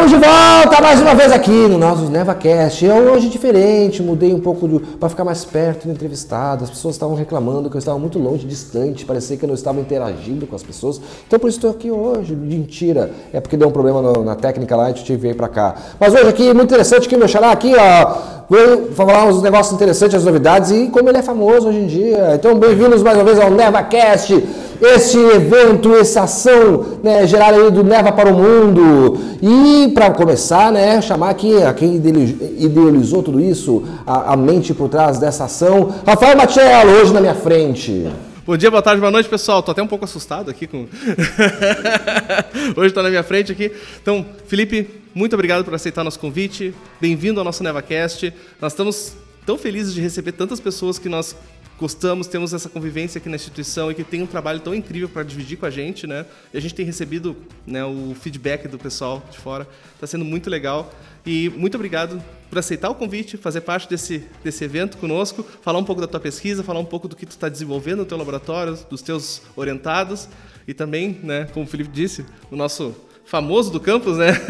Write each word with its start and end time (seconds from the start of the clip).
Estamos 0.00 0.18
de 0.18 0.26
volta 0.26 0.80
mais 0.80 0.98
uma 0.98 1.14
vez 1.14 1.30
aqui 1.30 1.50
no 1.50 1.76
nosso 1.76 2.04
NevaCast. 2.04 2.86
É 2.86 2.94
hoje 2.94 3.28
diferente, 3.28 4.02
mudei 4.02 4.32
um 4.32 4.40
pouco 4.40 4.80
para 4.98 5.10
ficar 5.10 5.24
mais 5.24 5.44
perto 5.44 5.86
do 5.86 5.92
entrevistado. 5.92 6.64
As 6.64 6.70
pessoas 6.70 6.94
estavam 6.94 7.14
reclamando 7.14 7.68
que 7.68 7.76
eu 7.76 7.78
estava 7.78 7.98
muito 7.98 8.18
longe, 8.18 8.46
distante, 8.46 9.04
parecia 9.04 9.36
que 9.36 9.44
eu 9.44 9.46
não 9.46 9.54
estava 9.54 9.78
interagindo 9.78 10.46
com 10.46 10.56
as 10.56 10.62
pessoas. 10.62 10.98
Então 11.26 11.38
por 11.38 11.48
isso 11.48 11.58
estou 11.58 11.70
aqui 11.70 11.90
hoje. 11.90 12.34
Mentira, 12.34 13.10
é 13.30 13.40
porque 13.40 13.58
deu 13.58 13.68
um 13.68 13.70
problema 13.70 14.00
no, 14.00 14.24
na 14.24 14.34
técnica 14.34 14.74
lá 14.74 14.88
e 14.88 14.92
eu 14.92 14.94
que 14.94 15.16
vir 15.16 15.36
para 15.36 15.48
cá. 15.48 15.74
Mas 16.00 16.14
hoje 16.14 16.28
aqui, 16.28 16.44
muito 16.54 16.70
interessante, 16.70 17.06
aqui 17.06 17.18
meu 17.18 17.28
xará, 17.28 17.50
aqui 17.50 17.74
ó, 17.76 18.14
vou 18.48 18.92
falar 18.92 19.26
uns 19.26 19.42
negócios 19.42 19.74
interessantes, 19.74 20.16
as 20.16 20.24
novidades 20.24 20.70
e 20.70 20.86
como 20.86 21.10
ele 21.10 21.18
é 21.18 21.22
famoso 21.22 21.68
hoje 21.68 21.78
em 21.78 21.86
dia. 21.86 22.36
Então 22.36 22.58
bem-vindos 22.58 23.02
mais 23.02 23.18
uma 23.18 23.24
vez 23.24 23.38
ao 23.38 23.50
NevaCast 23.50 24.69
este 24.80 25.18
evento, 25.18 25.94
essa 25.94 26.22
ação 26.22 26.98
né, 27.02 27.26
gerada 27.26 27.56
aí 27.56 27.70
do 27.70 27.84
Neva 27.84 28.12
para 28.12 28.30
o 28.30 28.34
Mundo. 28.34 29.18
E 29.42 29.88
para 29.92 30.10
começar, 30.10 30.72
né, 30.72 31.00
chamar 31.02 31.30
aqui 31.30 31.62
a 31.62 31.72
quem 31.72 31.96
idealizou 31.96 33.22
tudo 33.22 33.40
isso, 33.40 33.84
a, 34.06 34.32
a 34.32 34.36
mente 34.36 34.72
por 34.72 34.88
trás 34.88 35.18
dessa 35.18 35.44
ação, 35.44 35.94
Rafael 36.06 36.36
Machello, 36.36 36.92
hoje 36.92 37.12
na 37.12 37.20
minha 37.20 37.34
frente. 37.34 38.08
Bom 38.46 38.56
dia, 38.56 38.70
boa 38.70 38.82
tarde, 38.82 39.00
boa 39.00 39.12
noite, 39.12 39.28
pessoal. 39.28 39.62
Tô 39.62 39.70
até 39.70 39.82
um 39.82 39.86
pouco 39.86 40.04
assustado 40.04 40.50
aqui 40.50 40.66
com. 40.66 40.86
Hoje 42.74 42.88
está 42.88 43.02
na 43.02 43.08
minha 43.08 43.22
frente 43.22 43.52
aqui. 43.52 43.70
Então, 44.02 44.26
Felipe, 44.46 44.88
muito 45.14 45.34
obrigado 45.34 45.64
por 45.64 45.72
aceitar 45.72 46.02
nosso 46.02 46.18
convite. 46.18 46.74
Bem-vindo 47.00 47.38
ao 47.38 47.44
nosso 47.44 47.62
NevaCast. 47.62 48.32
Nós 48.60 48.72
estamos 48.72 49.12
tão 49.46 49.56
felizes 49.56 49.94
de 49.94 50.00
receber 50.00 50.32
tantas 50.32 50.58
pessoas 50.58 50.98
que 50.98 51.08
nós 51.08 51.36
gostamos, 51.80 52.26
temos 52.26 52.52
essa 52.52 52.68
convivência 52.68 53.18
aqui 53.18 53.30
na 53.30 53.36
instituição 53.36 53.90
e 53.90 53.94
que 53.94 54.04
tem 54.04 54.22
um 54.22 54.26
trabalho 54.26 54.60
tão 54.60 54.74
incrível 54.74 55.08
para 55.08 55.22
dividir 55.22 55.56
com 55.56 55.64
a 55.64 55.70
gente, 55.70 56.06
né? 56.06 56.26
E 56.52 56.58
a 56.58 56.60
gente 56.60 56.74
tem 56.74 56.84
recebido 56.84 57.34
né, 57.66 57.82
o 57.82 58.14
feedback 58.14 58.68
do 58.68 58.78
pessoal 58.78 59.22
de 59.30 59.38
fora, 59.38 59.66
está 59.94 60.06
sendo 60.06 60.24
muito 60.24 60.50
legal. 60.50 60.92
E 61.24 61.48
muito 61.56 61.76
obrigado 61.76 62.22
por 62.50 62.58
aceitar 62.58 62.90
o 62.90 62.94
convite, 62.94 63.38
fazer 63.38 63.62
parte 63.62 63.88
desse, 63.88 64.26
desse 64.44 64.62
evento 64.62 64.98
conosco, 64.98 65.42
falar 65.62 65.78
um 65.78 65.84
pouco 65.84 66.02
da 66.02 66.06
tua 66.06 66.20
pesquisa, 66.20 66.62
falar 66.62 66.80
um 66.80 66.84
pouco 66.84 67.08
do 67.08 67.16
que 67.16 67.24
tu 67.24 67.30
está 67.30 67.48
desenvolvendo 67.48 68.00
no 68.00 68.04
teu 68.04 68.18
laboratório, 68.18 68.78
dos 68.90 69.00
teus 69.00 69.40
orientados 69.56 70.28
e 70.68 70.74
também, 70.74 71.18
né, 71.22 71.48
como 71.52 71.64
o 71.64 71.68
Felipe 71.68 71.90
disse, 71.90 72.26
o 72.50 72.56
nosso 72.56 72.94
famoso 73.30 73.70
do 73.70 73.78
campus, 73.78 74.16
né? 74.16 74.32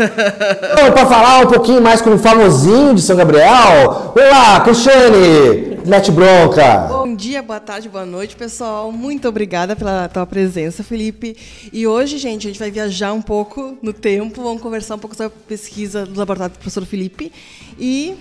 Para 0.94 1.04
falar 1.04 1.44
um 1.44 1.48
pouquinho 1.48 1.82
mais 1.82 2.00
com 2.00 2.14
o 2.14 2.18
famosinho 2.18 2.94
de 2.94 3.02
São 3.02 3.14
Gabriel, 3.14 4.14
olá, 4.16 4.58
Cristiane, 4.60 5.76
mete 5.84 6.10
bronca. 6.10 6.86
Bom 6.88 7.14
dia, 7.14 7.42
boa 7.42 7.60
tarde, 7.60 7.90
boa 7.90 8.06
noite, 8.06 8.34
pessoal. 8.34 8.90
Muito 8.90 9.28
obrigada 9.28 9.76
pela 9.76 10.08
tua 10.08 10.26
presença, 10.26 10.82
Felipe. 10.82 11.36
E 11.70 11.86
hoje, 11.86 12.16
gente, 12.16 12.46
a 12.46 12.50
gente 12.50 12.58
vai 12.58 12.70
viajar 12.70 13.12
um 13.12 13.20
pouco 13.20 13.76
no 13.82 13.92
tempo, 13.92 14.42
vamos 14.42 14.62
conversar 14.62 14.94
um 14.94 14.98
pouco 14.98 15.14
sobre 15.14 15.34
a 15.36 15.46
pesquisa 15.46 16.06
do 16.06 16.18
laboratório 16.18 16.54
do 16.54 16.58
professor 16.58 16.86
Felipe. 16.86 17.30
E 17.78 18.16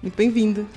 muito 0.00 0.14
bem-vindo. 0.16 0.68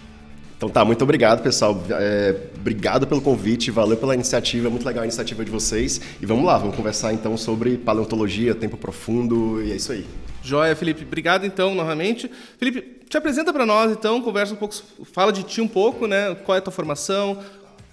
Então 0.60 0.68
tá, 0.68 0.84
muito 0.84 1.02
obrigado, 1.02 1.42
pessoal. 1.42 1.82
É, 1.90 2.36
obrigado 2.60 3.08
pelo 3.08 3.22
convite, 3.22 3.72
valeu 3.72 3.96
pela 3.96 4.14
iniciativa, 4.14 4.70
muito 4.70 4.86
legal 4.86 5.04
a 5.04 5.06
iniciativa 5.06 5.46
de 5.46 5.50
vocês. 5.50 6.02
E 6.22 6.26
vamos 6.26 6.44
lá, 6.44 6.58
vamos 6.58 6.76
conversar 6.76 7.14
então 7.14 7.38
sobre 7.38 7.78
paleontologia, 7.78 8.54
tempo 8.54 8.76
profundo, 8.76 9.64
e 9.64 9.72
é 9.72 9.78
isso 9.78 9.94
aí. 9.94 10.06
Joia, 10.44 10.76
Felipe. 10.76 11.06
Obrigado 11.06 11.46
então 11.46 11.74
novamente. 11.74 12.30
Felipe, 12.58 12.82
te 13.08 13.16
apresenta 13.16 13.54
para 13.54 13.66
nós 13.66 13.90
então, 13.90 14.22
conversa 14.22 14.54
um 14.54 14.58
pouco, 14.58 14.76
fala 15.14 15.32
de 15.32 15.44
ti 15.44 15.62
um 15.62 15.68
pouco, 15.68 16.08
né? 16.08 16.36
Qual 16.44 16.54
é 16.54 16.60
a 16.60 16.62
tua 16.62 16.74
formação? 16.74 17.38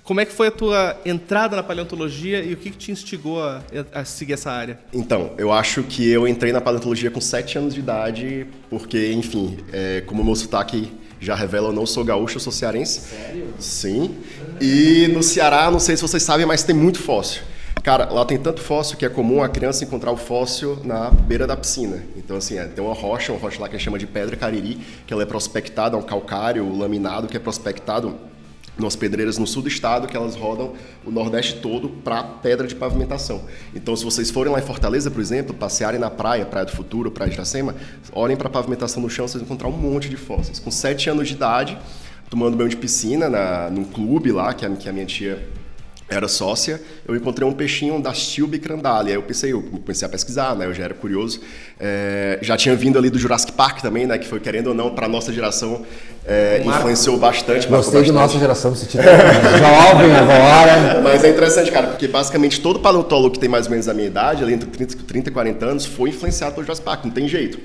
Como 0.02 0.20
é 0.20 0.24
que 0.24 0.32
foi 0.32 0.48
a 0.48 0.50
tua 0.50 1.00
entrada 1.06 1.54
na 1.54 1.62
paleontologia 1.62 2.42
e 2.42 2.52
o 2.52 2.56
que, 2.56 2.70
que 2.70 2.76
te 2.76 2.90
instigou 2.90 3.44
a, 3.44 3.62
a, 3.92 4.04
seguir 4.04 4.32
essa 4.32 4.50
área? 4.50 4.80
Então, 4.92 5.34
eu 5.38 5.52
acho 5.52 5.84
que 5.84 6.08
eu 6.08 6.26
entrei 6.26 6.52
na 6.52 6.60
paleontologia 6.60 7.12
com 7.12 7.20
7 7.20 7.58
anos 7.58 7.74
de 7.74 7.80
idade, 7.80 8.48
porque, 8.68 9.12
enfim, 9.12 9.56
é, 9.72 10.00
como 10.00 10.22
o 10.22 10.24
meu 10.24 10.34
sotaque 10.34 10.90
já 11.20 11.34
revela, 11.34 11.68
eu 11.68 11.72
não 11.72 11.86
sou 11.86 12.04
gaúcho, 12.04 12.36
eu 12.36 12.40
sou 12.40 12.52
cearense. 12.52 13.00
Sério? 13.00 13.54
Sim. 13.58 14.16
E 14.60 15.08
no 15.08 15.22
Ceará, 15.22 15.70
não 15.70 15.80
sei 15.80 15.96
se 15.96 16.02
vocês 16.02 16.22
sabem, 16.22 16.46
mas 16.46 16.62
tem 16.62 16.74
muito 16.74 16.98
fóssil. 16.98 17.42
Cara, 17.82 18.10
lá 18.10 18.24
tem 18.24 18.36
tanto 18.36 18.60
fóssil 18.60 18.96
que 18.96 19.06
é 19.06 19.08
comum 19.08 19.42
a 19.42 19.48
criança 19.48 19.84
encontrar 19.84 20.10
o 20.10 20.16
fóssil 20.16 20.78
na 20.82 21.08
beira 21.10 21.46
da 21.46 21.56
piscina. 21.56 22.02
Então, 22.16 22.36
assim, 22.36 22.58
é, 22.58 22.64
tem 22.64 22.84
uma 22.84 22.94
rocha, 22.94 23.32
uma 23.32 23.40
rocha 23.40 23.60
lá 23.60 23.68
que 23.68 23.76
a 23.76 23.78
chama 23.78 23.96
de 23.96 24.06
pedra 24.08 24.34
cariri, 24.34 24.80
que 25.06 25.12
ela 25.12 25.22
é 25.22 25.26
prospectada, 25.26 25.96
é 25.96 25.98
um 25.98 26.02
calcário 26.02 26.76
laminado 26.76 27.28
que 27.28 27.36
é 27.36 27.40
prospectado 27.40 28.16
nas 28.78 28.94
pedreiras 28.94 29.38
no 29.38 29.46
sul 29.46 29.62
do 29.62 29.68
estado, 29.68 30.06
que 30.06 30.16
elas 30.16 30.34
rodam 30.34 30.74
o 31.04 31.10
Nordeste 31.10 31.60
todo 31.60 31.88
para 31.88 32.22
pedra 32.22 32.66
de 32.66 32.74
pavimentação. 32.74 33.42
Então, 33.74 33.96
se 33.96 34.04
vocês 34.04 34.30
forem 34.30 34.52
lá 34.52 34.58
em 34.58 34.62
Fortaleza, 34.62 35.10
por 35.10 35.20
exemplo, 35.20 35.54
passearem 35.54 35.98
na 35.98 36.10
praia, 36.10 36.44
Praia 36.44 36.66
do 36.66 36.72
Futuro, 36.72 37.10
Praia 37.10 37.30
de 37.30 37.36
Iracema, 37.36 37.74
olhem 38.12 38.36
para 38.36 38.48
a 38.48 38.50
pavimentação 38.50 39.02
no 39.02 39.08
chão, 39.08 39.26
vocês 39.26 39.42
vão 39.42 39.46
encontrar 39.46 39.68
um 39.68 39.72
monte 39.72 40.08
de 40.08 40.16
fósseis. 40.16 40.58
Com 40.58 40.70
sete 40.70 41.08
anos 41.08 41.28
de 41.28 41.34
idade, 41.34 41.78
tomando 42.28 42.56
banho 42.56 42.68
de 42.68 42.76
piscina 42.76 43.28
na, 43.28 43.70
num 43.70 43.84
clube 43.84 44.30
lá, 44.32 44.52
que 44.52 44.66
a, 44.66 44.70
que 44.70 44.88
a 44.88 44.92
minha 44.92 45.06
tia 45.06 45.48
era 46.08 46.28
sócia, 46.28 46.80
eu 47.06 47.16
encontrei 47.16 47.46
um 47.46 47.52
peixinho 47.52 48.00
da 48.00 48.12
Stilbe 48.14 48.60
Crandali. 48.60 49.10
Aí 49.10 49.16
eu 49.16 49.22
pensei, 49.22 49.52
eu 49.52 49.60
comecei 49.60 50.06
a 50.06 50.08
pesquisar, 50.08 50.54
né? 50.54 50.64
Eu 50.66 50.72
já 50.72 50.84
era 50.84 50.94
curioso. 50.94 51.40
É, 51.80 52.38
já 52.42 52.56
tinha 52.56 52.76
vindo 52.76 52.96
ali 52.96 53.10
do 53.10 53.18
Jurassic 53.18 53.52
Park 53.52 53.80
também, 53.80 54.06
né? 54.06 54.16
Que 54.16 54.26
foi, 54.26 54.38
querendo 54.38 54.68
ou 54.68 54.74
não, 54.74 54.94
para 54.94 55.08
nossa 55.08 55.32
geração, 55.32 55.84
é, 56.24 56.62
influenciou 56.64 57.18
bastante. 57.18 57.66
Gostei 57.66 58.04
de 58.04 58.12
nossa 58.12 58.38
geração, 58.38 58.72
se 58.76 58.86
tiver 58.86 59.04
jovem 59.58 60.12
agora. 60.14 61.00
Mas 61.02 61.24
é 61.24 61.30
interessante, 61.30 61.72
cara, 61.72 61.88
porque 61.88 62.06
basicamente 62.06 62.60
todo 62.60 62.78
paleontólogo 62.78 63.34
que 63.34 63.40
tem 63.40 63.48
mais 63.48 63.66
ou 63.66 63.72
menos 63.72 63.88
a 63.88 63.94
minha 63.94 64.06
idade, 64.06 64.44
ali 64.44 64.54
entre 64.54 64.70
30, 64.70 64.98
30 65.08 65.30
e 65.30 65.32
40 65.32 65.66
anos, 65.66 65.86
foi 65.86 66.10
influenciado 66.10 66.54
pelo 66.54 66.64
Jurassic 66.64 66.84
Park, 66.84 67.04
não 67.04 67.12
tem 67.12 67.26
jeito. 67.26 67.58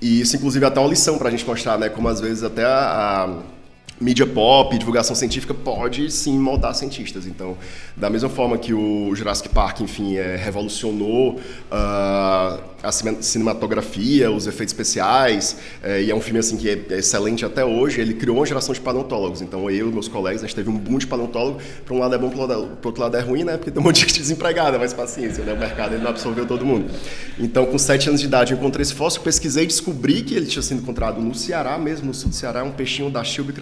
E 0.00 0.20
isso, 0.20 0.36
inclusive, 0.36 0.64
é 0.64 0.68
até 0.68 0.78
uma 0.78 0.88
lição 0.88 1.18
para 1.18 1.26
a 1.26 1.30
gente 1.30 1.44
mostrar, 1.44 1.76
né? 1.76 1.88
Como 1.88 2.06
às 2.08 2.20
vezes 2.20 2.44
até 2.44 2.64
a, 2.64 3.26
a 3.26 3.59
mídia 4.00 4.26
pop, 4.26 4.76
divulgação 4.78 5.14
científica 5.14 5.52
pode 5.52 6.10
sim 6.10 6.38
moldar 6.38 6.74
cientistas. 6.74 7.26
Então, 7.26 7.56
da 7.96 8.08
mesma 8.08 8.30
forma 8.30 8.56
que 8.56 8.72
o 8.72 9.14
Jurassic 9.14 9.50
Park, 9.50 9.80
enfim, 9.80 10.16
é, 10.16 10.36
revolucionou 10.36 11.34
uh, 11.34 12.70
a 12.82 12.90
cinematografia, 13.20 14.30
os 14.30 14.46
efeitos 14.46 14.72
especiais, 14.72 15.58
é, 15.82 16.02
e 16.02 16.10
é 16.10 16.14
um 16.14 16.20
filme 16.20 16.38
assim 16.38 16.56
que 16.56 16.68
é 16.68 16.98
excelente 16.98 17.44
até 17.44 17.64
hoje, 17.64 18.00
ele 18.00 18.14
criou 18.14 18.38
uma 18.38 18.46
geração 18.46 18.72
de 18.72 18.80
paleontólogos. 18.80 19.42
Então, 19.42 19.70
eu 19.70 19.90
e 19.90 19.92
meus 19.92 20.08
colegas, 20.08 20.42
a 20.42 20.46
gente 20.46 20.56
teve 20.56 20.70
um 20.70 20.78
boom 20.78 20.98
de 20.98 21.06
paleontólogo. 21.06 21.60
Para 21.84 21.94
um 21.94 21.98
lado 21.98 22.14
é 22.14 22.18
bom, 22.18 22.30
para 22.30 22.56
o 22.56 22.78
outro 22.84 23.02
lado 23.02 23.16
é 23.16 23.20
ruim, 23.20 23.44
né? 23.44 23.56
Porque 23.56 23.70
tem 23.70 23.80
um 23.80 23.84
monte 23.84 23.96
de 23.96 24.00
gente 24.02 24.18
desempregada, 24.20 24.78
mas 24.78 24.94
paciência, 24.94 25.44
né? 25.44 25.52
O 25.52 25.58
mercado 25.58 25.94
ele 25.94 26.02
não 26.02 26.10
absorveu 26.10 26.46
todo 26.46 26.64
mundo. 26.64 26.90
Então, 27.38 27.66
com 27.66 27.76
sete 27.76 28.08
anos 28.08 28.20
de 28.20 28.26
idade, 28.26 28.52
eu 28.52 28.58
encontrei 28.58 28.82
esse 28.82 28.94
fóssil, 28.94 29.20
pesquisei 29.20 29.64
e 29.64 29.66
descobri 29.66 30.22
que 30.22 30.34
ele 30.34 30.46
tinha 30.46 30.62
sido 30.62 30.80
encontrado 30.80 31.20
no 31.20 31.34
Ceará 31.34 31.76
mesmo, 31.76 32.06
no 32.06 32.14
sul 32.14 32.30
do 32.30 32.34
Ceará, 32.34 32.64
um 32.64 32.72
peixinho 32.72 33.10
da 33.10 33.22
Chilbe 33.22 33.52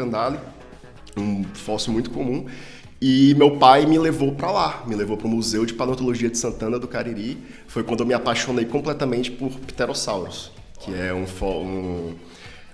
um 1.16 1.44
fóssil 1.55 1.93
muito 1.93 2.11
comum. 2.11 2.47
E 3.00 3.33
meu 3.37 3.53
pai 3.59 3.87
me 3.87 3.97
levou 3.97 4.33
para 4.33 4.50
lá, 4.50 4.83
me 4.84 4.97
levou 4.97 5.16
para 5.16 5.28
o 5.28 5.31
Museu 5.31 5.65
de 5.65 5.72
Paleontologia 5.72 6.28
de 6.28 6.37
Santana 6.37 6.81
do 6.81 6.89
Cariri. 6.89 7.39
Foi 7.69 7.84
quando 7.84 8.00
eu 8.00 8.06
me 8.06 8.12
apaixonei 8.12 8.65
completamente 8.65 9.31
por 9.31 9.50
pterossauros, 9.50 10.50
que 10.81 10.93
é 10.93 11.15
um, 11.15 11.25
um, 11.44 12.15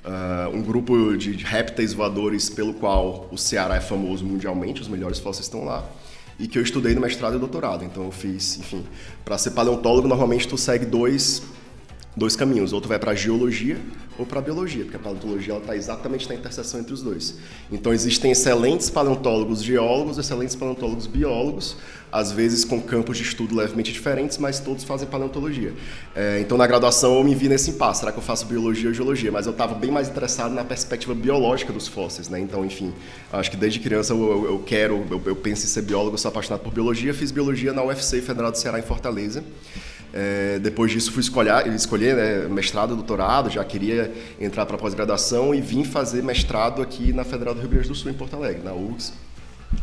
uh, 0.05 0.49
um 0.51 0.63
grupo 0.63 1.15
de 1.15 1.33
répteis 1.33 1.93
voadores 1.93 2.49
pelo 2.49 2.73
qual 2.73 3.29
o 3.31 3.37
Ceará 3.37 3.77
é 3.77 3.81
famoso 3.83 4.25
mundialmente, 4.25 4.81
os 4.81 4.89
melhores 4.89 5.19
fósseis 5.19 5.45
estão 5.45 5.65
lá. 5.65 5.85
E 6.39 6.49
que 6.49 6.59
eu 6.59 6.63
estudei 6.63 6.95
no 6.95 7.03
mestrado 7.03 7.37
e 7.37 7.39
doutorado. 7.39 7.85
Então 7.85 8.05
eu 8.05 8.11
fiz, 8.11 8.59
enfim, 8.59 8.83
para 9.27 9.37
ser 9.37 9.51
paleontólogo 9.51 10.09
normalmente 10.09 10.49
tu 10.49 10.57
segue 10.57 10.87
dois 10.87 11.43
dois 12.17 12.37
caminhos, 12.37 12.73
ou 12.73 12.81
tu 12.81 12.89
vai 12.89 12.99
para 12.99 13.13
a 13.13 13.15
geologia 13.15 13.79
ou 14.17 14.25
para 14.25 14.39
a 14.39 14.43
biologia, 14.43 14.85
porque 14.85 14.97
a 14.97 15.01
paleontologia 15.01 15.57
está 15.57 15.77
exatamente 15.77 16.29
na 16.29 16.35
interseção 16.37 16.79
entre 16.79 16.95
os 16.95 17.03
dois. 17.03 17.35
Então 17.73 17.93
existem 17.93 18.31
excelentes 18.31 18.89
paleontólogos 18.89 19.63
geólogos, 19.63 20.19
excelentes 20.19 20.55
paleontólogos 20.55 21.09
biólogos, 21.09 21.77
às 22.13 22.31
vezes 22.31 22.65
com 22.65 22.81
campos 22.81 23.17
de 23.17 23.25
estudo 23.25 23.57
levemente 23.57 23.93
diferentes, 23.93 24.39
mas 24.39 24.61
todos 24.61 24.85
fazem 24.85 25.09
paleontologia. 25.09 25.75
É, 26.15 26.39
então 26.41 26.57
na 26.57 26.65
graduação 26.65 27.17
eu 27.17 27.25
me 27.25 27.35
vi 27.35 27.49
nesse 27.49 27.71
impasse, 27.71 28.01
será 28.01 28.13
que 28.13 28.19
eu 28.19 28.23
faço 28.23 28.47
biologia 28.47 28.89
ou 28.89 28.95
geologia? 28.95 29.33
Mas 29.33 29.47
eu 29.47 29.53
estava 29.53 29.75
bem 29.75 29.91
mais 29.91 30.09
interessado 30.09 30.55
na 30.55 30.65
perspectiva 30.65 31.13
biológica 31.13 31.73
dos 31.73 31.89
fósseis, 31.89 32.29
né? 32.29 32.39
Então, 32.39 32.65
enfim, 32.65 32.93
acho 33.33 33.51
que 33.51 33.57
desde 33.57 33.81
criança 33.81 34.13
eu, 34.13 34.21
eu, 34.21 34.45
eu 34.45 34.59
quero, 34.61 35.05
eu, 35.11 35.21
eu 35.27 35.35
penso 35.35 35.65
em 35.65 35.69
ser 35.69 35.83
biólogo, 35.83 36.17
sou 36.17 36.29
apaixonado 36.29 36.61
por 36.61 36.73
biologia, 36.73 37.13
fiz 37.13 37.33
biologia 37.33 37.73
na 37.73 37.83
UFC 37.83 38.23
Federal 38.23 38.53
do 38.53 38.59
Ceará 38.59 38.79
em 38.79 38.83
Fortaleza. 38.83 39.43
É, 40.17 40.61
depois 40.61 40.93
disso 40.93 41.11
fui 41.11 41.23
escolher, 41.23 41.67
escolher 41.75 42.15
né, 42.15 42.47
mestrado, 42.49 42.95
doutorado, 42.95 43.51
já 43.51 43.65
queria 43.65 44.15
entrar 44.41 44.65
para 44.65 44.79
pós-graduação 44.79 45.53
e 45.53 45.61
vim 45.61 45.83
fazer 45.83 46.23
mestrado 46.23 46.81
aqui 46.81 47.13
na 47.13 47.25
Federal 47.25 47.53
do 47.53 47.61
Rio 47.61 47.69
Grande 47.69 47.89
do 47.89 47.97
Sul, 47.97 48.13
em 48.13 48.15
Porto 48.15 48.37
Alegre, 48.37 48.63
na 48.63 48.73
URGS, 48.73 49.13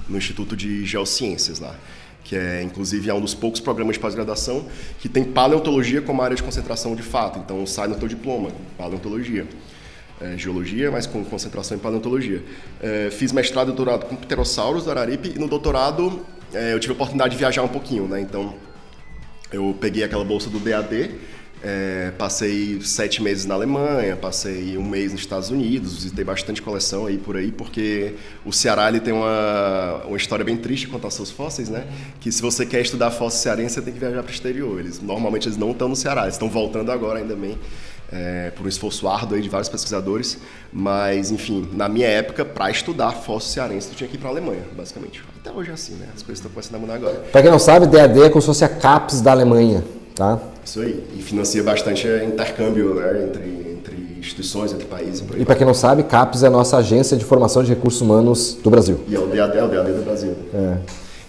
no 0.08 0.18
Instituto 0.18 0.56
de 0.56 0.86
Geociências 0.86 1.60
lá, 1.60 1.76
que 2.24 2.38
é 2.38 2.64
inclusive 2.64 3.10
é 3.10 3.14
um 3.14 3.20
dos 3.20 3.34
poucos 3.34 3.60
programas 3.60 3.98
de 3.98 4.00
pós-graduação 4.00 4.70
que 5.02 5.10
tem 5.10 5.26
paleontologia 5.26 6.02
como 6.02 6.22
área 6.22 6.38
de 6.38 6.44
concentração 6.44 6.96
de 6.96 7.04
fato, 7.04 7.38
então 7.38 7.66
sai 7.66 7.90
no 7.90 7.96
teu 7.96 8.08
diploma, 8.08 8.52
paleontologia. 8.78 9.46
É, 10.22 10.38
geologia, 10.38 10.92
mas 10.92 11.08
com 11.08 11.26
concentração 11.26 11.76
em 11.76 11.80
paleontologia. 11.80 12.44
É, 12.80 13.10
fiz 13.10 13.32
mestrado 13.32 13.70
e 13.70 13.74
doutorado 13.74 14.06
com 14.06 14.16
pterossauros 14.16 14.84
do 14.84 14.92
Araripe 14.92 15.34
e 15.36 15.40
no 15.40 15.48
doutorado 15.48 16.24
é, 16.54 16.74
eu 16.74 16.80
tive 16.80 16.94
a 16.94 16.96
oportunidade 16.96 17.32
de 17.32 17.40
viajar 17.40 17.64
um 17.64 17.68
pouquinho, 17.68 18.08
né? 18.08 18.22
Então 18.22 18.54
eu 19.52 19.76
peguei 19.80 20.04
aquela 20.04 20.24
bolsa 20.24 20.50
do 20.50 20.60
DAD 20.60 21.12
É, 21.64 22.12
passei 22.18 22.82
sete 22.82 23.22
meses 23.22 23.46
na 23.46 23.54
Alemanha, 23.54 24.16
passei 24.16 24.76
um 24.80 24.84
mês 24.84 25.12
nos 25.12 25.22
Estados 25.22 25.52
Unidos, 25.52 25.94
visitei 25.94 26.26
bastante 26.26 26.60
coleção 26.60 27.06
aí 27.06 27.20
por 27.20 27.38
aí, 27.38 27.52
porque 27.52 28.16
o 28.44 28.52
Ceará 28.52 28.90
ele 28.90 29.00
tem 29.00 29.14
uma, 29.14 30.02
uma 30.08 30.18
história 30.18 30.44
bem 30.44 30.58
triste 30.58 30.88
quanto 30.88 31.06
aos 31.06 31.14
seus 31.14 31.30
fósseis, 31.30 31.70
né? 31.70 31.86
Que 32.20 32.32
se 32.32 32.42
você 32.42 32.66
quer 32.66 32.82
estudar 32.82 33.12
fósseis 33.12 33.44
cearense, 33.44 33.76
você 33.76 33.82
tem 33.84 33.94
que 33.94 34.00
viajar 34.00 34.24
para 34.24 34.32
o 34.32 34.34
exterior. 34.34 34.80
Eles, 34.80 35.00
normalmente 35.00 35.48
eles 35.48 35.58
não 35.58 35.70
estão 35.70 35.88
no 35.88 35.96
Ceará, 35.96 36.24
eles 36.24 36.34
estão 36.34 36.50
voltando 36.50 36.92
agora 36.92 37.20
ainda 37.20 37.36
bem 37.36 37.56
é, 38.12 38.52
por 38.52 38.66
um 38.66 38.70
esforço 38.70 39.08
árduo 39.08 39.36
aí 39.36 39.42
de 39.42 39.50
vários 39.50 39.70
pesquisadores. 39.70 40.38
Mas, 40.72 41.32
enfim, 41.32 41.68
na 41.74 41.88
minha 41.88 42.08
época, 42.08 42.44
para 42.44 42.70
estudar 42.70 43.12
fóssil 43.12 43.54
cearense, 43.54 43.90
tu 43.90 43.96
tinha 43.96 44.08
que 44.08 44.16
ir 44.16 44.20
para 44.20 44.30
a 44.30 44.32
Alemanha, 44.32 44.64
basicamente. 44.76 45.24
Até 45.40 45.52
hoje 45.52 45.72
é 45.72 45.74
assim, 45.74 45.94
né? 45.94 46.08
As 46.16 46.22
coisas 46.22 46.40
estão 46.40 46.52
começando 46.52 46.76
a 46.76 46.80
mudar 46.80 46.96
agora. 46.96 47.16
Para 47.32 47.42
quem 47.42 47.52
não 47.52 47.60
sabe, 47.60 47.88
DAD 47.88 48.24
é 48.24 48.30
como 48.30 48.42
se 48.42 48.48
fosse 48.48 48.66
a 48.66 48.70
CAPES 48.70 49.22
da 49.22 49.32
Alemanha, 49.32 49.84
tá? 50.14 50.40
Isso 50.64 50.82
aí. 50.82 51.04
E 51.18 51.22
financia 51.22 51.64
bastante 51.64 52.08
intercâmbio 52.08 52.96
né, 52.96 53.24
entre, 53.24 53.62
instituições, 54.20 54.72
entre 54.72 54.86
países. 54.86 55.24
E 55.36 55.44
para 55.44 55.56
quem 55.56 55.66
não 55.66 55.74
sabe, 55.74 56.04
CAPES 56.04 56.44
é 56.44 56.48
a 56.48 56.52
nossa 56.52 56.78
agência 56.78 57.18
de 57.18 57.26
formação 57.26 57.64
de 57.64 57.70
recursos 57.70 58.02
humanos 58.02 58.54
do 58.62 58.70
Brasil. 58.70 59.00
E 59.08 59.16
é 59.16 59.20
o 59.20 59.26
DAD, 59.26 59.58
é 59.58 59.64
o 59.64 59.68
DAD 59.68 59.92
do 59.94 60.04
Brasil. 60.04 60.36
É. 60.54 60.78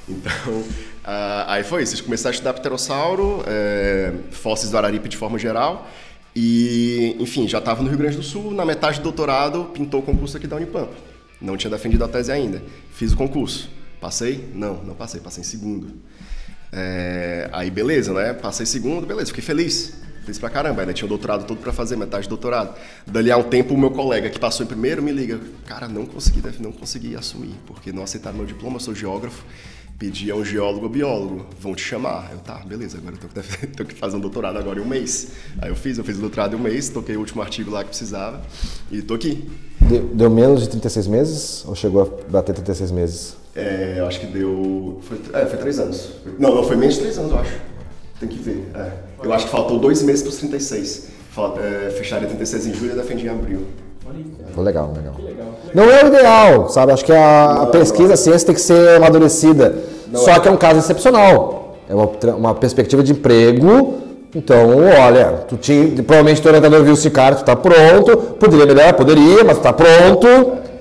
Então, 0.09 0.63
Uh, 1.03 1.43
aí 1.49 1.65
foi 1.65 1.83
isso, 1.83 2.03
comecei 2.05 2.29
a 2.29 2.31
estudar 2.31 2.53
pterossauro, 2.53 3.43
é, 3.49 4.13
fósseis 4.31 4.71
do 4.71 4.79
Araripe 4.79 5.09
de 5.09 5.17
forma 5.17 5.37
geral. 5.37 5.89
E, 6.35 7.17
enfim, 7.21 7.47
já 7.47 7.59
estava 7.59 7.83
no 7.83 7.89
Rio 7.89 7.99
Grande 7.99 8.17
do 8.17 8.23
Sul, 8.23 8.53
na 8.53 8.65
metade 8.65 8.99
do 8.99 9.05
doutorado, 9.05 9.71
pintou 9.75 10.01
o 10.01 10.03
concurso 10.03 10.37
aqui 10.37 10.47
da 10.47 10.57
Unipampa. 10.57 10.95
Não 11.41 11.57
tinha 11.57 11.71
defendido 11.71 12.05
a 12.05 12.09
tese 12.09 12.33
ainda. 12.33 12.63
Fiz 12.93 13.13
o 13.13 13.17
concurso. 13.17 13.69
Passei? 14.01 14.49
Não, 14.55 14.83
não 14.83 14.95
passei, 14.95 15.21
passei 15.21 15.43
em 15.43 15.45
segundo. 15.45 15.93
É, 16.73 17.51
aí, 17.53 17.71
beleza, 17.71 18.13
né? 18.15 18.33
Passei 18.33 18.65
segundo, 18.65 19.07
beleza, 19.07 19.27
fiquei 19.27 19.45
feliz. 19.45 19.95
Feliz 20.23 20.39
pra 20.39 20.49
caramba, 20.49 20.83
ainda 20.83 20.93
tinha 20.93 21.05
o 21.05 21.09
doutorado 21.09 21.45
todo 21.45 21.59
para 21.59 21.73
fazer, 21.73 21.97
metade 21.97 22.27
do 22.27 22.31
doutorado. 22.31 22.79
Dali 23.07 23.31
a 23.31 23.37
um 23.37 23.43
tempo, 23.43 23.75
o 23.75 23.79
meu 23.79 23.91
colega 23.91 24.31
que 24.31 24.39
passou 24.39 24.65
em 24.65 24.69
primeiro 24.69 25.03
me 25.03 25.11
liga: 25.11 25.41
Cara, 25.67 25.89
não 25.89 26.07
consegui, 26.07 26.41
não 26.61 26.71
consegui 26.71 27.17
assumir, 27.17 27.55
porque 27.67 27.93
não 27.93 28.05
aceitaram 28.05 28.37
meu 28.37 28.47
diploma, 28.47 28.79
sou 28.79 28.95
geógrafo 28.95 29.45
pedi 30.03 30.33
a 30.33 30.35
um 30.35 30.45
geólogo 30.45 30.87
ou 30.87 30.89
biólogo, 30.89 31.47
vão 31.61 31.77
te 31.77 31.83
chamar. 31.83 32.31
Eu, 32.33 32.39
tá, 32.39 32.57
beleza, 32.67 32.99
agora 32.99 33.15
eu 33.15 33.69
tô, 33.77 33.85
que 33.85 33.95
fazer 33.95 34.17
um 34.17 34.21
doutorado 34.21 34.59
agora 34.59 34.81
em 34.81 34.83
um 34.83 34.87
mês. 34.87 35.29
Aí 35.61 35.71
eu 35.71 35.77
fiz, 35.77 35.97
eu 35.97 36.03
fiz 36.03 36.19
o 36.19 36.21
doutorado 36.21 36.57
em 36.57 36.59
um 36.59 36.63
mês, 36.63 36.89
toquei 36.89 37.17
o 37.17 37.21
último 37.21 37.41
artigo 37.41 37.71
lá 37.71 37.85
que 37.85 37.91
precisava 37.91 38.43
e 38.91 39.01
tô 39.01 39.15
aqui. 39.15 39.49
Deu, 39.81 40.03
deu 40.13 40.29
menos 40.29 40.63
de 40.63 40.71
36 40.71 41.07
meses 41.07 41.65
ou 41.65 41.77
chegou 41.77 42.03
a 42.03 42.31
bater 42.33 42.53
36 42.53 42.91
meses? 42.91 43.37
É, 43.55 43.95
eu 43.99 44.07
acho 44.07 44.19
que 44.19 44.27
deu. 44.27 45.01
Foi, 45.03 45.21
é, 45.35 45.47
foi 45.47 45.59
três 45.59 45.79
anos. 45.79 46.09
Não, 46.37 46.53
não, 46.53 46.65
foi 46.65 46.75
menos 46.75 46.97
de 46.97 47.03
três 47.03 47.19
anos, 47.19 47.31
eu 47.31 47.39
acho. 47.39 47.53
Tem 48.19 48.29
que 48.29 48.39
ver. 48.39 48.71
É. 48.75 48.93
Eu 49.23 49.33
acho 49.33 49.45
que 49.45 49.53
faltou 49.53 49.79
dois 49.79 50.03
meses 50.03 50.23
para 50.23 50.31
os 50.31 50.37
36. 50.39 51.13
É, 51.61 51.91
fecharia 51.91 52.27
36 52.27 52.67
em 52.67 52.75
julho 52.75 52.93
e 52.93 52.97
defendi 52.97 53.27
em 53.27 53.29
abril. 53.29 53.65
Legal, 54.57 54.93
legal. 54.95 55.15
Não 55.75 55.85
é 55.85 56.05
o 56.05 56.09
ideal, 56.09 56.69
sabe? 56.69 56.93
Acho 56.93 57.05
que 57.05 57.13
a, 57.13 57.69
pesquisa, 57.73 58.15
a 58.15 58.17
ciência 58.17 58.47
tem 58.47 58.55
que 58.55 58.61
ser 58.61 58.97
amadurecida. 58.97 59.75
Só 60.15 60.33
é. 60.33 60.41
que 60.41 60.49
é 60.49 60.51
um 60.51 60.57
caso 60.57 60.79
excepcional. 60.79 61.79
É 61.89 61.95
uma, 61.95 62.11
uma 62.37 62.55
perspectiva 62.55 63.03
de 63.03 63.13
emprego. 63.13 63.95
Então, 64.35 64.79
olha, 64.79 65.45
tu 65.49 65.57
tinha, 65.57 65.89
provavelmente 66.03 66.41
teu 66.41 66.51
orientador 66.51 66.83
viu 66.83 66.95
esse 66.95 67.11
cara, 67.11 67.37
tu 67.37 67.45
tá 67.45 67.55
pronto, 67.55 68.17
poderia 68.39 68.65
melhorar, 68.65 68.95
poderia, 68.95 69.45
mas 69.45 69.59
tu 69.59 69.63
tá 69.63 69.75
pronto, 69.75 70.27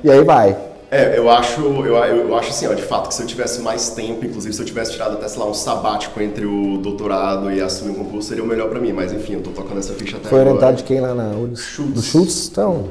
e 0.02 0.10
aí 0.10 0.24
vai. 0.24 0.56
É, 0.90 1.18
eu 1.18 1.30
acho, 1.30 1.62
eu, 1.62 1.96
eu 1.96 2.36
acho 2.38 2.50
assim, 2.50 2.68
ó, 2.68 2.74
de 2.74 2.82
fato, 2.82 3.10
que 3.10 3.14
se 3.14 3.22
eu 3.22 3.28
tivesse 3.28 3.62
mais 3.62 3.90
tempo, 3.90 4.26
inclusive 4.26 4.54
se 4.54 4.62
eu 4.62 4.66
tivesse 4.66 4.92
tirado 4.92 5.14
até, 5.14 5.28
sei 5.28 5.40
lá, 5.40 5.50
um 5.50 5.54
sabático 5.54 6.22
entre 6.22 6.46
o 6.46 6.78
doutorado 6.78 7.52
e 7.52 7.62
assumir 7.62 7.92
um 7.92 7.96
concurso, 7.96 8.30
seria 8.30 8.44
o 8.44 8.48
melhor 8.48 8.70
para 8.70 8.80
mim, 8.80 8.92
mas 8.94 9.12
enfim, 9.12 9.34
eu 9.34 9.42
tô 9.42 9.52
tocando 9.52 9.80
essa 9.80 9.94
ficha 9.94 10.18
até 10.18 10.30
Foi 10.30 10.40
agora. 10.40 10.56
orientado 10.56 10.78
de 10.78 10.84
quem 10.84 11.00
lá 11.00 11.14
na 11.14 11.30
URGS? 11.30 11.62
Schultz. 11.62 11.94
Do 11.94 12.02
Schultz? 12.02 12.50
Então, 12.52 12.88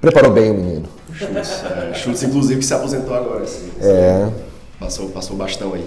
preparou 0.00 0.32
bem 0.32 0.50
o 0.50 0.54
menino. 0.54 0.88
Schultz, 1.12 1.64
é, 1.64 1.94
Schultz 1.94 2.22
inclusive, 2.22 2.60
que 2.60 2.66
se 2.66 2.74
aposentou 2.74 3.14
agora, 3.14 3.42
assim. 3.42 3.70
É. 3.80 4.28
Passou, 4.78 5.08
passou 5.10 5.36
bastão 5.36 5.74
aí. 5.74 5.84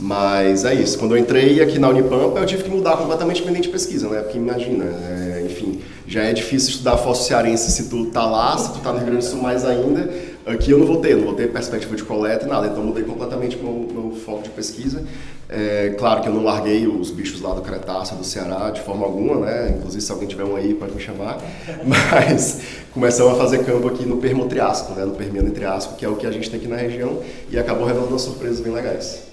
Mas 0.00 0.64
é 0.64 0.74
isso. 0.74 0.96
Quando 0.98 1.16
eu 1.16 1.18
entrei 1.18 1.60
aqui 1.60 1.78
na 1.78 1.88
Unipampa, 1.88 2.38
eu 2.38 2.46
tive 2.46 2.62
que 2.62 2.70
mudar 2.70 2.96
completamente 2.96 3.42
o 3.42 3.48
ambiente 3.48 3.64
de 3.64 3.70
pesquisa, 3.70 4.08
né? 4.08 4.20
Porque 4.20 4.38
imagina, 4.38 4.84
é, 4.84 5.42
enfim, 5.44 5.80
já 6.06 6.22
é 6.22 6.32
difícil 6.32 6.70
estudar 6.70 6.96
fóssil 6.98 7.24
cearense 7.26 7.70
se 7.72 7.88
tu 7.88 8.06
tá 8.06 8.24
lá, 8.24 8.56
se 8.56 8.72
tu 8.72 8.78
tá 8.78 8.92
no 8.92 8.98
Rio 8.98 9.06
Grande 9.06 9.26
do 9.26 9.28
Sul 9.30 9.42
mais 9.42 9.64
ainda. 9.64 10.08
Aqui 10.48 10.70
eu 10.70 10.78
não 10.78 10.86
vou 10.86 10.96
ter, 11.00 11.14
não 11.14 11.24
vou 11.24 11.34
ter 11.34 11.52
perspectiva 11.52 11.94
de 11.94 12.02
coleta 12.02 12.46
e 12.46 12.48
nada, 12.48 12.68
então 12.68 12.82
mudei 12.82 13.04
completamente 13.04 13.56
meu, 13.58 13.86
meu 13.92 14.16
foco 14.16 14.44
de 14.44 14.48
pesquisa. 14.50 15.04
É, 15.46 15.94
claro 15.98 16.22
que 16.22 16.28
eu 16.28 16.32
não 16.32 16.42
larguei 16.42 16.86
os 16.86 17.10
bichos 17.10 17.40
lá 17.40 17.54
do 17.54 17.60
Cretáceo, 17.60 18.16
do 18.16 18.24
Ceará, 18.24 18.70
de 18.70 18.80
forma 18.80 19.04
alguma, 19.04 19.40
né? 19.40 19.74
Inclusive, 19.76 20.02
se 20.02 20.10
alguém 20.10 20.26
tiver 20.26 20.44
um 20.44 20.56
aí, 20.56 20.72
pode 20.74 20.92
me 20.92 21.00
chamar. 21.00 21.38
Mas 21.84 22.60
começamos 22.92 23.34
a 23.34 23.36
fazer 23.36 23.64
campo 23.64 23.88
aqui 23.88 24.06
no 24.06 24.16
Permo-Triásico, 24.16 24.92
né? 24.94 25.04
no 25.04 25.12
Permiano 25.12 25.50
Triásico, 25.50 25.96
que 25.96 26.04
é 26.04 26.08
o 26.08 26.16
que 26.16 26.26
a 26.26 26.30
gente 26.30 26.50
tem 26.50 26.58
aqui 26.58 26.68
na 26.68 26.76
região, 26.76 27.22
e 27.50 27.58
acabou 27.58 27.86
revelando 27.86 28.10
umas 28.10 28.22
surpresas 28.22 28.60
bem 28.60 28.72
legais. 28.72 29.28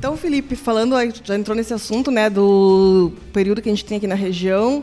Então, 0.00 0.16
Felipe, 0.16 0.56
falando, 0.56 0.94
já 1.22 1.36
entrou 1.36 1.54
nesse 1.54 1.74
assunto, 1.74 2.10
né, 2.10 2.30
do 2.30 3.12
período 3.34 3.60
que 3.60 3.68
a 3.68 3.72
gente 3.72 3.84
tem 3.84 3.98
aqui 3.98 4.06
na 4.06 4.14
região, 4.14 4.80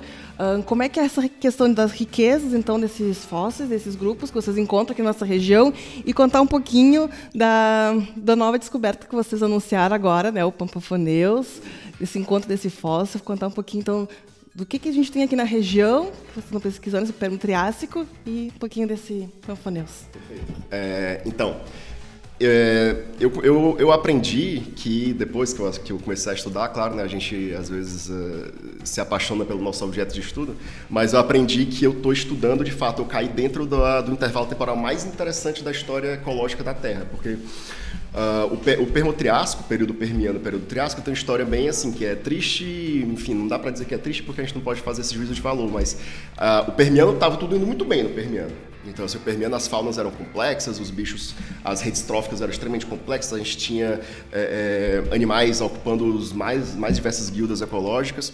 como 0.67 0.83
é 0.83 0.89
que 0.89 0.99
é 0.99 1.05
essa 1.05 1.27
questão 1.27 1.73
das 1.73 1.91
riquezas, 1.91 2.53
então, 2.53 2.79
desses 2.79 3.25
fósseis, 3.25 3.67
desses 3.67 3.95
grupos 3.95 4.29
que 4.29 4.35
vocês 4.35 4.59
encontram 4.59 4.93
aqui 4.93 5.01
na 5.01 5.09
nossa 5.09 5.25
região, 5.25 5.73
e 6.05 6.13
contar 6.13 6.39
um 6.39 6.45
pouquinho 6.45 7.09
da, 7.33 7.95
da 8.15 8.35
nova 8.35 8.59
descoberta 8.59 9.07
que 9.07 9.15
vocês 9.15 9.41
anunciaram 9.41 9.95
agora, 9.95 10.31
né, 10.31 10.45
o 10.45 10.51
Pampafoneus, 10.51 11.63
esse 11.99 12.19
encontro 12.19 12.47
desse 12.47 12.69
fóssil, 12.69 13.19
contar 13.21 13.47
um 13.47 13.51
pouquinho, 13.51 13.81
então, 13.81 14.07
do 14.53 14.67
que, 14.67 14.77
que 14.77 14.87
a 14.87 14.93
gente 14.93 15.11
tem 15.11 15.23
aqui 15.23 15.35
na 15.35 15.45
região, 15.45 16.11
vocês 16.31 16.45
estão 16.45 16.61
pesquisando, 16.61 17.05
esse 17.05 17.13
perno 17.13 17.39
triássico, 17.39 18.05
e 18.23 18.51
um 18.55 18.59
pouquinho 18.59 18.87
desse 18.87 19.27
Pampafoneus. 19.41 20.03
É, 20.69 21.23
então, 21.25 21.59
é, 22.39 22.95
eu, 23.19 23.31
eu, 23.41 23.75
eu, 23.79 23.91
aprendi 23.91 24.61
que 24.75 25.11
depois 25.11 25.53
que 25.53 25.59
eu, 25.59 25.71
que 25.71 25.91
eu, 25.91 25.97
comecei 25.97 26.31
a 26.31 26.35
estudar, 26.35 26.67
claro, 26.67 26.93
né, 26.93 27.01
a 27.01 27.07
gente 27.07 27.51
às 27.57 27.67
vezes 27.67 28.09
uh, 28.09 28.53
se 28.83 29.01
apaixona 29.01 29.43
pelo 29.43 29.59
nosso 29.59 29.83
objeto 29.83 30.13
de 30.13 30.19
estudo, 30.19 30.55
mas 30.87 31.13
eu 31.13 31.19
aprendi 31.19 31.65
que 31.65 31.83
eu 31.83 31.93
estou 31.93 32.13
estudando, 32.13 32.63
de 32.63 32.71
fato, 32.71 33.01
eu 33.01 33.05
caí 33.05 33.27
dentro 33.27 33.65
do, 33.65 33.77
intervalo 34.11 34.45
temporal 34.45 34.75
mais 34.75 35.03
interessante 35.03 35.63
da 35.63 35.71
história 35.71 36.13
ecológica 36.13 36.63
da 36.63 36.75
Terra, 36.75 37.07
porque 37.09 37.29
uh, 37.29 38.53
o, 38.81 38.85
Permotriásico, 38.85 39.63
o 39.63 39.65
período 39.65 39.95
Permiano, 39.95 40.39
período 40.39 40.67
Triásico, 40.67 41.01
tem 41.01 41.11
uma 41.11 41.17
história 41.17 41.43
bem 41.43 41.67
assim, 41.67 41.91
que 41.91 42.05
é 42.05 42.13
triste, 42.13 43.03
enfim, 43.11 43.33
não 43.33 43.47
dá 43.47 43.57
para 43.57 43.71
dizer 43.71 43.85
que 43.85 43.95
é 43.95 43.97
triste 43.97 44.21
porque 44.21 44.41
a 44.41 44.43
gente 44.43 44.53
não 44.53 44.61
pode 44.61 44.81
fazer 44.81 45.01
esse 45.01 45.15
juízo 45.15 45.33
de 45.33 45.41
valor, 45.41 45.71
mas 45.71 45.93
uh, 46.37 46.69
o 46.69 46.71
Permiano 46.73 47.13
estava 47.13 47.35
tudo 47.35 47.55
indo 47.55 47.65
muito 47.65 47.83
bem 47.83 48.03
no 48.03 48.11
Permiano. 48.11 48.51
Então, 48.87 49.05
assim, 49.05 49.17
o 49.17 49.21
Permiano, 49.21 49.55
as 49.55 49.67
faunas 49.67 49.97
eram 49.97 50.11
complexas, 50.11 50.79
os 50.79 50.89
bichos, 50.89 51.35
as 51.63 51.81
redes 51.81 52.01
tróficas 52.01 52.41
eram 52.41 52.51
extremamente 52.51 52.85
complexas, 52.85 53.33
a 53.33 53.37
gente 53.37 53.57
tinha 53.57 53.99
é, 54.31 55.03
é, 55.11 55.15
animais 55.15 55.61
ocupando 55.61 56.05
os 56.05 56.31
mais, 56.31 56.73
mais 56.75 56.95
diversas 56.95 57.29
guildas 57.29 57.61
ecológicas. 57.61 58.31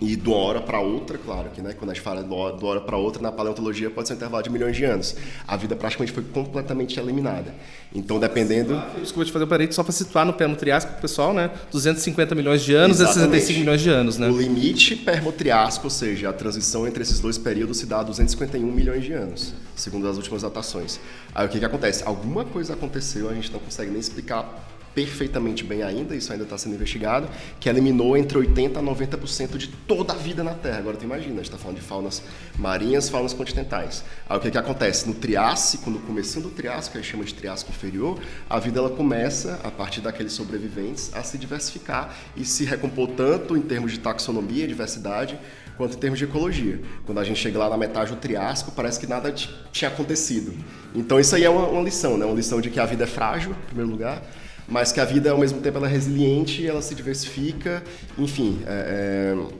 E 0.00 0.16
de 0.16 0.28
uma 0.28 0.36
hora 0.38 0.60
para 0.62 0.80
outra, 0.80 1.18
claro 1.18 1.50
que 1.50 1.60
né, 1.60 1.74
quando 1.74 1.90
a 1.90 1.94
gente 1.94 2.02
fala 2.02 2.22
de 2.22 2.28
uma 2.28 2.36
hora 2.36 2.80
para 2.80 2.96
outra, 2.96 3.22
na 3.22 3.30
paleontologia 3.30 3.90
pode 3.90 4.08
ser 4.08 4.14
um 4.14 4.16
intervalo 4.16 4.42
de 4.42 4.48
milhões 4.48 4.74
de 4.74 4.84
anos. 4.84 5.14
A 5.46 5.56
vida 5.58 5.76
praticamente 5.76 6.10
foi 6.10 6.22
completamente 6.22 6.98
eliminada. 6.98 7.54
Então, 7.94 8.18
dependendo. 8.18 8.80
Desculpa 8.98 9.26
te 9.26 9.32
fazer 9.32 9.44
um 9.44 9.48
parênteses 9.48 9.76
só 9.76 9.82
para 9.82 9.92
situar 9.92 10.24
no 10.24 10.32
Permo-Triásico 10.32 10.98
pessoal, 11.02 11.34
né? 11.34 11.50
250 11.70 12.34
milhões 12.34 12.62
de 12.62 12.74
anos 12.74 12.98
Exatamente. 12.98 13.36
e 13.36 13.40
65 13.40 13.60
milhões 13.60 13.80
de 13.82 13.90
anos, 13.90 14.16
né? 14.16 14.28
O 14.28 14.40
limite 14.40 14.96
Permo-Triásico, 14.96 15.86
ou 15.86 15.90
seja, 15.90 16.30
a 16.30 16.32
transição 16.32 16.88
entre 16.88 17.02
esses 17.02 17.20
dois 17.20 17.36
períodos 17.36 17.76
se 17.76 17.84
dá 17.84 18.00
a 18.00 18.02
251 18.02 18.66
milhões 18.72 19.04
de 19.04 19.12
anos, 19.12 19.52
segundo 19.76 20.08
as 20.08 20.16
últimas 20.16 20.40
datações. 20.40 20.98
Aí 21.34 21.44
o 21.44 21.48
que, 21.50 21.58
que 21.58 21.64
acontece? 21.64 22.04
Alguma 22.04 22.44
coisa 22.46 22.72
aconteceu, 22.72 23.28
a 23.28 23.34
gente 23.34 23.52
não 23.52 23.60
consegue 23.60 23.90
nem 23.90 24.00
explicar 24.00 24.79
perfeitamente 24.94 25.64
bem 25.64 25.82
ainda, 25.82 26.14
isso 26.14 26.32
ainda 26.32 26.44
está 26.44 26.58
sendo 26.58 26.74
investigado, 26.74 27.28
que 27.58 27.68
eliminou 27.68 28.16
entre 28.16 28.38
80% 28.38 28.76
a 28.76 28.82
90% 28.82 29.56
de 29.56 29.68
toda 29.68 30.12
a 30.12 30.16
vida 30.16 30.42
na 30.42 30.54
Terra. 30.54 30.78
Agora 30.78 30.96
tu 30.96 31.04
imagina, 31.04 31.32
a 31.32 31.36
gente 31.36 31.44
está 31.44 31.58
falando 31.58 31.76
de 31.76 31.82
faunas 31.82 32.22
marinhas, 32.58 33.08
faunas 33.08 33.32
continentais. 33.32 34.04
Aí 34.28 34.36
o 34.36 34.40
que, 34.40 34.50
que 34.50 34.58
acontece? 34.58 35.06
No 35.06 35.14
Triássico, 35.14 35.90
no 35.90 36.00
começo 36.00 36.40
do 36.40 36.50
Triássico, 36.50 36.98
a 36.98 37.00
gente 37.00 37.10
chama 37.10 37.24
de 37.24 37.34
Triássico 37.34 37.70
inferior, 37.70 38.18
a 38.48 38.58
vida 38.58 38.78
ela 38.78 38.90
começa, 38.90 39.60
a 39.62 39.70
partir 39.70 40.00
daqueles 40.00 40.32
sobreviventes, 40.32 41.10
a 41.14 41.22
se 41.22 41.38
diversificar 41.38 42.14
e 42.36 42.44
se 42.44 42.64
recompor 42.64 43.08
tanto 43.08 43.56
em 43.56 43.62
termos 43.62 43.92
de 43.92 44.00
taxonomia, 44.00 44.66
diversidade, 44.66 45.38
quanto 45.80 45.96
em 45.96 45.98
termos 45.98 46.18
de 46.18 46.26
ecologia. 46.26 46.78
Quando 47.06 47.18
a 47.18 47.24
gente 47.24 47.40
chega 47.40 47.58
lá 47.58 47.70
na 47.70 47.76
metade 47.78 48.10
do 48.10 48.16
Triássico, 48.16 48.70
parece 48.70 49.00
que 49.00 49.06
nada 49.06 49.32
tinha 49.32 49.88
acontecido. 49.88 50.52
Então 50.94 51.18
isso 51.18 51.34
aí 51.34 51.42
é 51.42 51.48
uma, 51.48 51.66
uma 51.68 51.82
lição, 51.82 52.18
né? 52.18 52.26
Uma 52.26 52.34
lição 52.34 52.60
de 52.60 52.68
que 52.68 52.78
a 52.78 52.84
vida 52.84 53.04
é 53.04 53.06
frágil, 53.06 53.52
em 53.52 53.66
primeiro 53.66 53.90
lugar, 53.90 54.22
mas 54.70 54.92
que 54.92 55.00
a 55.00 55.04
vida 55.04 55.30
ao 55.30 55.38
mesmo 55.38 55.60
tempo 55.60 55.78
ela 55.78 55.88
é 55.88 55.90
resiliente, 55.90 56.66
ela 56.66 56.80
se 56.80 56.94
diversifica, 56.94 57.82
enfim, 58.16 58.60
é, 58.66 59.34
é, 59.36 59.54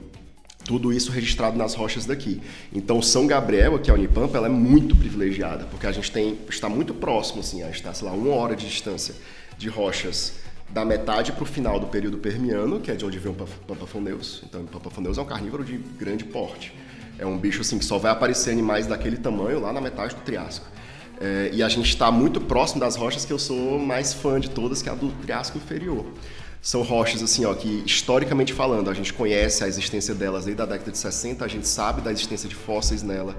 tudo 0.65 0.93
isso 0.93 1.11
registrado 1.11 1.57
nas 1.57 1.73
rochas 1.73 2.05
daqui. 2.05 2.41
Então 2.73 3.01
São 3.01 3.27
Gabriel, 3.27 3.75
aqui 3.75 3.91
a 3.91 3.93
Unipampa, 3.93 4.37
ela 4.37 4.47
é 4.47 4.49
muito 4.49 4.95
privilegiada, 4.95 5.65
porque 5.65 5.85
a 5.85 5.91
gente 5.91 6.11
tem 6.11 6.39
está 6.49 6.69
muito 6.69 6.93
próximo, 6.93 7.41
assim, 7.41 7.61
a 7.61 7.65
gente 7.67 7.75
está, 7.75 7.93
sei 7.93 8.07
lá, 8.07 8.13
uma 8.13 8.33
hora 8.33 8.55
de 8.55 8.65
distância 8.65 9.13
de 9.57 9.67
rochas 9.67 10.39
da 10.69 10.85
metade 10.85 11.33
para 11.33 11.43
o 11.43 11.45
final 11.45 11.79
do 11.79 11.87
período 11.87 12.17
permiano, 12.17 12.79
que 12.79 12.89
é 12.89 12.95
de 12.95 13.05
onde 13.05 13.19
vem 13.19 13.31
o 13.31 13.35
Pampafoneus. 13.35 14.41
Então, 14.47 14.61
o 14.61 14.67
Pampafoneus 14.67 15.17
é 15.17 15.21
um 15.21 15.25
carnívoro 15.25 15.65
de 15.65 15.77
grande 15.77 16.23
porte. 16.23 16.73
É 17.19 17.25
um 17.25 17.37
bicho 17.37 17.61
assim 17.61 17.77
que 17.77 17.83
só 17.83 17.97
vai 17.97 18.11
aparecer 18.11 18.51
animais 18.51 18.87
daquele 18.87 19.17
tamanho 19.17 19.59
lá 19.59 19.73
na 19.73 19.81
metade 19.81 20.15
do 20.15 20.21
Triássico. 20.21 20.65
É, 21.21 21.51
e 21.53 21.61
a 21.61 21.69
gente 21.69 21.87
está 21.87 22.11
muito 22.11 22.41
próximo 22.41 22.79
das 22.79 22.95
rochas 22.95 23.23
que 23.23 23.31
eu 23.31 23.37
sou 23.37 23.77
mais 23.77 24.11
fã 24.11 24.39
de 24.39 24.49
todas, 24.49 24.81
que 24.81 24.89
é 24.89 24.91
a 24.91 24.95
do 24.95 25.11
Triássico 25.21 25.59
Inferior. 25.59 26.03
São 26.59 26.81
rochas 26.81 27.21
assim, 27.21 27.45
ó, 27.45 27.53
que 27.53 27.83
historicamente 27.85 28.53
falando, 28.53 28.89
a 28.89 28.93
gente 28.93 29.13
conhece 29.13 29.63
a 29.63 29.67
existência 29.67 30.15
delas 30.15 30.45
desde 30.45 30.61
a 30.63 30.65
década 30.65 30.91
de 30.91 30.97
60, 30.97 31.45
a 31.45 31.47
gente 31.47 31.67
sabe 31.67 32.01
da 32.01 32.11
existência 32.11 32.49
de 32.49 32.55
fósseis 32.55 33.03
nela 33.03 33.35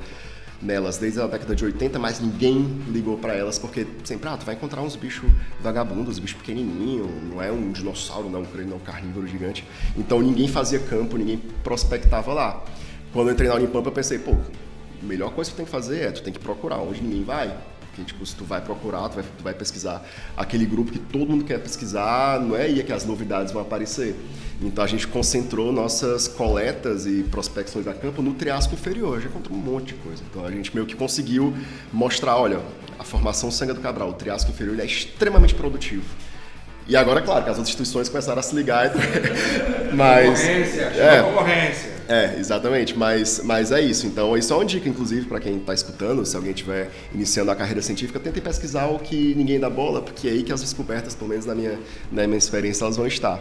nelas 0.62 0.96
desde 0.96 1.20
a 1.20 1.26
década 1.26 1.56
de 1.56 1.64
80, 1.64 1.98
mas 1.98 2.20
ninguém 2.20 2.62
ligou 2.88 3.18
para 3.18 3.34
elas 3.34 3.58
porque 3.58 3.84
sempre, 4.04 4.28
ah, 4.28 4.36
tu 4.36 4.46
vai 4.46 4.54
encontrar 4.54 4.80
uns 4.80 4.94
bichos 4.94 5.28
vagabundos, 5.60 6.20
bicho 6.20 6.36
pequenininho, 6.36 7.10
não 7.28 7.42
é 7.42 7.50
um 7.50 7.72
dinossauro, 7.72 8.30
não, 8.30 8.42
não 8.42 8.72
é 8.72 8.76
um 8.76 8.78
carnívoro 8.78 9.26
gigante. 9.26 9.66
Então 9.96 10.20
ninguém 10.20 10.46
fazia 10.46 10.78
campo, 10.78 11.16
ninguém 11.16 11.38
prospectava 11.64 12.32
lá. 12.32 12.64
Quando 13.12 13.28
eu 13.28 13.34
entrei 13.34 13.48
na 13.48 13.56
Unipampa, 13.56 13.88
eu 13.88 13.92
pensei, 13.92 14.20
pô, 14.20 14.30
a 14.30 15.04
melhor 15.04 15.32
coisa 15.32 15.50
que 15.50 15.56
tu 15.56 15.58
tem 15.58 15.66
que 15.66 15.72
fazer 15.72 16.00
é 16.00 16.12
tu 16.12 16.22
tem 16.22 16.32
que 16.32 16.38
procurar 16.38 16.76
onde 16.76 17.02
ninguém 17.02 17.24
vai. 17.24 17.52
Porque, 17.94 18.04
tipo, 18.04 18.24
se 18.24 18.34
tu 18.34 18.44
vai 18.44 18.58
procurar, 18.62 19.06
tu 19.10 19.16
vai, 19.16 19.24
tu 19.24 19.44
vai 19.44 19.52
pesquisar 19.52 20.02
aquele 20.34 20.64
grupo 20.64 20.90
que 20.90 20.98
todo 20.98 21.28
mundo 21.28 21.44
quer 21.44 21.58
pesquisar, 21.58 22.40
não 22.40 22.56
é 22.56 22.62
aí 22.62 22.82
que 22.82 22.92
as 22.92 23.04
novidades 23.04 23.52
vão 23.52 23.60
aparecer. 23.60 24.16
Então 24.62 24.82
a 24.82 24.86
gente 24.86 25.06
concentrou 25.06 25.70
nossas 25.70 26.26
coletas 26.26 27.04
e 27.04 27.22
prospecções 27.24 27.84
da 27.84 27.92
campo 27.92 28.22
no 28.22 28.32
Triássico 28.32 28.74
inferior, 28.74 29.20
já 29.20 29.28
encontrou 29.28 29.56
um 29.58 29.60
monte 29.60 29.88
de 29.88 29.94
coisa. 29.94 30.22
Então 30.30 30.42
a 30.44 30.50
gente 30.50 30.74
meio 30.74 30.86
que 30.86 30.94
conseguiu 30.94 31.54
mostrar, 31.92 32.38
olha, 32.38 32.60
a 32.98 33.04
formação 33.04 33.50
Sanga 33.50 33.74
do 33.74 33.80
Cabral, 33.80 34.08
o 34.08 34.14
Triássico 34.14 34.52
inferior, 34.52 34.74
ele 34.74 34.82
é 34.82 34.86
extremamente 34.86 35.54
produtivo. 35.54 36.04
E 36.88 36.96
agora, 36.96 37.20
claro, 37.20 37.44
que 37.44 37.50
as 37.50 37.58
outras 37.58 37.68
instituições 37.68 38.08
começaram 38.08 38.40
a 38.40 38.42
se 38.42 38.54
ligar. 38.54 38.90
mas. 39.94 40.40
Concorrência, 40.40 40.82
é, 40.82 41.22
concorrência. 41.22 41.91
É, 42.12 42.38
exatamente. 42.38 42.96
Mas, 42.96 43.40
mas 43.42 43.72
é 43.72 43.80
isso. 43.80 44.06
Então, 44.06 44.36
isso 44.36 44.52
é 44.52 44.56
uma 44.56 44.64
dica, 44.66 44.86
inclusive, 44.86 45.26
para 45.26 45.40
quem 45.40 45.56
está 45.56 45.72
escutando, 45.72 46.26
se 46.26 46.36
alguém 46.36 46.52
estiver 46.52 46.90
iniciando 47.14 47.50
a 47.50 47.56
carreira 47.56 47.80
científica, 47.80 48.20
tente 48.20 48.38
pesquisar 48.38 48.86
o 48.86 48.98
que 48.98 49.34
ninguém 49.34 49.58
dá 49.58 49.70
bola, 49.70 50.02
porque 50.02 50.28
é 50.28 50.32
aí 50.32 50.42
que 50.42 50.52
as 50.52 50.60
descobertas, 50.60 51.14
pelo 51.14 51.30
menos 51.30 51.46
na 51.46 51.54
minha, 51.54 51.78
na 52.10 52.26
minha 52.26 52.36
experiência, 52.36 52.84
elas 52.84 52.98
vão 52.98 53.06
estar. 53.06 53.40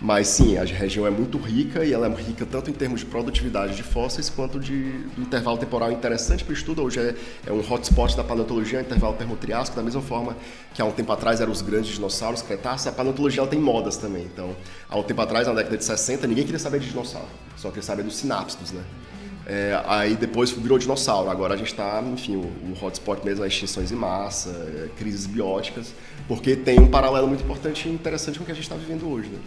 Mas 0.00 0.28
sim, 0.28 0.58
a 0.58 0.64
região 0.64 1.06
é 1.06 1.10
muito 1.10 1.38
rica 1.38 1.84
e 1.84 1.92
ela 1.92 2.06
é 2.06 2.14
rica 2.14 2.44
tanto 2.44 2.70
em 2.70 2.74
termos 2.74 3.00
de 3.00 3.06
produtividade 3.06 3.76
de 3.76 3.82
fósseis 3.82 4.28
quanto 4.28 4.58
de 4.58 4.92
do 5.14 5.22
intervalo 5.22 5.56
temporal 5.56 5.92
interessante 5.92 6.44
para 6.44 6.50
o 6.50 6.54
estudo. 6.54 6.82
Hoje 6.82 7.00
é, 7.00 7.14
é, 7.46 7.52
um 7.52 7.60
hotspot 7.60 8.16
da 8.16 8.24
paleontologia, 8.24 8.80
intervalo 8.80 9.14
permotriásico, 9.14 9.76
da 9.76 9.82
mesma 9.82 10.02
forma 10.02 10.36
que 10.74 10.82
há 10.82 10.84
um 10.84 10.92
tempo 10.92 11.12
atrás 11.12 11.40
eram 11.40 11.52
os 11.52 11.62
grandes 11.62 11.94
dinossauros, 11.94 12.42
cretáceos. 12.42 12.86
A 12.88 12.92
paleontologia 12.92 13.46
tem 13.46 13.58
modas 13.58 13.96
também. 13.96 14.24
Então, 14.24 14.54
há 14.88 14.98
um 14.98 15.02
tempo 15.02 15.20
atrás, 15.20 15.46
na 15.46 15.54
década 15.54 15.76
de 15.76 15.84
60, 15.84 16.26
ninguém 16.26 16.44
queria 16.44 16.58
saber 16.58 16.80
de 16.80 16.88
dinossauro, 16.88 17.28
só 17.56 17.68
queria 17.68 17.82
saber 17.82 18.02
dos 18.02 18.16
sinápsidos, 18.16 18.72
né? 18.72 18.82
É, 19.46 19.78
aí 19.86 20.16
depois 20.16 20.50
virou 20.50 20.78
dinossauro. 20.78 21.30
Agora 21.30 21.54
a 21.54 21.56
gente 21.56 21.70
está, 21.70 22.02
enfim, 22.02 22.36
o, 22.36 22.40
o, 22.40 22.76
hotspot 22.80 23.24
mesmo 23.24 23.44
é 23.44 23.48
extinções 23.48 23.92
em 23.92 23.94
massa, 23.94 24.50
é, 24.50 24.88
crises 24.98 25.26
bióticas, 25.26 25.92
porque 26.26 26.56
tem 26.56 26.80
um 26.80 26.88
paralelo 26.88 27.28
muito 27.28 27.44
importante 27.44 27.86
e 27.86 27.92
interessante 27.92 28.38
com 28.38 28.42
o 28.42 28.46
que 28.46 28.52
a 28.52 28.54
gente 28.54 28.64
está 28.64 28.76
vivendo 28.76 29.06
hoje. 29.06 29.28
Né? 29.28 29.38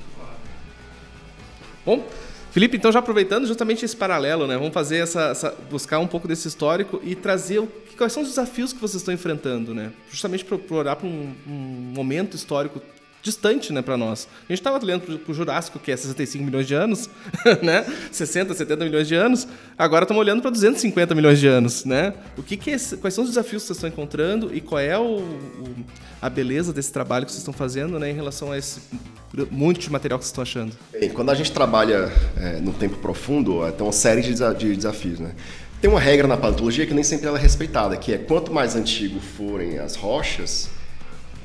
Bom, 1.87 2.05
Felipe, 2.51 2.75
então 2.75 2.91
já 2.91 2.99
aproveitando 2.99 3.47
justamente 3.47 3.85
esse 3.85 3.95
paralelo, 3.95 4.45
né? 4.45 4.57
Vamos 4.57 4.73
fazer 4.73 4.97
essa, 4.97 5.29
essa 5.29 5.55
buscar 5.71 5.99
um 5.99 6.07
pouco 6.07 6.27
desse 6.27 6.45
histórico 6.45 6.99
e 7.01 7.15
trazer 7.15 7.59
o, 7.59 7.67
quais 7.97 8.11
são 8.11 8.23
os 8.23 8.27
desafios 8.27 8.73
que 8.73 8.79
vocês 8.81 9.01
estão 9.01 9.13
enfrentando, 9.13 9.73
né? 9.73 9.93
Justamente 10.11 10.43
para 10.43 10.57
olhar 10.75 10.97
para 10.97 11.07
um, 11.07 11.33
um 11.47 11.93
momento 11.95 12.35
histórico 12.35 12.81
distante, 13.27 13.73
né, 13.73 13.81
para 13.81 13.97
nós. 13.97 14.27
A 14.47 14.51
gente 14.51 14.59
estava 14.59 14.83
olhando 14.83 15.19
para 15.19 15.31
o 15.31 15.35
Jurássico, 15.35 15.77
que 15.77 15.91
é 15.91 15.97
65 15.97 16.43
milhões 16.43 16.65
de 16.65 16.73
anos, 16.73 17.09
né? 17.61 17.85
60, 18.11 18.53
70 18.53 18.85
milhões 18.85 19.07
de 19.07 19.15
anos. 19.15 19.47
Agora 19.77 20.03
estamos 20.03 20.21
olhando 20.21 20.41
para 20.41 20.49
250 20.49 21.13
milhões 21.13 21.39
de 21.39 21.47
anos, 21.47 21.85
né? 21.85 22.13
O 22.37 22.43
que, 22.43 22.55
que 22.55 22.71
é, 22.71 22.77
quais 23.01 23.13
são 23.13 23.23
os 23.23 23.29
desafios 23.29 23.63
que 23.63 23.67
vocês 23.67 23.77
estão 23.77 23.89
encontrando 23.89 24.55
e 24.55 24.61
qual 24.61 24.79
é 24.79 24.97
o, 24.97 25.17
o, 25.17 25.75
a 26.21 26.29
beleza 26.29 26.71
desse 26.71 26.91
trabalho 26.91 27.25
que 27.25 27.31
vocês 27.31 27.41
estão 27.41 27.53
fazendo, 27.53 27.99
né, 27.99 28.09
em 28.09 28.13
relação 28.13 28.51
a 28.51 28.57
esse 28.57 28.79
monte 29.51 29.81
de 29.81 29.91
material 29.91 30.17
que 30.17 30.25
vocês 30.25 30.31
estão 30.31 30.41
achando? 30.41 30.73
Bem, 30.91 31.09
quando 31.09 31.29
a 31.29 31.35
gente 31.35 31.51
trabalha 31.51 32.11
é, 32.37 32.59
no 32.59 32.73
tempo 32.73 32.97
profundo, 32.97 33.65
é, 33.65 33.71
tem 33.71 33.85
uma 33.85 33.91
série 33.91 34.21
de, 34.21 34.33
de 34.33 34.75
desafios, 34.75 35.19
né? 35.19 35.31
Tem 35.79 35.89
uma 35.89 35.99
regra 35.99 36.27
na 36.27 36.35
paleontologia 36.35 36.87
que 36.87 36.93
nem 36.93 37.03
sempre 37.03 37.27
ela 37.27 37.37
é 37.37 37.41
respeitada, 37.41 37.95
que 37.97 38.11
é 38.11 38.17
quanto 38.17 38.51
mais 38.51 38.75
antigo 38.75 39.19
forem 39.19 39.77
as 39.77 39.95
rochas, 39.95 40.69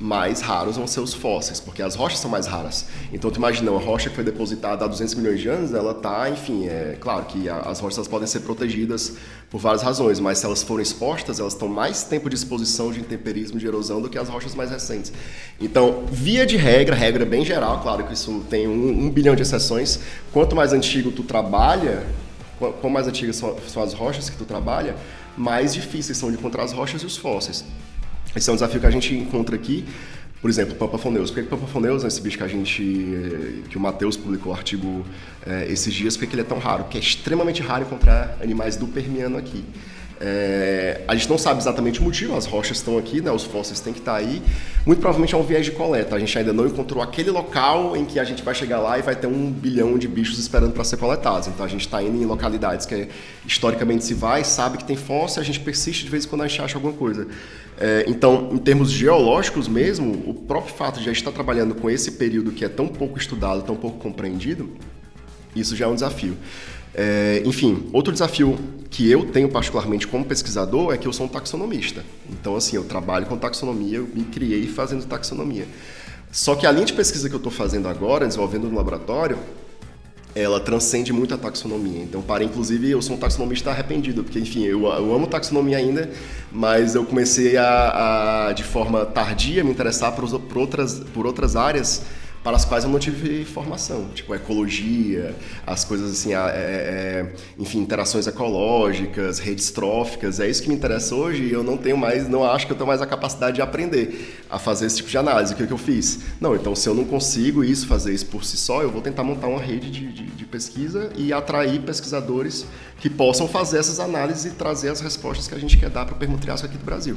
mais 0.03 0.41
raros 0.41 0.77
vão 0.77 0.87
ser 0.87 0.99
os 0.99 1.15
fósseis, 1.15 1.61
porque 1.61 1.81
as 1.81 1.95
rochas 1.95 2.19
são 2.19 2.29
mais 2.29 2.47
raras. 2.49 2.87
Então, 3.13 3.31
tu 3.31 3.37
imagina, 3.37 3.71
uma 3.71 3.81
rocha 3.81 4.11
que 4.11 4.17
foi 4.17 4.25
depositada 4.25 4.85
há 4.85 4.89
200 4.89 5.15
milhões 5.15 5.41
de 5.41 5.49
anos, 5.49 5.73
ela 5.73 5.93
está, 5.93 6.29
enfim, 6.29 6.67
é 6.67 6.97
claro 7.01 7.25
que 7.27 7.49
as 7.49 7.79
rochas 7.79 8.09
podem 8.09 8.27
ser 8.27 8.41
protegidas 8.41 9.13
por 9.49 9.61
várias 9.61 9.81
razões, 9.81 10.19
mas 10.19 10.39
se 10.39 10.45
elas 10.45 10.63
forem 10.63 10.83
expostas, 10.83 11.39
elas 11.39 11.53
estão 11.53 11.69
mais 11.69 12.03
tempo 12.03 12.29
de 12.29 12.35
exposição 12.35 12.91
de 12.91 12.99
intemperismo, 12.99 13.61
de 13.61 13.67
erosão, 13.67 14.03
do 14.03 14.11
que 14.11 14.19
as 14.19 14.29
rochas 14.29 14.57
mais 14.57 14.71
recentes. 14.71 15.13
Então, 15.61 16.05
via 16.11 16.45
de 16.45 16.57
regra, 16.57 16.97
regra 16.97 17.25
bem 17.25 17.45
geral, 17.45 17.81
claro 17.81 18.05
que 18.05 18.13
isso 18.13 18.45
tem 18.51 18.67
um, 18.67 19.05
um 19.05 19.09
bilhão 19.09 19.37
de 19.37 19.43
exceções, 19.43 20.01
quanto 20.33 20.57
mais 20.57 20.73
antigo 20.73 21.13
tu 21.13 21.23
trabalha, 21.23 22.05
quanto 22.59 22.91
mais 22.91 23.07
antigas 23.07 23.37
são, 23.37 23.57
são 23.69 23.83
as 23.85 23.93
rochas 23.93 24.29
que 24.29 24.37
tu 24.37 24.45
trabalha, 24.45 24.97
mais 25.37 25.73
difíceis 25.73 26.19
são 26.19 26.29
de 26.29 26.37
encontrar 26.37 26.65
as 26.65 26.73
rochas 26.73 27.03
e 27.03 27.07
os 27.07 27.17
fósseis. 27.17 27.65
Esse 28.35 28.49
é 28.49 28.53
um 28.53 28.57
desafio 28.57 28.81
que 28.81 28.87
a 28.87 28.91
gente 28.91 29.15
encontra 29.15 29.55
aqui. 29.55 29.85
Por 30.41 30.51
exemplo, 30.51 30.75
Pampafoneus. 30.75 31.31
Por 31.31 31.43
que 31.43 31.49
Pampafoneus 31.49 32.03
é 32.03 32.09
esse 32.09 32.21
bicho 32.21 32.37
que 32.37 32.43
a 32.43 32.49
gente, 32.49 33.63
que 33.69 33.77
o 33.77 33.81
Matheus 33.81 34.17
publicou 34.17 34.53
o 34.53 34.57
artigo 34.57 35.05
é, 35.47 35.67
esses 35.71 35.95
dias, 35.95 36.17
por 36.17 36.27
que 36.27 36.35
ele 36.35 36.43
é 36.43 36.45
tão 36.45 36.59
raro? 36.59 36.83
Porque 36.83 36.99
é 36.99 37.01
extremamente 37.01 37.63
raro 37.63 37.85
encontrar 37.85 38.39
animais 38.43 38.77
do 38.77 38.89
Permiano 38.89 39.39
aqui. 39.39 39.65
É, 40.25 41.01
a 41.09 41.17
gente 41.17 41.29
não 41.29 41.37
sabe 41.37 41.59
exatamente 41.59 41.99
o 41.99 42.05
motivo, 42.05 42.37
as 42.37 42.47
rochas 42.47 42.77
estão 42.77 42.97
aqui, 42.97 43.21
né, 43.21 43.33
os 43.33 43.43
fósseis 43.43 43.81
têm 43.81 43.93
que 43.93 43.99
estar 43.99 44.15
aí. 44.15 44.41
Muito 44.87 45.01
provavelmente 45.01 45.35
é 45.35 45.37
um 45.37 45.43
viés 45.43 45.65
de 45.65 45.73
coleta. 45.73 46.15
A 46.15 46.19
gente 46.19 46.37
ainda 46.39 46.53
não 46.53 46.65
encontrou 46.65 47.03
aquele 47.03 47.31
local 47.31 47.97
em 47.97 48.05
que 48.05 48.21
a 48.21 48.25
gente 48.25 48.41
vai 48.41 48.55
chegar 48.55 48.79
lá 48.79 48.97
e 48.97 49.03
vai 49.03 49.17
ter 49.17 49.27
um 49.27 49.51
bilhão 49.51 49.99
de 49.99 50.07
bichos 50.07 50.39
esperando 50.39 50.73
para 50.73 50.85
ser 50.85 50.97
coletados. 50.97 51.49
Então 51.49 51.67
a 51.67 51.69
gente 51.69 51.83
está 51.83 52.01
indo 52.01 52.23
em 52.23 52.25
localidades 52.25 52.87
que 52.87 53.09
historicamente 53.45 54.05
se 54.05 54.15
vai, 54.15 54.45
sabe 54.45 54.79
que 54.79 54.85
tem 54.85 54.97
fóssil, 54.97 55.43
a 55.43 55.45
gente 55.45 55.59
persiste 55.59 56.05
de 56.05 56.11
vez 56.11 56.25
em 56.25 56.29
quando 56.29 56.43
a 56.43 56.47
gente 56.47 56.63
acha 56.63 56.77
alguma 56.77 56.93
coisa. 56.93 57.27
É, 57.79 58.05
então, 58.07 58.51
em 58.53 58.59
termos 58.59 58.91
geológicos 58.91 59.67
mesmo, 59.67 60.25
o 60.27 60.35
próprio 60.35 60.75
fato 60.75 60.99
de 60.99 61.05
gente 61.05 61.17
estar 61.17 61.33
trabalhando 61.33 61.75
com 61.75 61.91
esse 61.91 62.13
período 62.13 62.53
que 62.53 62.65
é 62.65 62.69
tão 62.69 62.87
pouco 62.87 63.19
estudado, 63.19 63.63
tão 63.63 63.77
pouco 63.77 63.99
compreendido, 63.99 64.71
isso 65.55 65.75
já 65.75 65.87
é 65.87 65.89
um 65.89 65.95
desafio. 65.95 66.37
É, 66.95 67.43
enfim, 67.45 67.89
outro 67.93 68.13
desafio 68.13 68.59
que 68.91 69.11
eu 69.11 69.25
tenho 69.25 69.49
particularmente 69.49 70.07
como 70.07 70.25
pesquisador 70.25 70.93
é 70.93 70.99
que 70.99 71.09
eu 71.09 71.13
sou 71.13 71.27
um 71.27 71.29
taxonomista. 71.29 72.05
Então, 72.31 72.55
assim, 72.55 72.77
eu 72.77 72.85
trabalho 72.85 73.27
com 73.27 73.37
taxonomia, 73.37 73.99
eu 73.99 74.09
me 74.15 74.25
criei 74.25 74.67
fazendo 74.67 75.07
taxonomia. 75.07 75.67
Só 76.31 76.55
que 76.55 76.67
a 76.67 76.73
linha 76.73 76.85
de 76.85 76.93
pesquisa 76.93 77.29
que 77.29 77.35
eu 77.35 77.39
estou 77.39 77.53
fazendo 77.53 77.89
agora, 77.89 78.27
desenvolvendo 78.27 78.69
no 78.69 78.77
laboratório, 78.77 79.39
ela 80.35 80.59
transcende 80.61 81.13
muito 81.13 81.35
a 81.35 81.39
taxonomia. 81.39 82.03
Então, 82.03 82.23
para 82.23 82.43
inclusive, 82.43 82.91
eu 82.91 83.03
sou 83.03 83.17
um 83.17 83.19
taxonomista 83.19 83.71
arrependido, 83.71 84.25
porque, 84.25 84.39
enfim, 84.39 84.65
eu, 84.65 84.85
eu 84.87 85.15
amo 85.15 85.27
taxonomia 85.27 85.77
ainda, 85.77 86.11
mas 86.51 86.95
eu 86.95 87.05
comecei 87.05 87.57
a, 87.57 88.49
a 88.49 88.53
de 88.53 88.63
forma 88.63 89.05
tardia, 89.05 89.63
me 89.63 89.71
interessar 89.71 90.13
por, 90.13 90.27
por, 90.41 90.59
outras, 90.59 91.01
por 91.13 91.27
outras 91.27 91.57
áreas 91.57 92.03
para 92.43 92.57
as 92.57 92.65
quais 92.65 92.85
eu 92.85 92.91
não 92.91 92.99
tive 92.99 93.45
formação, 93.45 94.09
tipo 94.15 94.35
ecologia, 94.35 95.35
as 95.67 95.85
coisas 95.85 96.11
assim, 96.11 96.35
é, 96.35 96.37
é, 96.37 96.41
é, 96.41 97.33
enfim, 97.59 97.79
interações 97.79 98.27
ecológicas, 98.27 99.39
redes 99.39 99.71
tróficas, 99.71 100.41
é 100.41 100.49
isso 100.49 100.63
que 100.63 100.69
me 100.69 100.75
interessa 100.75 101.15
hoje 101.15 101.45
e 101.45 101.53
eu 101.53 101.63
não 101.63 101.77
tenho 101.77 101.97
mais, 101.97 102.29
não 102.29 102.45
acho 102.45 102.67
que 102.67 102.73
eu 102.73 102.77
tenho 102.77 102.89
mais 102.89 103.01
a 103.01 103.07
capacidade 103.07 103.57
de 103.57 103.63
aprender 103.63 104.45
a 104.51 104.59
fazer 104.59 104.87
esse 104.87 104.97
tipo 104.97 105.09
de 105.09 105.17
análise. 105.17 105.55
O 105.55 105.57
que, 105.57 105.67
que 105.67 105.73
eu 105.73 105.79
fiz? 105.79 106.21
Não, 106.41 106.55
então 106.55 106.75
se 106.75 106.89
eu 106.89 106.95
não 106.95 107.05
consigo 107.05 107.63
isso, 107.63 107.87
fazer 107.87 108.13
isso 108.13 108.27
por 108.27 108.45
si 108.45 108.57
só, 108.57 108.83
eu 108.83 108.91
vou 108.91 109.01
tentar 109.01 109.23
montar 109.23 109.47
uma 109.47 109.61
rede 109.61 109.91
de, 109.91 110.13
de, 110.13 110.25
de 110.25 110.45
pesquisa 110.45 111.13
e 111.17 111.33
atrair 111.33 111.81
pesquisadores 111.81 112.67
que 112.99 113.09
possam 113.09 113.49
fazer 113.49 113.79
essas 113.79 113.99
análises 113.99 114.45
e 114.45 114.51
trazer 114.51 114.89
as 114.89 115.01
respostas 115.01 115.49
que 115.49 115.55
a 115.55 115.59
gente 115.59 115.77
quer 115.77 115.91
dar 115.91 116.05
para 116.05 116.15
o 116.15 116.19
permutriásico 116.19 116.69
aqui 116.69 116.79
do 116.79 116.85
Brasil. 116.85 117.17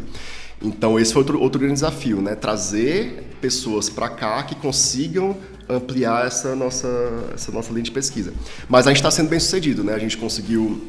Então 0.61 0.99
esse 0.99 1.13
foi 1.13 1.21
outro, 1.21 1.39
outro 1.39 1.59
grande 1.59 1.75
desafio, 1.75 2.21
né? 2.21 2.35
Trazer 2.35 3.35
pessoas 3.41 3.89
para 3.89 4.09
cá 4.09 4.41
que 4.43 4.55
consigam 4.55 5.37
ampliar 5.67 6.27
essa 6.27 6.55
nossa, 6.55 6.87
essa 7.33 7.51
nossa 7.51 7.71
linha 7.71 7.83
de 7.83 7.91
pesquisa. 7.91 8.33
Mas 8.69 8.87
a 8.87 8.89
gente 8.91 8.97
está 8.97 9.11
sendo 9.11 9.29
bem 9.29 9.39
sucedido, 9.39 9.83
né? 9.83 9.93
A 9.93 9.99
gente 9.99 10.17
conseguiu, 10.17 10.87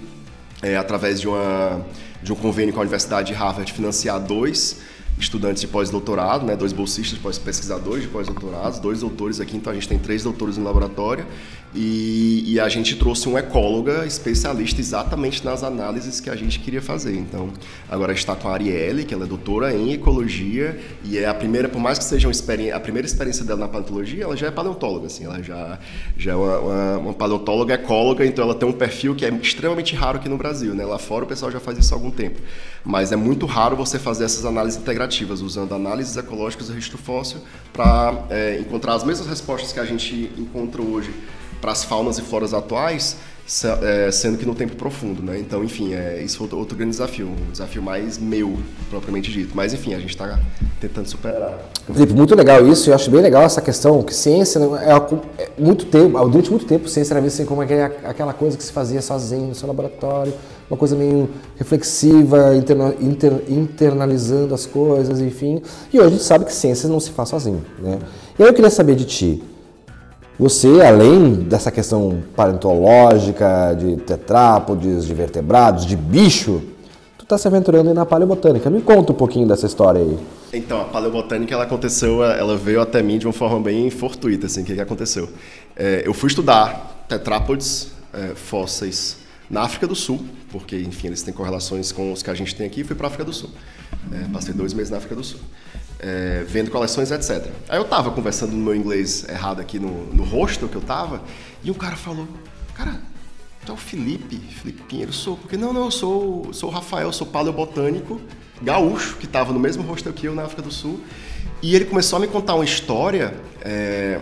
é, 0.62 0.76
através 0.76 1.20
de, 1.20 1.28
uma, 1.28 1.84
de 2.22 2.32
um 2.32 2.36
convênio 2.36 2.72
com 2.72 2.80
a 2.80 2.82
Universidade 2.82 3.28
de 3.28 3.34
Harvard, 3.34 3.72
financiar 3.72 4.20
dois 4.20 4.80
estudantes 5.18 5.60
de 5.60 5.68
pós-doutorado, 5.68 6.44
né, 6.44 6.54
dois 6.56 6.72
bolsistas, 6.72 7.18
pesquisadores 7.38 8.02
de 8.02 8.08
pós-doutorados, 8.08 8.78
dois 8.78 9.00
doutores 9.00 9.40
aqui, 9.40 9.56
então 9.56 9.72
a 9.72 9.74
gente 9.74 9.88
tem 9.88 9.98
três 9.98 10.22
doutores 10.22 10.56
no 10.56 10.64
laboratório 10.64 11.26
e, 11.74 12.54
e, 12.54 12.60
a 12.60 12.68
gente 12.70 12.96
trouxe 12.96 13.28
uma 13.28 13.40
ecóloga 13.40 14.06
especialista 14.06 14.80
exatamente 14.80 15.44
nas 15.44 15.62
análises 15.62 16.20
que 16.20 16.30
a 16.30 16.36
gente 16.36 16.58
queria 16.58 16.80
fazer. 16.80 17.14
Então, 17.14 17.50
agora 17.86 18.14
está 18.14 18.34
com 18.34 18.48
a 18.48 18.52
Arielle, 18.52 19.04
que 19.04 19.12
ela 19.12 19.24
é 19.24 19.26
doutora 19.26 19.74
em 19.74 19.92
ecologia 19.92 20.80
e 21.04 21.18
é 21.18 21.26
a 21.26 21.34
primeira, 21.34 21.68
por 21.68 21.78
mais 21.78 21.98
que 21.98 22.04
seja 22.04 22.30
a 22.74 22.80
primeira 22.80 23.06
experiência 23.06 23.44
dela 23.44 23.60
na 23.60 23.68
paleontologia, 23.68 24.24
ela 24.24 24.34
já 24.34 24.46
é 24.46 24.50
paleontóloga, 24.50 25.06
assim, 25.06 25.24
ela 25.24 25.42
já, 25.42 25.78
já 26.16 26.32
é 26.32 26.34
uma, 26.34 26.58
uma, 26.58 26.98
uma 26.98 27.12
paleontóloga 27.12 27.74
ecóloga, 27.74 28.24
então 28.24 28.44
ela 28.44 28.54
tem 28.54 28.66
um 28.66 28.72
perfil 28.72 29.14
que 29.14 29.26
é 29.26 29.28
extremamente 29.28 29.94
raro 29.94 30.16
aqui 30.16 30.30
no 30.30 30.38
Brasil, 30.38 30.74
né? 30.74 30.84
Lá 30.86 30.98
fora 30.98 31.24
o 31.24 31.28
pessoal 31.28 31.52
já 31.52 31.60
faz 31.60 31.76
isso 31.76 31.92
há 31.92 31.96
algum 31.96 32.10
tempo, 32.10 32.40
mas 32.82 33.12
é 33.12 33.16
muito 33.16 33.44
raro 33.44 33.76
você 33.76 33.98
fazer 33.98 34.24
essas 34.24 34.46
análises 34.46 34.80
integrativas 34.80 35.05
usando 35.40 35.74
análises 35.74 36.16
ecológicas 36.16 36.68
do 36.68 36.74
registro 36.74 36.98
fóssil 36.98 37.40
para 37.72 38.24
é, 38.30 38.58
encontrar 38.58 38.94
as 38.94 39.04
mesmas 39.04 39.28
respostas 39.28 39.72
que 39.72 39.80
a 39.80 39.84
gente 39.84 40.32
encontra 40.36 40.82
hoje 40.82 41.14
para 41.60 41.72
as 41.72 41.84
faunas 41.84 42.18
e 42.18 42.22
floras 42.22 42.52
atuais, 42.52 43.16
sendo 43.46 44.36
que 44.36 44.44
no 44.44 44.54
tempo 44.54 44.74
profundo, 44.74 45.22
né? 45.22 45.38
Então, 45.38 45.62
enfim, 45.62 45.94
é, 45.94 46.20
isso 46.22 46.38
foi 46.38 46.48
outro 46.58 46.76
grande 46.76 46.90
desafio, 46.90 47.28
um 47.28 47.50
desafio 47.52 47.80
mais 47.80 48.18
meu, 48.18 48.56
propriamente 48.90 49.30
dito. 49.30 49.52
Mas, 49.54 49.72
enfim, 49.72 49.94
a 49.94 50.00
gente 50.00 50.10
está 50.10 50.38
tentando 50.80 51.08
superar. 51.08 51.56
Felipe, 51.86 52.12
muito 52.12 52.34
legal 52.34 52.66
isso, 52.66 52.90
eu 52.90 52.94
acho 52.94 53.08
bem 53.10 53.20
legal 53.20 53.44
essa 53.44 53.62
questão 53.62 54.02
que 54.02 54.12
ciência 54.12 54.58
é, 54.58 55.42
é 55.42 55.48
muito 55.56 55.86
tempo, 55.86 56.18
durante 56.28 56.50
muito 56.50 56.66
tempo, 56.66 56.88
ciência 56.88 57.14
era 57.14 57.20
vista 57.20 57.42
assim 57.42 57.48
como 57.48 57.62
aquela 57.62 58.32
coisa 58.32 58.56
que 58.56 58.64
se 58.64 58.72
fazia 58.72 59.00
sozinho 59.00 59.46
no 59.46 59.54
seu 59.54 59.68
laboratório, 59.68 60.34
uma 60.68 60.76
coisa 60.76 60.96
meio 60.96 61.30
reflexiva, 61.56 62.56
interna, 62.56 62.94
inter, 63.00 63.32
internalizando 63.48 64.54
as 64.54 64.66
coisas, 64.66 65.20
enfim. 65.20 65.62
E 65.92 65.98
hoje 65.98 66.08
a 66.08 66.10
gente 66.10 66.24
sabe 66.24 66.44
que 66.44 66.52
ciência 66.52 66.88
não 66.88 66.98
se 66.98 67.10
faz 67.10 67.28
sozinho, 67.28 67.64
né? 67.78 68.00
E 68.36 68.42
aí 68.42 68.48
eu 68.48 68.54
queria 68.54 68.70
saber 68.70 68.96
de 68.96 69.04
ti, 69.04 69.42
você, 70.38 70.82
além 70.82 71.32
dessa 71.32 71.70
questão 71.70 72.22
paleontológica, 72.34 73.74
de 73.74 73.96
tetrápodes, 73.96 75.06
de 75.06 75.14
vertebrados, 75.14 75.86
de 75.86 75.96
bicho, 75.96 76.62
tu 77.16 77.22
está 77.22 77.38
se 77.38 77.48
aventurando 77.48 77.88
aí 77.88 77.94
na 77.94 78.04
paleobotânica. 78.04 78.68
Me 78.68 78.82
conta 78.82 79.12
um 79.12 79.14
pouquinho 79.14 79.48
dessa 79.48 79.64
história 79.64 80.02
aí. 80.02 80.18
Então, 80.52 80.82
a 80.82 80.84
paleobotânica, 80.84 81.54
ela 81.54 81.64
aconteceu, 81.64 82.22
ela 82.22 82.54
veio 82.54 82.82
até 82.82 83.02
mim 83.02 83.18
de 83.18 83.26
uma 83.26 83.32
forma 83.32 83.60
bem 83.60 83.88
fortuita, 83.88 84.44
assim, 84.46 84.60
o 84.60 84.64
que, 84.64 84.74
que 84.74 84.80
aconteceu? 84.80 85.28
É, 85.74 86.02
eu 86.04 86.12
fui 86.12 86.28
estudar 86.28 87.04
tetrápodes 87.08 87.92
é, 88.12 88.34
fósseis 88.34 89.18
na 89.48 89.62
África 89.62 89.86
do 89.86 89.94
Sul, 89.94 90.20
porque, 90.50 90.76
enfim, 90.76 91.06
eles 91.06 91.22
têm 91.22 91.32
correlações 91.32 91.92
com 91.92 92.12
os 92.12 92.22
que 92.22 92.30
a 92.30 92.34
gente 92.34 92.54
tem 92.54 92.66
aqui, 92.66 92.82
e 92.82 92.84
fui 92.84 92.94
para 92.94 93.06
a 93.06 93.08
África 93.08 93.24
do 93.24 93.32
Sul. 93.32 93.50
É, 94.12 94.28
passei 94.30 94.52
dois 94.52 94.74
meses 94.74 94.90
na 94.90 94.98
África 94.98 95.14
do 95.14 95.24
Sul 95.24 95.40
é, 95.98 96.44
vendo 96.46 96.70
coleções, 96.70 97.10
etc. 97.10 97.46
Aí 97.68 97.78
eu 97.78 97.84
tava 97.84 98.10
conversando 98.10 98.52
no 98.52 98.58
meu 98.58 98.74
inglês 98.74 99.26
errado 99.28 99.60
aqui 99.60 99.78
no, 99.78 100.06
no 100.12 100.24
hostel 100.24 100.68
que 100.68 100.76
eu 100.76 100.80
tava, 100.80 101.22
e 101.62 101.70
um 101.70 101.74
cara 101.74 101.96
falou, 101.96 102.28
cara, 102.74 103.00
tu 103.64 103.72
é 103.72 103.74
o 103.74 103.78
Felipe, 103.78 104.36
Felipe 104.36 104.82
Pinheiro, 104.82 105.12
sou, 105.12 105.36
porque 105.36 105.56
não, 105.56 105.72
não, 105.72 105.86
eu 105.86 105.90
sou, 105.90 106.52
sou 106.52 106.70
o 106.70 106.72
Rafael, 106.72 107.12
sou 107.12 107.26
paleobotânico, 107.26 108.20
gaúcho, 108.62 109.16
que 109.16 109.26
tava 109.26 109.52
no 109.52 109.58
mesmo 109.58 109.82
hostel 109.82 110.12
que 110.12 110.26
eu 110.26 110.34
na 110.34 110.44
África 110.44 110.62
do 110.62 110.70
Sul, 110.70 111.00
e 111.62 111.74
ele 111.74 111.86
começou 111.86 112.18
a 112.18 112.20
me 112.20 112.28
contar 112.28 112.54
uma 112.54 112.64
história 112.64 113.34
é, 113.62 114.20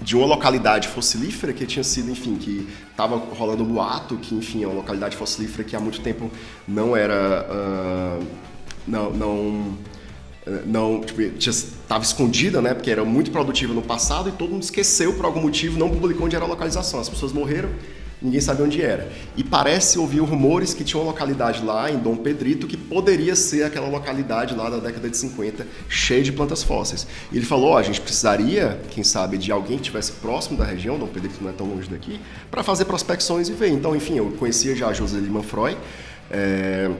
de 0.00 0.16
uma 0.16 0.26
localidade 0.26 0.88
fossilífera 0.88 1.52
que 1.52 1.66
tinha 1.66 1.84
sido, 1.84 2.10
enfim, 2.10 2.36
que 2.36 2.68
estava 2.90 3.16
rolando 3.16 3.62
um 3.62 3.66
boato, 3.66 4.16
que, 4.16 4.34
enfim, 4.34 4.64
é 4.64 4.66
uma 4.66 4.76
localidade 4.76 5.16
fossilífera 5.16 5.64
que 5.64 5.76
há 5.76 5.80
muito 5.80 6.00
tempo 6.00 6.30
não 6.66 6.96
era... 6.96 7.46
Uh, 7.50 8.48
não, 8.86 9.10
não 9.10 9.78
não 10.66 11.00
tipo, 11.00 11.20
estava 11.20 12.04
escondida, 12.04 12.60
né? 12.60 12.74
Porque 12.74 12.90
era 12.90 13.04
muito 13.04 13.30
produtiva 13.30 13.72
no 13.74 13.82
passado 13.82 14.28
e 14.28 14.32
todo 14.32 14.50
mundo 14.50 14.62
esqueceu 14.62 15.14
por 15.14 15.24
algum 15.24 15.40
motivo, 15.40 15.78
não 15.78 15.90
publicou 15.90 16.26
onde 16.26 16.36
era 16.36 16.44
a 16.44 16.48
localização. 16.48 17.00
As 17.00 17.08
pessoas 17.08 17.32
morreram, 17.32 17.70
ninguém 18.20 18.40
sabia 18.40 18.64
onde 18.64 18.82
era. 18.82 19.10
E 19.36 19.44
parece 19.44 19.98
ouvir 19.98 20.20
rumores 20.20 20.74
que 20.74 20.84
tinha 20.84 21.00
uma 21.00 21.10
localidade 21.10 21.64
lá 21.64 21.90
em 21.90 21.98
Dom 21.98 22.16
Pedrito 22.16 22.66
que 22.66 22.76
poderia 22.76 23.36
ser 23.36 23.64
aquela 23.64 23.88
localidade 23.88 24.54
lá 24.54 24.68
da 24.68 24.78
década 24.78 25.08
de 25.08 25.16
50, 25.16 25.66
cheia 25.88 26.22
de 26.22 26.32
plantas 26.32 26.62
fósseis. 26.62 27.06
E 27.32 27.36
ele 27.36 27.46
falou: 27.46 27.72
oh, 27.72 27.76
a 27.76 27.82
gente 27.82 28.00
precisaria, 28.00 28.80
quem 28.90 29.04
sabe, 29.04 29.38
de 29.38 29.52
alguém 29.52 29.76
que 29.76 29.82
estivesse 29.82 30.12
próximo 30.12 30.58
da 30.58 30.64
região, 30.64 30.98
Dom 30.98 31.06
Pedrito 31.06 31.36
não 31.42 31.50
é 31.50 31.52
tão 31.52 31.66
longe 31.66 31.88
daqui, 31.88 32.20
para 32.50 32.62
fazer 32.62 32.84
prospecções 32.84 33.48
e 33.48 33.52
ver. 33.52 33.68
Então, 33.68 33.94
enfim, 33.94 34.18
eu 34.18 34.30
conhecia 34.38 34.74
já 34.74 34.88
a 34.88 34.92
Joseli 34.92 35.28
Manfroy. 35.28 35.76
É 36.30 36.90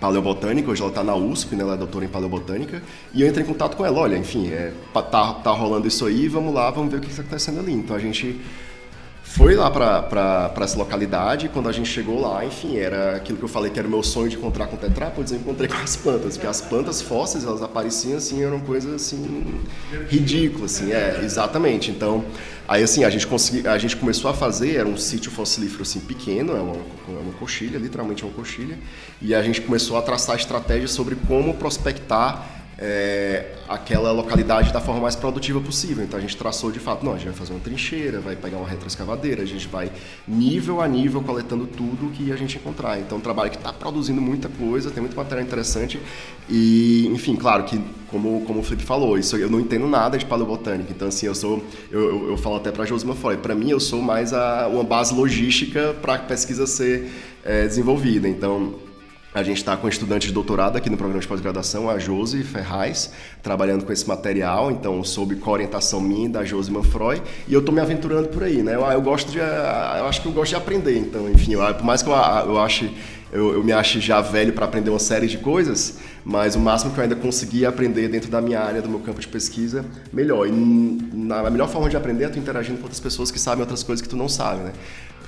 paleobotânica, 0.00 0.70
hoje 0.70 0.82
ela 0.82 0.90
está 0.90 1.02
na 1.02 1.14
USP, 1.14 1.56
né, 1.56 1.62
ela 1.62 1.74
é 1.74 1.76
doutora 1.76 2.04
em 2.04 2.08
paleobotânica, 2.08 2.82
e 3.14 3.22
eu 3.22 3.28
entrei 3.28 3.44
em 3.44 3.46
contato 3.46 3.76
com 3.76 3.84
ela, 3.84 3.98
olha, 3.98 4.16
enfim, 4.16 4.48
é, 4.48 4.72
tá, 4.92 5.34
tá 5.34 5.50
rolando 5.50 5.88
isso 5.88 6.04
aí, 6.06 6.28
vamos 6.28 6.54
lá, 6.54 6.70
vamos 6.70 6.90
ver 6.90 6.98
o 6.98 7.00
que 7.00 7.08
está 7.08 7.22
acontecendo 7.22 7.60
ali. 7.60 7.72
Então 7.72 7.96
a 7.96 7.98
gente 7.98 8.40
foi 9.36 9.54
lá 9.54 9.70
para 9.70 10.50
essa 10.62 10.78
localidade, 10.78 11.50
quando 11.50 11.68
a 11.68 11.72
gente 11.72 11.90
chegou 11.90 12.18
lá, 12.18 12.42
enfim, 12.42 12.78
era 12.78 13.16
aquilo 13.16 13.36
que 13.36 13.44
eu 13.44 13.48
falei 13.48 13.70
que 13.70 13.78
era 13.78 13.86
o 13.86 13.90
meu 13.90 14.02
sonho 14.02 14.30
de 14.30 14.36
encontrar 14.36 14.66
com 14.66 14.76
tetrápodes, 14.76 15.30
eu 15.30 15.38
encontrei 15.38 15.68
com 15.68 15.76
as 15.76 15.94
plantas, 15.94 16.38
porque 16.38 16.46
as 16.46 16.62
plantas 16.62 17.02
fósseis, 17.02 17.44
elas 17.44 17.60
apareciam 17.60 18.16
assim, 18.16 18.42
eram 18.42 18.58
coisas 18.60 18.94
assim, 18.94 19.60
ridículas, 20.08 20.76
assim, 20.76 20.90
é, 20.90 21.20
exatamente. 21.22 21.90
Então, 21.90 22.24
Aí 22.68 22.82
assim, 22.82 23.04
a 23.04 23.10
gente, 23.10 23.24
consegui, 23.28 23.68
a 23.68 23.78
gente 23.78 23.94
começou 23.94 24.28
a 24.28 24.34
fazer, 24.34 24.74
era 24.74 24.88
um 24.88 24.96
sítio 24.96 25.30
fossilífero 25.30 25.82
assim 25.82 26.00
pequeno, 26.00 26.56
é 26.56 26.60
uma, 26.60 26.74
é 26.74 27.22
uma 27.22 27.32
coxilha, 27.38 27.78
literalmente 27.78 28.24
uma 28.24 28.32
coxilha, 28.32 28.76
e 29.22 29.32
a 29.36 29.40
gente 29.40 29.60
começou 29.60 29.96
a 29.96 30.02
traçar 30.02 30.34
estratégias 30.34 30.90
sobre 30.90 31.14
como 31.14 31.54
prospectar 31.54 32.55
é, 32.78 33.54
aquela 33.68 34.12
localidade 34.12 34.72
da 34.72 34.80
forma 34.80 35.00
mais 35.00 35.16
produtiva 35.16 35.60
possível. 35.60 36.04
Então 36.04 36.18
a 36.18 36.20
gente 36.20 36.36
traçou 36.36 36.70
de 36.70 36.78
fato, 36.78 37.04
não, 37.04 37.12
a 37.12 37.16
gente 37.16 37.28
vai 37.28 37.34
fazer 37.34 37.52
uma 37.52 37.60
trincheira, 37.60 38.20
vai 38.20 38.36
pegar 38.36 38.58
uma 38.58 38.68
retroescavadeira, 38.68 39.42
a 39.42 39.46
gente 39.46 39.66
vai 39.66 39.90
nível 40.28 40.80
a 40.80 40.88
nível 40.88 41.22
coletando 41.22 41.66
tudo 41.66 42.10
que 42.12 42.30
a 42.30 42.36
gente 42.36 42.58
encontrar. 42.58 42.98
Então 42.98 43.16
é 43.16 43.18
um 43.18 43.22
trabalho 43.22 43.50
que 43.50 43.56
está 43.56 43.72
produzindo 43.72 44.20
muita 44.20 44.48
coisa, 44.48 44.90
tem 44.90 45.00
muita 45.00 45.16
matéria 45.16 45.42
interessante 45.42 46.00
e, 46.48 47.06
enfim, 47.08 47.34
claro 47.34 47.64
que 47.64 47.80
como, 48.08 48.42
como 48.42 48.60
o 48.60 48.62
Felipe 48.62 48.84
falou, 48.84 49.18
isso 49.18 49.36
eu 49.36 49.50
não 49.50 49.58
entendo 49.58 49.88
nada 49.88 50.18
de 50.18 50.26
paleobotânica. 50.26 50.92
Então 50.92 51.08
assim, 51.08 51.26
eu 51.26 51.34
sou, 51.34 51.64
eu, 51.90 52.00
eu, 52.00 52.30
eu 52.30 52.36
falo 52.36 52.56
até 52.56 52.70
para 52.70 52.84
Josima 52.84 53.14
Foy, 53.14 53.38
para 53.38 53.54
mim 53.54 53.70
eu 53.70 53.80
sou 53.80 54.02
mais 54.02 54.32
a, 54.34 54.68
uma 54.68 54.84
base 54.84 55.14
logística 55.14 55.94
para 56.02 56.14
a 56.14 56.18
pesquisa 56.18 56.66
ser 56.66 57.10
é, 57.42 57.66
desenvolvida. 57.66 58.28
Então 58.28 58.74
a 59.36 59.42
gente 59.42 59.58
está 59.58 59.76
com 59.76 59.86
estudantes 59.86 60.28
de 60.28 60.32
doutorado 60.32 60.78
aqui 60.78 60.88
no 60.88 60.96
programa 60.96 61.20
de 61.20 61.28
pós-graduação, 61.28 61.90
a 61.90 61.98
Josi 61.98 62.42
Ferraz, 62.42 63.12
trabalhando 63.42 63.84
com 63.84 63.92
esse 63.92 64.08
material, 64.08 64.70
então 64.70 65.04
sob 65.04 65.38
orientação 65.44 66.00
minha 66.00 66.26
da 66.26 66.42
Josi 66.42 66.70
Manfroy, 66.70 67.20
e 67.46 67.52
eu 67.52 67.60
estou 67.60 67.74
me 67.74 67.82
aventurando 67.82 68.28
por 68.28 68.42
aí, 68.42 68.62
né? 68.62 68.74
Eu, 68.74 68.80
eu, 68.80 69.02
gosto 69.02 69.30
de, 69.30 69.36
eu 69.36 70.06
acho 70.06 70.22
que 70.22 70.28
eu 70.28 70.32
gosto 70.32 70.52
de 70.52 70.56
aprender, 70.56 70.96
então, 70.96 71.28
enfim, 71.28 71.52
eu, 71.52 71.74
por 71.74 71.84
mais 71.84 72.02
que 72.02 72.08
eu, 72.08 72.14
eu 72.14 72.58
ache 72.58 72.90
eu, 73.30 73.52
eu, 73.52 73.62
me 73.62 73.72
ache 73.72 74.00
já 74.00 74.22
velho 74.22 74.52
para 74.54 74.64
aprender 74.64 74.88
uma 74.88 74.98
série 74.98 75.26
de 75.26 75.36
coisas, 75.36 75.98
mas 76.24 76.54
o 76.54 76.60
máximo 76.60 76.92
que 76.92 76.98
eu 76.98 77.02
ainda 77.02 77.16
consegui 77.16 77.66
aprender 77.66 78.08
dentro 78.08 78.30
da 78.30 78.40
minha 78.40 78.60
área, 78.60 78.80
do 78.80 78.88
meu 78.88 79.00
campo 79.00 79.20
de 79.20 79.28
pesquisa, 79.28 79.84
melhor. 80.12 80.46
E 80.46 80.50
na, 80.50 81.40
a 81.40 81.50
melhor 81.50 81.68
forma 81.68 81.90
de 81.90 81.96
aprender 81.96 82.24
é 82.24 82.28
tu 82.28 82.38
interagindo 82.38 82.78
com 82.78 82.84
outras 82.84 83.00
pessoas 83.00 83.30
que 83.30 83.38
sabem 83.38 83.60
outras 83.60 83.82
coisas 83.82 84.00
que 84.00 84.08
tu 84.08 84.16
não 84.16 84.28
sabe, 84.28 84.60
né? 84.60 84.72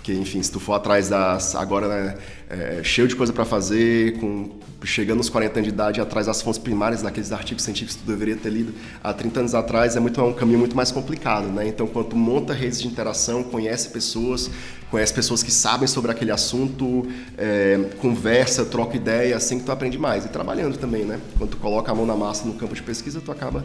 Porque, 0.09 0.19
enfim, 0.19 0.43
se 0.43 0.51
tu 0.51 0.59
for 0.59 0.73
atrás 0.73 1.11
das. 1.11 1.55
Agora, 1.55 1.87
né, 1.87 2.15
é, 2.49 2.83
cheio 2.83 3.07
de 3.07 3.15
coisa 3.15 3.31
para 3.31 3.45
fazer, 3.45 4.17
com, 4.19 4.49
chegando 4.83 5.19
aos 5.19 5.29
40 5.29 5.59
anos 5.59 5.69
de 5.69 5.75
idade, 5.75 6.01
atrás 6.01 6.27
das 6.27 6.41
fontes 6.41 6.59
primárias, 6.59 7.03
daqueles 7.03 7.31
artigos 7.31 7.63
científicos 7.63 7.97
que 7.97 8.05
tu 8.05 8.11
deveria 8.11 8.35
ter 8.35 8.49
lido 8.49 8.73
há 9.05 9.13
30 9.13 9.41
anos 9.41 9.55
atrás, 9.55 9.97
é, 9.97 10.01
muito, 10.01 10.19
é 10.19 10.25
um 10.25 10.33
caminho 10.33 10.59
muito 10.59 10.75
mais 10.75 10.91
complicado, 10.91 11.49
né? 11.49 11.69
Então, 11.69 11.87
quando 11.87 12.07
tu 12.07 12.17
monta 12.17 12.55
redes 12.55 12.81
de 12.81 12.89
interação, 12.89 13.43
conhece 13.43 13.91
pessoas, 13.91 14.51
conhece 14.91 15.13
pessoas 15.13 15.43
que 15.43 15.51
sabem 15.51 15.87
sobre 15.87 16.11
aquele 16.11 16.31
assunto, 16.31 17.07
é, 17.37 17.79
conversa, 18.01 18.65
troca 18.65 18.97
ideia, 18.97 19.37
assim 19.37 19.59
que 19.59 19.67
tu 19.67 19.73
aprende 19.73 19.99
mais. 19.99 20.25
E 20.25 20.29
trabalhando 20.31 20.79
também, 20.79 21.05
né? 21.05 21.21
Quando 21.37 21.51
tu 21.51 21.57
coloca 21.59 21.93
a 21.93 21.95
mão 21.95 22.07
na 22.07 22.17
massa 22.17 22.47
no 22.47 22.55
campo 22.55 22.75
de 22.75 22.83
pesquisa, 22.83 23.21
tu 23.21 23.31
acaba 23.31 23.63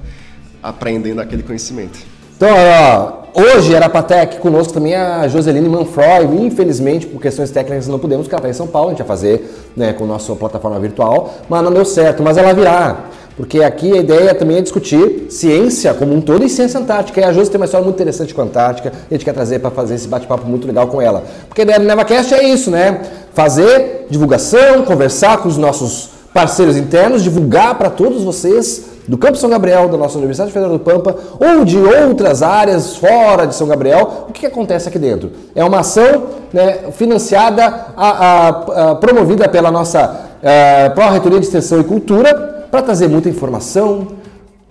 aprendendo 0.62 1.22
aquele 1.22 1.42
conhecimento. 1.42 2.00
Então, 2.36 2.50
ó, 2.50 3.42
hoje 3.42 3.74
era 3.74 3.88
para 3.88 4.00
estar 4.02 4.22
aqui 4.22 4.38
conosco 4.38 4.74
também 4.74 4.96
a 4.96 5.28
Joseline 5.28 5.70
Manfroy. 5.70 6.26
Infelizmente, 6.42 7.06
por 7.06 7.22
questões 7.22 7.52
técnicas, 7.52 7.88
não 7.88 8.00
pudemos, 8.00 8.28
porque 8.28 8.36
ela 8.36 8.50
em 8.50 8.54
São 8.54 8.68
Paulo, 8.68 8.88
a 8.88 8.92
gente 8.92 9.00
ia 9.00 9.06
fazer 9.06 9.72
né, 9.76 9.94
com 9.94 10.04
a 10.04 10.08
nossa 10.08 10.36
plataforma 10.36 10.80
virtual, 10.80 11.34
mas 11.48 11.64
não 11.64 11.72
deu 11.72 11.86
certo. 11.86 12.24
Mas 12.24 12.38
ela 12.38 12.54
virá, 12.54 13.06
porque 13.36 13.64
aqui 13.64 13.94
a 13.94 13.98
ideia 13.98 14.36
também 14.36 14.58
é 14.58 14.62
discutir 14.62 15.28
ciência 15.30 15.94
como 15.94 16.14
um 16.14 16.22
todo 16.22 16.44
e 16.44 16.50
ciência 16.50 16.80
antártica. 16.80 17.22
E 17.22 17.24
a 17.24 17.32
Josi 17.32 17.50
tem 17.50 17.60
uma 17.60 17.66
história 17.66 17.84
muito 17.84 17.96
interessante 17.96 18.34
com 18.34 18.42
a 18.42 18.46
Antártica, 18.46 18.92
a 19.10 19.14
gente 19.14 19.26
quer 19.26 19.34
trazer 19.34 19.60
para 19.60 19.72
fazer 19.72 19.96
esse 19.96 20.08
bate-papo 20.08 20.48
muito 20.48 20.68
legal 20.68 20.88
com 20.88 21.02
ela. 21.02 21.24
Porque 21.48 21.62
a 21.62 21.64
ideia 21.64 21.80
do 21.80 21.86
NevaCast 21.86 22.34
é 22.34 22.44
isso, 22.44 22.70
né? 22.70 23.02
Fazer 23.34 24.08
divulgação, 24.10 24.84
conversar 24.86 25.38
com 25.38 25.50
os 25.50 25.58
nossos 25.58 26.10
parceiros 26.34 26.76
internos, 26.78 27.24
divulgar 27.24 27.76
para 27.78 27.90
todos 27.90 28.24
vocês 28.24 28.93
do 29.08 29.18
Campo 29.18 29.38
São 29.38 29.50
Gabriel, 29.50 29.90
da 29.90 29.98
nossa 29.98 30.18
Universidade 30.18 30.52
Federal 30.52 30.78
do 30.78 30.84
Pampa, 30.84 31.16
ou 31.40 31.66
de 31.66 31.78
outras 31.78 32.42
áreas 32.42 32.96
fora 32.96 33.46
de 33.46 33.56
São 33.56 33.68
Gabriel, 33.68 34.28
o 34.30 34.32
que, 34.32 34.42
que 34.42 34.46
acontece 34.46 34.88
aqui 34.88 34.98
dentro? 34.98 35.32
É 35.54 35.64
uma 35.64 35.80
ação 35.80 36.28
né, 36.52 36.92
financiada, 36.92 37.64
a, 37.98 38.10
a, 38.10 38.48
a, 38.92 38.96
promovida 38.96 39.48
pela 39.50 39.72
nossa 39.72 40.30
uh, 40.42 40.96
Pró-Reitoria 40.96 41.40
de 41.40 41.46
Extensão 41.46 41.80
e 41.82 41.84
Cultura, 41.84 42.68
para 42.72 42.82
trazer 42.82 43.08
muita 43.08 43.30
informação, 43.30 44.08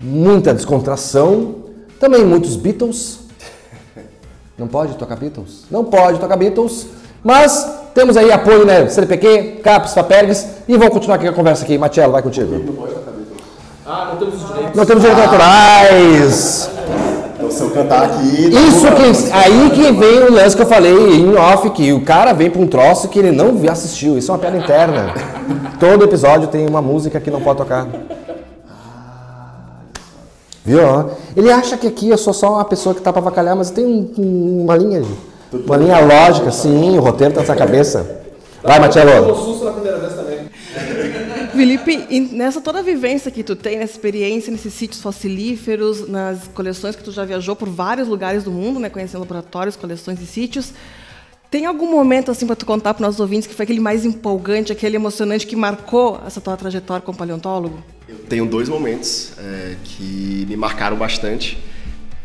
muita 0.01 0.53
descontração, 0.53 1.55
também 1.99 2.25
muitos 2.25 2.55
Beatles. 2.55 3.19
Não 4.57 4.67
pode 4.67 4.95
tocar 4.95 5.15
Beatles? 5.15 5.65
Não 5.71 5.85
pode 5.85 6.19
tocar 6.19 6.35
Beatles, 6.35 6.87
mas 7.23 7.81
temos 7.93 8.17
aí 8.17 8.31
apoio, 8.31 8.65
né? 8.65 8.87
CDPq, 8.89 9.61
CAPES, 9.63 9.93
FAPERGS 9.93 10.47
e 10.67 10.75
vamos 10.77 10.93
continuar 10.93 11.15
aqui 11.15 11.27
a 11.27 11.33
conversa 11.33 11.63
aqui. 11.63 11.77
Matielo, 11.77 12.11
vai 12.11 12.21
contigo. 12.21 13.22
Ah, 13.85 14.07
não 14.11 14.17
temos 14.17 14.35
os 14.41 14.47
direitos. 14.47 14.75
Não 14.75 14.85
temos 14.85 15.03
direitos 15.03 15.25
autorais. 15.25 16.69
Então, 17.35 17.51
se 17.51 17.61
eu 17.61 17.69
cantar 17.71 18.03
aqui. 18.03 18.49
Isso 18.49 18.85
que, 18.91 19.33
aí 19.33 19.69
que 19.71 19.91
vem 19.91 20.19
o 20.23 20.33
lance 20.33 20.55
que 20.55 20.61
eu 20.61 20.65
falei 20.67 20.93
em 21.17 21.35
off, 21.35 21.69
que 21.71 21.91
o 21.91 22.01
cara 22.05 22.31
vem 22.33 22.49
pra 22.49 22.61
um 22.61 22.67
troço 22.67 23.09
que 23.09 23.19
ele 23.19 23.31
não 23.31 23.53
assistiu. 23.69 24.17
Isso 24.17 24.31
é 24.31 24.33
uma 24.33 24.39
piada 24.39 24.57
interna. 24.57 25.13
Todo 25.79 26.05
episódio 26.05 26.47
tem 26.47 26.65
uma 26.67 26.81
música 26.81 27.19
que 27.19 27.29
não 27.29 27.41
pode 27.41 27.57
tocar. 27.57 27.87
Viu? 30.65 30.79
Ele 31.35 31.51
acha 31.51 31.75
que 31.75 31.87
aqui 31.87 32.09
eu 32.09 32.17
sou 32.17 32.33
só 32.33 32.53
uma 32.53 32.63
pessoa 32.63 32.95
que 32.95 33.01
tá 33.01 33.11
pra 33.11 33.21
avacalhar, 33.21 33.53
mas 33.55 33.69
tem 33.69 33.85
um- 33.85 34.09
um- 34.17 34.63
uma 34.63 34.77
linha, 34.77 35.03
uma 35.51 35.75
linha 35.75 35.99
lógica, 35.99 36.51
sim, 36.51 36.97
o 36.97 37.01
roteiro 37.01 37.33
tá 37.33 37.41
na 37.41 37.45
sua 37.45 37.55
cabeça. 37.55 38.21
Vai, 38.63 38.79
Marcelo. 38.79 39.35
susto 39.35 39.65
na 39.65 39.71
primeira 39.73 39.97
vez 39.97 40.13
também. 40.13 41.42
Felipe, 41.53 41.97
nessa 42.31 42.59
toda 42.59 42.79
a 42.79 42.81
vivência 42.81 43.31
que 43.31 43.43
tu 43.43 43.55
tem, 43.55 43.77
nessa 43.77 43.93
experiência, 43.93 44.51
nesses 44.51 44.73
sítios 44.73 45.01
fossilíferos, 45.01 46.07
nas 46.07 46.47
coleções 46.47 46.95
que 46.95 47.03
tu 47.03 47.11
já 47.11 47.23
viajou 47.23 47.55
por 47.55 47.69
vários 47.69 48.07
lugares 48.07 48.43
do 48.43 48.51
mundo, 48.51 48.79
né, 48.79 48.89
conhecendo 48.89 49.21
laboratórios, 49.21 49.75
coleções 49.75 50.19
e 50.21 50.25
sítios, 50.25 50.73
tem 51.53 51.67
algum 51.67 51.91
momento 51.91 52.31
assim 52.31 52.47
para 52.47 52.55
tu 52.55 52.65
contar 52.65 52.95
para 52.95 53.05
nossos 53.05 53.19
ouvintes 53.19 53.47
que 53.47 53.53
foi 53.53 53.63
aquele 53.63 53.79
mais 53.79 54.03
empolgante, 54.03 54.71
aquele 54.71 54.95
emocionante 54.95 55.45
que 55.45 55.55
marcou 55.55 56.19
essa 56.25 56.41
tua 56.41 56.57
trajetória 56.57 57.05
como 57.05 57.15
paleontólogo? 57.15 57.83
Eu 58.09 58.17
tenho 58.27 58.47
dois 58.47 58.67
momentos 58.67 59.33
é, 59.37 59.75
que 59.83 60.47
me 60.49 60.57
marcaram 60.57 60.97
bastante. 60.97 61.59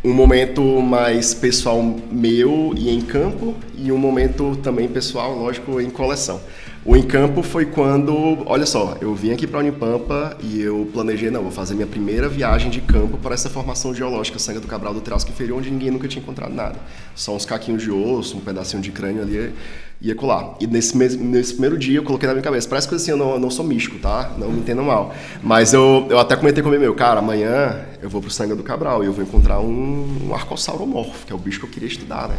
Um 0.03 0.15
momento 0.15 0.63
mais 0.81 1.35
pessoal 1.35 1.83
meu 2.11 2.73
e 2.75 2.89
em 2.89 3.03
campo, 3.03 3.55
e 3.77 3.93
um 3.93 3.99
momento 3.99 4.57
também 4.63 4.89
pessoal, 4.89 5.37
lógico, 5.37 5.79
em 5.79 5.91
coleção. 5.91 6.41
O 6.89 6.97
em 6.97 7.03
campo 7.03 7.43
foi 7.43 7.67
quando, 7.67 8.45
olha 8.47 8.65
só, 8.65 8.97
eu 8.99 9.15
vim 9.15 9.31
aqui 9.31 9.47
para 9.47 9.59
Unipampa 9.59 10.39
e 10.43 10.63
eu 10.63 10.89
planejei, 10.91 11.31
não, 11.31 11.43
vou 11.43 11.51
fazer 11.51 11.75
minha 11.75 11.87
primeira 11.87 12.31
viagem 12.31 12.71
de 12.71 12.81
campo 12.81 13.19
para 13.19 13.35
essa 13.35 13.51
formação 13.51 13.95
geológica 13.95 14.39
Sanga 14.39 14.59
do 14.59 14.67
Cabral 14.67 14.95
do 14.95 15.03
Triássico 15.03 15.31
Inferior, 15.31 15.59
onde 15.59 15.71
ninguém 15.71 15.91
nunca 15.91 16.09
tinha 16.09 16.23
encontrado 16.23 16.55
nada. 16.55 16.77
Só 17.15 17.37
uns 17.37 17.45
caquinhos 17.45 17.83
de 17.83 17.91
osso, 17.91 18.39
um 18.39 18.41
pedacinho 18.41 18.81
de 18.81 18.91
crânio 18.91 19.21
ali 19.21 19.53
ia 20.01 20.15
colar. 20.15 20.55
E 20.63 20.67
nesse, 20.67 20.97
mes- 20.97 21.15
nesse 21.15 21.53
primeiro 21.53 21.77
dia 21.77 21.99
eu 21.99 22.03
coloquei 22.03 22.27
na 22.27 22.33
minha 22.33 22.43
cabeça, 22.43 22.67
parece 22.67 22.89
que 22.89 22.95
assim, 22.95 23.11
eu 23.11 23.19
não, 23.19 23.39
não 23.39 23.51
sou 23.51 23.67
místico, 23.67 23.99
tá? 23.99 24.33
Não 24.39 24.51
me 24.51 24.61
entendam 24.61 24.87
mal. 24.87 25.15
Mas 25.43 25.75
eu, 25.75 26.07
eu 26.09 26.19
até 26.19 26.37
comentei 26.37 26.63
com 26.63 26.71
o 26.71 26.73
meu, 26.73 26.95
cara, 26.95 27.19
amanhã 27.19 27.85
eu 28.01 28.09
vou 28.09 28.23
pro 28.23 28.31
Sanga 28.31 28.57
do 28.57 28.63
Cabral 28.63 29.05
e 29.05 29.07
eu 29.09 29.13
vou 29.13 29.23
encontrar 29.23 29.61
um, 29.61 30.29
um 30.31 30.35
arcossauromorfo, 30.35 31.27
que 31.27 31.33
é 31.35 31.37
o 31.37 31.39
bicho 31.39 31.61
que 31.61 31.67
eu 31.67 31.71
queria 31.71 31.89
estudar, 31.89 32.31
né? 32.31 32.39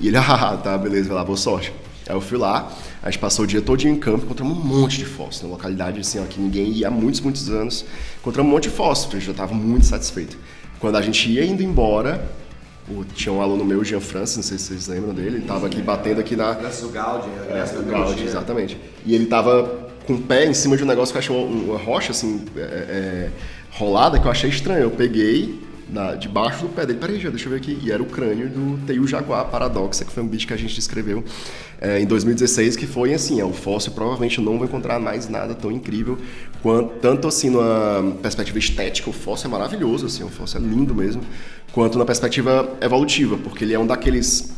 E 0.00 0.08
ele, 0.08 0.16
ah, 0.18 0.58
tá, 0.60 0.76
beleza, 0.76 1.06
vai 1.06 1.18
lá, 1.18 1.24
boa 1.24 1.36
sorte. 1.36 1.72
Aí 2.08 2.14
eu 2.14 2.20
fui 2.20 2.36
lá, 2.36 2.70
a 3.02 3.10
gente 3.10 3.18
passou 3.20 3.44
o 3.44 3.48
dia 3.48 3.62
todo 3.62 3.82
em 3.86 3.96
campo, 3.96 4.24
encontramos 4.24 4.56
um 4.58 4.60
monte 4.60 4.98
de 4.98 5.04
fósseis, 5.06 5.42
numa 5.42 5.52
localidade 5.54 6.00
assim, 6.00 6.18
ó, 6.20 6.24
que 6.26 6.38
ninguém 6.40 6.68
ia 6.70 6.88
há 6.88 6.90
muitos, 6.90 7.20
muitos 7.20 7.48
anos. 7.48 7.84
Encontramos 8.20 8.50
um 8.50 8.54
monte 8.54 8.64
de 8.64 8.70
fósseis, 8.70 9.08
a 9.10 9.16
gente 9.16 9.24
já 9.26 9.32
estava 9.32 9.54
muito 9.54 9.86
satisfeito. 9.86 10.36
Quando 10.78 10.96
a 10.96 11.02
gente 11.02 11.30
ia 11.30 11.44
indo 11.46 11.62
embora, 11.62 12.28
o- 12.88 13.04
tinha 13.04 13.32
um 13.32 13.40
aluno 13.40 13.64
meu, 13.64 13.82
Jean 13.82 14.00
Francis, 14.00 14.36
não 14.36 14.42
sei 14.42 14.58
se 14.58 14.64
vocês 14.66 14.86
lembram 14.88 15.14
dele, 15.14 15.28
ele 15.28 15.38
estava 15.38 15.66
aqui 15.66 15.80
batendo 15.80 16.20
aqui 16.20 16.36
na, 16.36 16.52
Graças 16.52 16.84
ao 16.84 16.90
Gaudi, 16.90 17.28
é, 17.48 17.78
o 17.78 17.82
Gaudi, 17.84 18.22
exatamente. 18.24 18.78
E 19.06 19.14
ele 19.14 19.24
tava 19.26 19.88
com 20.06 20.12
o 20.12 20.18
pé 20.20 20.44
em 20.44 20.52
cima 20.52 20.76
de 20.76 20.82
um 20.82 20.86
negócio 20.86 21.10
que 21.10 21.16
eu 21.16 21.20
achei 21.20 21.34
uma, 21.34 21.46
uma 21.72 21.78
rocha 21.78 22.10
assim, 22.10 22.44
é, 22.54 22.60
é, 22.60 23.30
rolada, 23.70 24.18
que 24.20 24.26
eu 24.26 24.30
achei 24.30 24.50
estranho. 24.50 24.82
Eu 24.82 24.90
peguei 24.90 25.58
na- 25.88 26.14
debaixo 26.14 26.62
do 26.66 26.68
pé 26.68 26.84
dele, 26.84 26.98
peraí, 26.98 27.18
já, 27.18 27.30
deixa 27.30 27.46
eu 27.46 27.50
ver 27.52 27.56
aqui. 27.56 27.78
E 27.82 27.90
era 27.90 28.02
o 28.02 28.06
crânio 28.06 28.50
do 28.50 28.78
Teiu 28.86 29.06
Jaguar 29.06 29.46
Paradoxa, 29.46 30.04
que 30.04 30.12
foi 30.12 30.22
um 30.22 30.28
bicho 30.28 30.46
que 30.46 30.52
a 30.52 30.56
gente 30.58 30.74
descreveu 30.74 31.24
é, 31.84 32.00
em 32.00 32.06
2016, 32.06 32.76
que 32.76 32.86
foi 32.86 33.12
assim, 33.12 33.40
é, 33.40 33.44
o 33.44 33.52
fóssil 33.52 33.92
provavelmente 33.92 34.40
não 34.40 34.56
vou 34.56 34.66
encontrar 34.66 34.98
mais 34.98 35.28
nada 35.28 35.54
tão 35.54 35.70
incrível 35.70 36.16
quanto, 36.62 36.94
tanto 36.98 37.28
assim 37.28 37.50
numa 37.50 38.16
perspectiva 38.22 38.58
estética, 38.58 39.10
o 39.10 39.12
fóssil 39.12 39.48
é 39.48 39.50
maravilhoso, 39.50 40.06
assim, 40.06 40.24
o 40.24 40.30
fóssil 40.30 40.60
é 40.60 40.62
lindo 40.62 40.94
mesmo, 40.94 41.20
quanto 41.72 41.98
na 41.98 42.06
perspectiva 42.06 42.74
evolutiva, 42.80 43.36
porque 43.36 43.64
ele 43.64 43.74
é 43.74 43.78
um 43.78 43.86
daqueles 43.86 44.54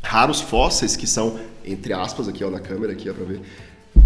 raros 0.00 0.40
fósseis 0.40 0.94
que 0.94 1.08
são, 1.08 1.40
entre 1.64 1.92
aspas, 1.92 2.28
aqui 2.28 2.44
ó, 2.44 2.50
na 2.50 2.60
câmera, 2.60 2.92
aqui 2.92 3.10
ó, 3.10 3.14
pra 3.14 3.24
ver, 3.24 3.40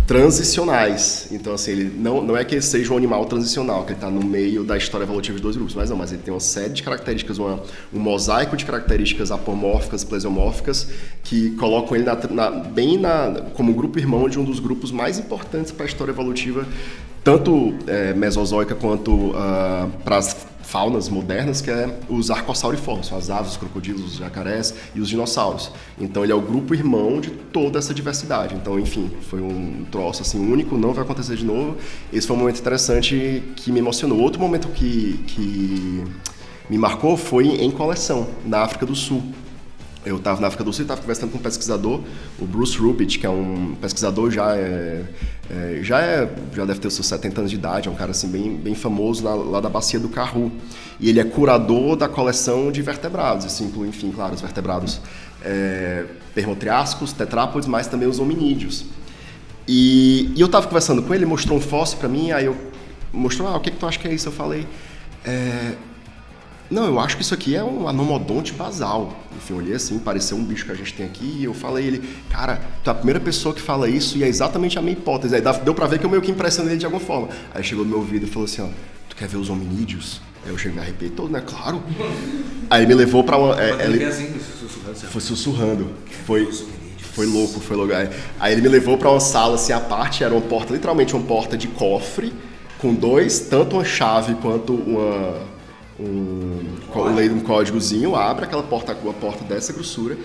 transicionais. 0.07 1.29
Então, 1.31 1.55
assim, 1.55 1.71
ele 1.73 1.85
não, 1.97 2.23
não 2.23 2.37
é 2.37 2.45
que 2.45 2.55
ele 2.55 2.63
seja 2.63 2.93
um 2.93 2.97
animal 2.97 3.25
transicional, 3.27 3.83
que 3.85 3.91
ele 3.91 3.95
está 3.97 4.11
no 4.11 4.23
meio 4.25 4.65
da 4.65 4.77
história 4.77 5.05
evolutiva 5.05 5.37
de 5.37 5.43
dois 5.43 5.57
grupos, 5.57 5.75
mas 5.75 5.91
não, 5.91 5.97
mas 5.97 6.13
ele 6.13 6.23
tem 6.23 6.33
uma 6.33 6.41
série 6.41 6.73
de 6.73 6.83
características, 6.83 7.39
uma, 7.39 7.61
um 7.93 7.99
mosaico 7.99 8.57
de 8.57 8.65
características 8.65 9.31
apomórficas, 9.31 10.05
plesiomórficas, 10.05 10.89
que 11.23 11.51
colocam 11.57 11.97
ele 11.97 12.05
na- 12.05 12.19
na- 12.31 12.51
bem 12.51 12.99
na, 12.99 13.43
como 13.55 13.73
grupo 13.73 13.99
irmão 13.99 14.29
de 14.29 14.39
um 14.39 14.45
dos 14.45 14.61
grupos 14.61 14.91
mais 14.91 15.19
importantes 15.19 15.73
para 15.73 15.85
a 15.85 15.89
história 15.89 16.13
evolutiva, 16.13 16.67
tanto 17.23 17.75
é, 17.87 18.13
mesozoica 18.13 18.75
quanto 18.75 19.33
para 20.05 20.19
as 20.19 20.37
faunas 20.75 21.09
modernas, 21.09 21.61
que 21.61 21.71
é 21.71 22.01
os 22.09 22.33
arcossauriformes, 22.33 23.13
as 23.13 23.31
aves, 23.31 23.53
os 23.53 23.57
crocodilos, 23.57 24.05
os 24.05 24.15
jacarés 24.17 24.75
e 24.93 25.01
os 25.01 25.09
dinossauros. 25.09 25.71
Então 26.01 26.25
ele 26.25 26.33
é 26.33 26.35
o 26.35 26.41
grupo 26.41 26.75
irmão 26.75 27.21
de 27.21 27.31
toda 27.31 27.79
essa 27.79 27.95
diversidade. 27.95 28.57
Então, 28.57 28.77
enfim, 28.77 29.09
foi 29.31 29.41
um 29.41 29.87
troço 29.89 30.23
assim 30.23 30.37
único, 30.37 30.77
não 30.77 30.93
vai 30.93 31.05
acontecer 31.05 31.37
de 31.37 31.45
novo. 31.45 31.77
Esse 32.13 32.27
foi 32.27 32.35
um 32.35 32.41
momento 32.41 32.59
interessante 32.59 33.41
que 33.55 33.71
me 33.71 33.79
emocionou. 33.79 34.19
Outro 34.19 34.41
momento 34.41 34.67
que, 34.67 35.17
que 35.29 36.03
me 36.69 36.77
marcou 36.77 37.17
foi 37.17 37.47
em 37.47 37.71
coleção, 37.71 38.27
na 38.45 38.63
África 38.63 38.85
do 38.85 38.97
Sul. 38.97 39.23
Eu 40.05 40.17
estava 40.17 40.41
na 40.41 40.49
África 40.49 40.63
do 40.63 40.73
Sul 40.73 40.83
e 40.83 40.85
estava 40.85 41.01
conversando 41.01 41.31
com 41.31 41.39
um 41.39 41.41
pesquisador, 41.41 42.01
o 42.39 42.45
Bruce 42.45 42.77
Rubit, 42.77 43.19
que 43.19 43.25
é 43.25 43.31
um 43.31 43.75
pesquisador 43.81 44.31
já 44.31 44.55
é, 44.55 45.03
é, 45.51 45.79
já 45.83 46.01
é 46.01 46.31
já 46.55 46.65
deve 46.67 46.79
ter 46.79 46.91
seus 46.91 47.07
70 47.07 47.41
anos 47.41 47.51
de 47.51 47.57
idade, 47.57 47.89
é 47.89 47.91
um 47.91 47.95
cara 47.95 48.11
assim 48.11 48.29
bem, 48.29 48.55
bem 48.55 48.75
famoso 48.75 49.25
lá, 49.25 49.61
da 49.61 49.69
bacia 49.69 49.99
do 49.99 50.09
Karhu. 50.09 50.53
E 51.01 51.09
ele 51.09 51.21
é 51.21 51.25
curador 51.25 51.97
da 51.97 52.09
coleção 52.09 52.71
de 52.71 52.83
vertebrados, 52.83 53.47
isso 53.47 53.65
inclui, 53.65 53.89
enfim, 53.89 54.13
claro, 54.13 54.35
os 54.35 54.43
vertebrados 54.43 55.01
é, 55.43 56.05
permotriásicos, 56.35 57.13
tetrápodes, 57.13 57.67
mas 57.67 57.87
também 57.87 58.07
os 58.07 58.19
hominídeos. 58.19 58.85
E, 59.67 60.33
e 60.37 60.41
eu 60.41 60.47
estava 60.47 60.67
conversando 60.67 61.03
com 61.03 61.15
ele 61.15 61.25
mostrou 61.25 61.57
um 61.57 61.61
fóssil 61.61 61.99
para 61.99 62.09
mim, 62.09 62.31
aí 62.31 62.45
eu 62.45 62.57
mostrou, 63.13 63.49
ah, 63.49 63.57
o 63.57 63.61
que, 63.61 63.71
que 63.71 63.79
tu 63.79 63.87
acha 63.87 63.99
que 63.99 64.07
é 64.07 64.13
isso? 64.13 64.29
Eu 64.29 64.33
falei, 64.33 64.67
é, 65.25 65.73
não, 66.71 66.87
eu 66.87 66.99
acho 66.99 67.17
que 67.17 67.23
isso 67.23 67.35
aqui 67.35 67.55
é 67.55 67.63
um 67.63 67.87
anomodonte 67.89 68.53
basal. 68.53 69.15
Enfim, 69.37 69.53
eu 69.55 69.59
olhei 69.59 69.75
assim, 69.75 69.99
pareceu 69.99 70.37
um 70.37 70.45
bicho 70.45 70.65
que 70.65 70.73
a 70.73 70.75
gente 70.75 70.93
tem 70.95 71.07
aqui, 71.07 71.37
e 71.41 71.45
eu 71.45 71.55
falei 71.55 71.87
ele, 71.87 72.09
cara, 72.31 72.61
tu 72.83 72.89
é 72.89 72.93
a 72.93 72.95
primeira 72.95 73.21
pessoa 73.21 73.55
que 73.55 73.61
fala 73.61 73.89
isso 73.89 74.17
e 74.19 74.25
é 74.25 74.29
exatamente 74.29 74.79
a 74.79 74.83
minha 74.83 74.93
hipótese. 74.93 75.35
Aí 75.35 75.43
deu 75.65 75.75
pra 75.75 75.87
ver 75.87 75.99
que 75.99 76.07
eu 76.07 76.11
meio 76.11 76.23
que 76.23 76.31
impressionei 76.31 76.73
ele 76.73 76.79
de 76.81 76.87
alguma 76.87 77.03
forma. 77.05 77.29
Aí 77.55 77.63
chegou 77.63 77.85
no 77.85 77.91
meu 77.91 77.99
ouvido 78.01 78.27
e 78.27 78.29
falou 78.29 78.47
assim, 78.47 78.63
ó, 78.63 78.67
tu 79.09 79.17
quer 79.17 79.29
ver 79.29 79.37
os 79.37 79.51
hominídeos? 79.51 80.21
Aí 80.45 80.51
eu 80.51 80.59
cheguei, 80.59 80.77
me 80.77 80.83
arrepiei 80.83 81.11
todo, 81.11 81.31
né? 81.31 81.43
Claro. 81.47 81.83
Aí 82.71 82.87
me 82.87 82.95
levou 82.95 83.25
pra 83.25 83.37
uma... 83.39 83.61
é, 83.61 83.85
Ele 83.87 84.05
assim, 84.05 84.35
foi 85.11 85.21
sussurrando. 85.21 85.91
Foi, 86.27 86.51
foi 87.13 87.27
louco, 87.27 87.61
foi 87.61 87.77
louco. 87.77 87.93
Aí- 87.95 88.53
ele 88.53 88.61
me 88.63 88.69
levou 88.69 88.97
pra 88.99 89.11
uma 89.11 89.21
sala 89.21 89.55
assim 89.55 89.73
à 89.73 89.81
parte, 89.81 90.23
era 90.25 90.33
uma 90.35 90.43
porta, 90.43 90.73
literalmente 90.73 91.15
uma 91.15 91.25
porta 91.25 91.57
de 91.57 91.69
cofre, 91.69 92.33
com 92.79 92.93
dois, 92.95 93.41
tanto 93.41 93.77
uma 93.77 93.85
chave 93.85 94.35
quanto 94.35 94.75
uma 94.75 95.39
um, 95.99 97.37
um 97.37 97.41
códigozinho, 97.41 98.15
abre 98.17 98.45
aquela 98.45 98.63
porta, 98.63 98.97
uma 99.03 99.13
porta 99.13 99.45
dessa 99.45 99.73
grossura, 99.73 100.17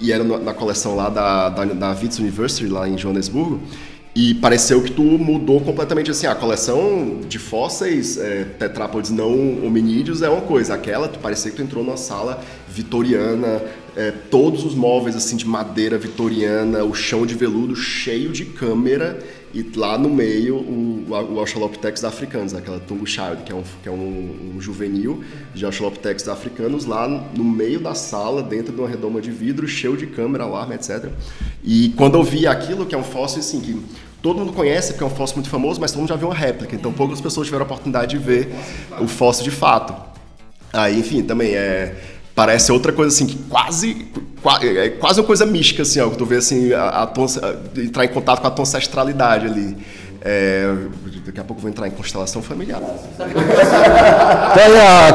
e 0.00 0.12
era 0.12 0.22
na 0.22 0.38
na 0.38 0.54
coleção 0.54 0.94
lá 0.94 1.08
da, 1.08 1.48
da, 1.48 1.64
da 1.64 1.90
Wits 1.90 2.18
University, 2.18 2.66
lá 2.66 2.88
em 2.88 2.98
Joanesburgo, 2.98 3.60
e 4.14 4.32
pareceu 4.32 4.82
que 4.82 4.90
tu 4.90 5.02
mudou 5.02 5.60
completamente 5.60 6.10
assim, 6.10 6.26
a 6.26 6.34
coleção 6.34 7.20
de 7.28 7.38
fósseis 7.38 8.16
é, 8.16 8.44
tetrápodes 8.44 9.10
não 9.10 9.62
hominídeos 9.62 10.22
é 10.22 10.30
uma 10.30 10.40
coisa, 10.40 10.72
aquela 10.72 11.06
tu 11.06 11.18
parecia 11.18 11.50
que 11.50 11.58
tu 11.58 11.62
entrou 11.62 11.84
numa 11.84 11.98
sala 11.98 12.42
vitoriana, 12.66 13.62
é, 13.94 14.10
todos 14.10 14.64
os 14.64 14.74
móveis 14.74 15.16
assim 15.16 15.36
de 15.36 15.46
madeira 15.46 15.98
vitoriana, 15.98 16.82
o 16.82 16.94
chão 16.94 17.26
de 17.26 17.34
veludo 17.34 17.76
cheio 17.76 18.32
de 18.32 18.46
câmera 18.46 19.18
e 19.54 19.62
lá 19.76 19.96
no 19.96 20.08
meio 20.08 20.56
o, 20.56 21.06
o 21.08 21.40
Australopithecus 21.40 22.04
africanos, 22.04 22.54
aquela 22.54 22.78
Tungu 22.80 23.06
Child, 23.06 23.42
que 23.44 23.52
é 23.52 23.54
um, 23.54 23.62
que 23.82 23.88
é 23.88 23.92
um, 23.92 24.54
um 24.56 24.60
juvenil 24.60 25.22
de 25.54 25.64
Australopithecus 25.64 26.28
africanos 26.28 26.84
lá 26.84 27.08
no 27.08 27.44
meio 27.44 27.80
da 27.80 27.94
sala, 27.94 28.42
dentro 28.42 28.72
de 28.72 28.80
uma 28.80 28.88
redoma 28.88 29.20
de 29.20 29.30
vidro, 29.30 29.66
cheio 29.66 29.96
de 29.96 30.06
câmera, 30.06 30.44
alarme, 30.44 30.74
etc. 30.74 31.10
E 31.64 31.90
quando 31.96 32.16
eu 32.16 32.22
vi 32.22 32.46
aquilo, 32.46 32.84
que 32.84 32.94
é 32.94 32.98
um 32.98 33.04
fóssil 33.04 33.40
assim, 33.40 33.60
que 33.60 33.80
todo 34.20 34.38
mundo 34.38 34.52
conhece, 34.52 34.92
porque 34.92 35.04
é 35.04 35.06
um 35.06 35.10
fóssil 35.16 35.36
muito 35.36 35.48
famoso, 35.48 35.80
mas 35.80 35.92
todo 35.92 36.00
mundo 36.00 36.08
já 36.08 36.16
viu 36.16 36.28
uma 36.28 36.34
réplica, 36.34 36.74
então 36.74 36.92
poucas 36.92 37.20
pessoas 37.20 37.46
tiveram 37.46 37.64
a 37.64 37.66
oportunidade 37.66 38.18
de 38.18 38.22
ver 38.22 38.52
o 39.00 39.06
fóssil 39.06 39.44
de 39.44 39.50
fato. 39.50 39.94
Aí, 40.72 40.98
enfim, 40.98 41.22
também 41.22 41.54
é 41.54 41.96
parece 42.36 42.70
outra 42.70 42.92
coisa 42.92 43.12
assim 43.12 43.26
que 43.26 43.36
quase 43.48 44.06
qua- 44.42 44.60
é 44.62 44.90
quase 44.90 45.18
uma 45.20 45.26
coisa 45.26 45.44
mística 45.44 45.82
assim, 45.82 45.98
ó, 46.00 46.08
que 46.10 46.16
tu 46.18 46.24
vê 46.26 46.36
assim 46.36 46.72
a, 46.72 46.88
a 47.02 47.06
tua- 47.06 47.26
entrar 47.78 48.04
em 48.04 48.08
contato 48.08 48.40
com 48.42 48.46
a 48.46 48.50
tua 48.50 48.62
ancestralidade 48.62 49.46
ali. 49.46 49.76
É, 50.28 50.68
daqui 51.24 51.38
a 51.40 51.44
pouco 51.44 51.60
eu 51.60 51.62
vou 51.62 51.70
entrar 51.70 51.86
em 51.86 51.90
constelação 51.92 52.42
familiar. 52.42 52.80
Então, 53.16 53.26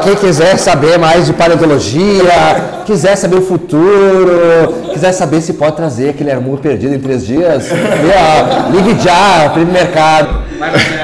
quem 0.04 0.16
quiser 0.16 0.56
saber 0.58 0.98
mais 0.98 1.26
de 1.26 1.32
paleontologia, 1.34 2.82
quiser 2.86 3.16
saber 3.16 3.36
o 3.36 3.42
futuro, 3.42 4.90
quiser 4.92 5.12
saber 5.12 5.40
se 5.42 5.52
pode 5.54 5.76
trazer 5.76 6.10
aquele 6.10 6.30
armudo 6.30 6.58
perdido 6.62 6.94
em 6.94 6.98
três 7.00 7.26
dias, 7.26 7.68
ligue 8.70 8.98
já, 9.02 9.50
prêmio 9.50 9.72
mercado. 9.72 10.42
Vai, 10.58 10.70
Marcelo. 10.70 11.01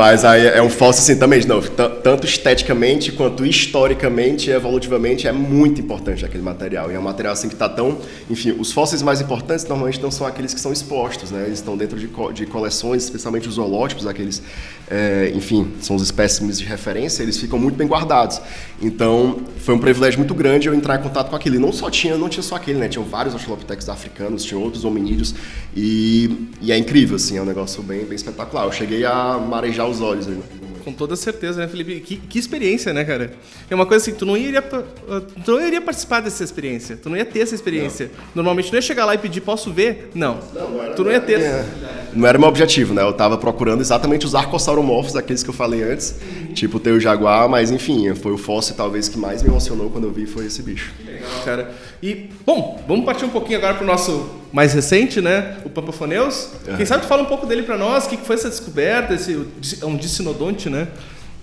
Mas 0.00 0.24
aí 0.24 0.46
é 0.46 0.62
um 0.62 0.70
falso 0.70 1.00
assim 1.00 1.18
também, 1.18 1.44
não, 1.44 1.60
tanto 1.60 2.26
esteticamente 2.26 3.12
quanto 3.12 3.44
historicamente 3.44 4.48
e 4.48 4.52
evolutivamente 4.54 5.28
é 5.28 5.32
muito 5.32 5.78
importante 5.78 6.24
aquele 6.24 6.42
material. 6.42 6.90
E 6.90 6.94
é 6.94 6.98
um 6.98 7.02
material 7.02 7.34
assim 7.34 7.48
que 7.48 7.54
está 7.54 7.68
tão, 7.68 7.98
enfim, 8.30 8.56
os 8.58 8.72
fósseis 8.72 9.02
mais 9.02 9.20
importantes 9.20 9.66
normalmente 9.66 10.00
não 10.00 10.10
são 10.10 10.26
aqueles 10.26 10.54
que 10.54 10.60
são 10.60 10.72
expostos, 10.72 11.30
né? 11.30 11.42
Eles 11.44 11.58
estão 11.58 11.76
dentro 11.76 11.98
de, 11.98 12.08
co 12.08 12.32
de 12.32 12.46
coleções, 12.46 13.04
especialmente 13.04 13.46
os 13.46 13.56
zoológicos, 13.56 14.06
aqueles, 14.06 14.42
é, 14.90 15.32
enfim, 15.34 15.70
são 15.82 15.96
os 15.96 16.02
espécimes 16.02 16.58
de 16.58 16.64
referência, 16.64 17.22
eles 17.22 17.36
ficam 17.36 17.58
muito 17.58 17.76
bem 17.76 17.86
guardados. 17.86 18.40
Então, 18.80 19.40
foi 19.58 19.74
um 19.74 19.78
privilégio 19.78 20.18
muito 20.18 20.32
grande 20.32 20.66
eu 20.66 20.72
entrar 20.72 20.98
em 20.98 21.02
contato 21.02 21.28
com 21.28 21.36
aquilo. 21.36 21.56
E 21.56 21.58
não 21.58 21.74
só 21.74 21.90
tinha, 21.90 22.16
não 22.16 22.30
tinha 22.30 22.42
só 22.42 22.56
aquele, 22.56 22.78
né? 22.78 22.88
Tinham 22.88 23.04
vários 23.04 23.34
Australopithecus 23.34 23.90
africanos, 23.90 24.44
tinha 24.44 24.58
outros 24.58 24.82
hominídeos 24.82 25.34
e, 25.76 26.48
e 26.62 26.72
é 26.72 26.78
incrível, 26.78 27.16
assim, 27.16 27.36
é 27.36 27.42
um 27.42 27.44
negócio 27.44 27.82
bem, 27.82 28.06
bem 28.06 28.16
espetacular. 28.16 28.64
Eu 28.64 28.72
cheguei 28.72 29.04
a 29.04 29.36
marejar 29.36 29.89
os 29.90 30.00
olhos 30.00 30.28
aí. 30.28 30.38
Com 30.84 30.92
toda 30.92 31.14
certeza, 31.14 31.60
né, 31.60 31.68
Felipe? 31.68 32.00
Que, 32.00 32.16
que 32.16 32.38
experiência, 32.38 32.92
né, 32.92 33.04
cara? 33.04 33.34
É 33.68 33.74
uma 33.74 33.84
coisa 33.84 34.02
assim, 34.02 34.16
tu 34.16 34.24
não 34.24 34.36
iria, 34.36 34.62
tu 34.62 35.52
não 35.52 35.66
iria 35.66 35.80
participar 35.80 36.20
dessa 36.20 36.42
experiência, 36.42 36.96
tu 36.96 37.10
não 37.10 37.16
ia 37.16 37.24
ter 37.24 37.40
essa 37.40 37.54
experiência. 37.54 38.06
Não. 38.06 38.36
Normalmente 38.36 38.68
tu 38.68 38.72
não 38.72 38.78
ia 38.78 38.82
chegar 38.82 39.04
lá 39.04 39.14
e 39.14 39.18
pedir, 39.18 39.42
posso 39.42 39.70
ver? 39.70 40.10
Não. 40.14 40.40
não, 40.54 40.70
não 40.70 40.94
tu 40.94 41.04
não 41.04 41.12
ia 41.12 41.20
ter. 41.20 41.40
É. 41.40 41.66
Não 42.12 42.26
era 42.26 42.38
meu 42.38 42.48
objetivo, 42.48 42.94
né? 42.94 43.02
Eu 43.02 43.12
tava 43.12 43.36
procurando 43.38 43.80
exatamente 43.80 44.26
os 44.26 44.34
arcossauromorfos, 44.34 45.16
aqueles 45.16 45.42
que 45.42 45.50
eu 45.50 45.54
falei 45.54 45.82
antes, 45.82 46.14
uhum. 46.20 46.52
tipo 46.52 46.80
ter 46.80 46.92
o 46.92 47.00
jaguar, 47.00 47.48
mas 47.48 47.70
enfim, 47.70 48.14
foi 48.14 48.32
o 48.32 48.38
fóssil 48.38 48.74
talvez 48.76 49.08
que 49.08 49.18
mais 49.18 49.42
me 49.42 49.48
emocionou 49.48 49.90
quando 49.90 50.04
eu 50.04 50.12
vi 50.12 50.26
foi 50.26 50.46
esse 50.46 50.62
bicho. 50.62 50.92
Legal, 51.04 51.30
cara. 51.44 51.74
E, 52.02 52.30
bom, 52.44 52.82
vamos 52.88 53.04
partir 53.04 53.24
um 53.24 53.30
pouquinho 53.30 53.58
agora 53.58 53.74
pro 53.74 53.86
nosso 53.86 54.28
mais 54.52 54.72
recente, 54.72 55.20
né? 55.20 55.58
O 55.64 55.70
Pampafoneus. 55.70 56.50
Uhum. 56.66 56.76
Quem 56.76 56.86
sabe 56.86 57.02
tu 57.02 57.08
fala 57.08 57.22
um 57.22 57.26
pouco 57.26 57.46
dele 57.46 57.62
para 57.62 57.76
nós, 57.76 58.06
o 58.06 58.08
que 58.08 58.16
foi 58.16 58.36
essa 58.36 58.48
descoberta, 58.48 59.14
esse, 59.14 59.46
é 59.80 59.86
um 59.86 59.96
dicinodonte, 59.96 60.68
né? 60.68 60.88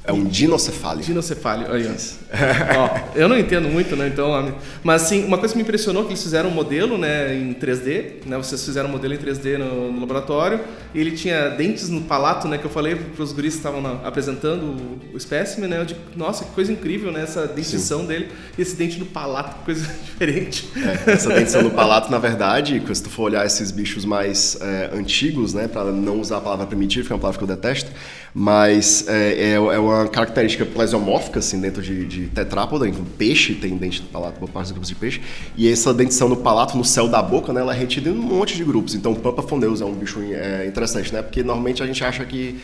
É 0.08 0.13
um 0.13 0.24
dinocefálio. 0.24 1.04
Dinocefálio, 1.04 1.70
aí, 1.70 1.86
ó. 1.86 3.10
Eu 3.13 3.28
não 3.28 3.38
entendo 3.38 3.67
muito, 3.67 3.93
né? 3.98 4.08
Então, 4.08 4.54
mas 4.82 5.04
assim, 5.04 5.26
uma 5.26 5.38
coisa 5.38 5.54
que 5.54 5.58
me 5.58 5.63
impressionou 5.63 6.04
é 6.04 6.06
que 6.06 6.12
eles 6.13 6.24
fizeram 6.24 6.50
um 6.50 6.54
modelo, 6.54 6.98
né, 6.98 7.36
em 7.36 7.54
3D, 7.54 8.26
né? 8.26 8.38
Vocês 8.38 8.63
fizeram 8.63 8.88
um 8.88 8.91
modelo 8.93 9.13
em 9.13 9.17
3D 9.17 9.58
no, 9.58 9.91
no 9.91 10.00
laboratório 10.00 10.62
e 10.96 11.02
ele 11.02 11.12
tinha 11.12 11.50
dentes 11.50 11.89
no 11.89 12.04
palato, 12.04 12.48
né? 12.48 12.58
Que 12.58 12.63
eu 12.63 12.70
falei 12.70 12.96
para 12.96 13.22
os 13.22 13.34
guris 13.34 13.56
que 13.56 13.60
estavam 13.60 13.82
na, 13.82 14.08
apresentando 14.08 14.63
o, 14.63 15.00
o 15.13 15.17
espécime, 15.17 15.67
né? 15.67 15.78
Eu 15.78 15.84
digo, 15.84 16.00
nossa, 16.15 16.46
que 16.46 16.52
coisa 16.52 16.72
incrível, 16.72 17.12
né? 17.12 17.24
Essa 17.24 17.46
dentição 17.46 18.00
Sim. 18.00 18.08
dele 18.08 18.30
e 18.58 18.62
esse 18.62 18.78
dente 18.78 18.98
no 19.00 19.08
palato, 19.08 19.58
que 19.58 19.65
coisa 19.65 19.86
diferente. 20.06 20.70
É, 21.06 21.12
essa 21.12 21.28
dentição 21.28 21.62
no 21.62 21.72
palato, 21.72 22.10
na 22.10 22.17
verdade, 22.17 22.82
se 22.93 23.04
tu 23.04 23.10
for 23.10 23.24
olhar 23.24 23.46
esses 23.46 23.72
bichos 23.72 24.06
mais 24.06 24.58
é, 24.62 24.89
antigos, 24.93 25.54
né? 25.54 25.67
Para 25.67 25.91
não 25.91 26.22
usar 26.22 26.38
a 26.38 26.41
palavra 26.41 26.65
primitivo, 26.65 27.08
que 27.08 27.12
é 27.12 27.15
uma 27.15 27.20
palavra 27.20 27.38
que 27.38 27.43
eu 27.43 27.56
detesto, 27.56 27.91
mas 28.39 29.08
é, 29.08 29.34
é, 29.34 29.54
é 29.54 29.80
uma 29.80 30.08
característica 30.08 30.63
plesiomórfica, 30.63 31.39
assim, 31.39 31.60
dentro 31.60 31.82
de, 31.82 32.06
de 32.06 32.28
tetrápoda, 32.28 32.88
então 32.88 33.04
peixe 33.17 33.56
tem 33.56 33.76
dente 33.76 34.04
no 34.04 34.10
palato, 34.10 34.39
boa 34.39 34.52
parte 34.52 34.65
dos 34.65 34.73
grupos 34.73 34.89
de 34.89 34.93
peixe, 34.93 35.21
e 35.56 35.67
essa 35.67 35.91
dentição 35.91 36.30
no 36.30 36.38
palato, 36.38 36.78
no 36.78 36.86
céu 36.86 37.08
da 37.08 37.19
boca, 37.19 37.52
né, 37.52 37.62
ela 37.62 37.73
é 37.73 37.80
retida 37.80 38.12
em 38.12 38.13
um 38.13 38.21
monte 38.21 38.56
de 38.56 38.63
grupos. 38.63 38.93
Então, 38.93 39.13
o 39.13 39.15
Pampa 39.15 39.41
fondeus 39.41 39.82
é 39.82 39.86
um 39.86 39.93
bicho 39.95 40.21
é, 40.21 40.67
interessante, 40.67 41.12
né, 41.12 41.23
porque 41.23 41.41
normalmente 41.41 41.82
a 41.82 41.88
gente 41.88 42.04
acha 42.04 42.23
que 42.26 42.60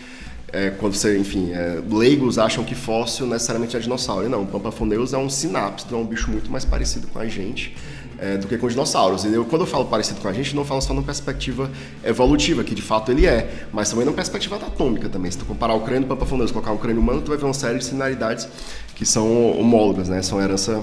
é, 0.51 0.69
quando 0.69 0.93
você, 0.93 1.17
enfim, 1.17 1.51
é, 1.51 1.81
leigos 1.89 2.37
acham 2.37 2.63
que 2.63 2.75
fóssil 2.75 3.25
necessariamente 3.25 3.75
é 3.75 3.79
dinossauro. 3.79 4.27
E 4.27 4.29
não, 4.29 4.43
o 4.43 4.45
Pampa 4.45 4.71
fondeus 4.71 5.11
é 5.11 5.17
um 5.17 5.27
sinapse, 5.27 5.87
é 5.91 5.95
um 5.95 6.05
bicho 6.05 6.29
muito 6.29 6.51
mais 6.51 6.63
parecido 6.63 7.07
com 7.07 7.17
a 7.17 7.25
gente 7.25 7.75
é, 8.23 8.37
do 8.37 8.47
que 8.47 8.57
com 8.57 8.65
os 8.65 8.71
dinossauros. 8.71 9.25
E 9.25 9.33
eu, 9.33 9.43
quando 9.43 9.63
eu 9.63 9.67
falo 9.67 9.85
parecido 9.85 10.21
com 10.21 10.29
a 10.29 10.33
gente, 10.33 10.55
não 10.55 10.63
falo 10.63 10.79
só 10.81 10.93
numa 10.93 11.03
perspectiva 11.03 11.69
evolutiva, 12.05 12.63
que 12.63 12.73
de 12.73 12.81
fato 12.81 13.11
ele 13.11 13.25
é, 13.25 13.67
mas 13.73 13.89
também 13.89 14.05
numa 14.05 14.15
perspectiva 14.15 14.55
anatômica 14.55 15.09
também. 15.09 15.29
Se 15.29 15.37
tu 15.37 15.45
comparar 15.45 15.73
o 15.73 15.81
crânio 15.81 16.03
do 16.03 16.07
Papafoneus 16.07 16.49
colocar 16.49 16.71
um 16.71 16.77
crânio 16.77 17.01
humano, 17.01 17.21
tu 17.21 17.29
vai 17.29 17.37
ver 17.37 17.43
uma 17.43 17.53
série 17.53 17.79
de 17.79 17.83
similaridades 17.83 18.47
que 18.95 19.05
são 19.05 19.51
homólogas, 19.59 20.07
né? 20.07 20.21
São 20.21 20.41
herança 20.41 20.81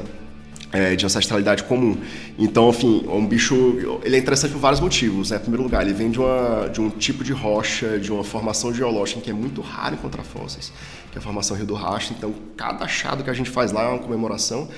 é, 0.70 0.94
de 0.94 1.06
ancestralidade 1.06 1.64
comum. 1.64 1.96
Então, 2.38 2.68
enfim, 2.68 3.04
um 3.08 3.26
bicho, 3.26 4.00
ele 4.04 4.16
é 4.16 4.18
interessante 4.18 4.52
por 4.52 4.60
vários 4.60 4.80
motivos. 4.80 5.30
Né? 5.30 5.36
Em 5.36 5.40
primeiro 5.40 5.62
lugar, 5.62 5.82
ele 5.82 5.94
vem 5.94 6.10
de, 6.10 6.18
uma, 6.18 6.68
de 6.68 6.80
um 6.80 6.90
tipo 6.90 7.24
de 7.24 7.32
rocha, 7.32 7.98
de 7.98 8.12
uma 8.12 8.22
formação 8.22 8.72
geológica 8.72 9.20
que 9.20 9.30
é 9.30 9.34
muito 9.34 9.60
rara 9.60 9.94
encontrar 9.94 10.22
fósseis, 10.24 10.72
que 11.10 11.18
é 11.18 11.20
a 11.20 11.22
formação 11.22 11.56
Rio 11.56 11.66
do 11.66 11.74
Rastro. 11.74 12.14
Então, 12.16 12.34
cada 12.56 12.84
achado 12.84 13.24
que 13.24 13.30
a 13.30 13.34
gente 13.34 13.50
faz 13.50 13.72
lá 13.72 13.84
é 13.84 13.88
uma 13.88 13.98
comemoração. 13.98 14.68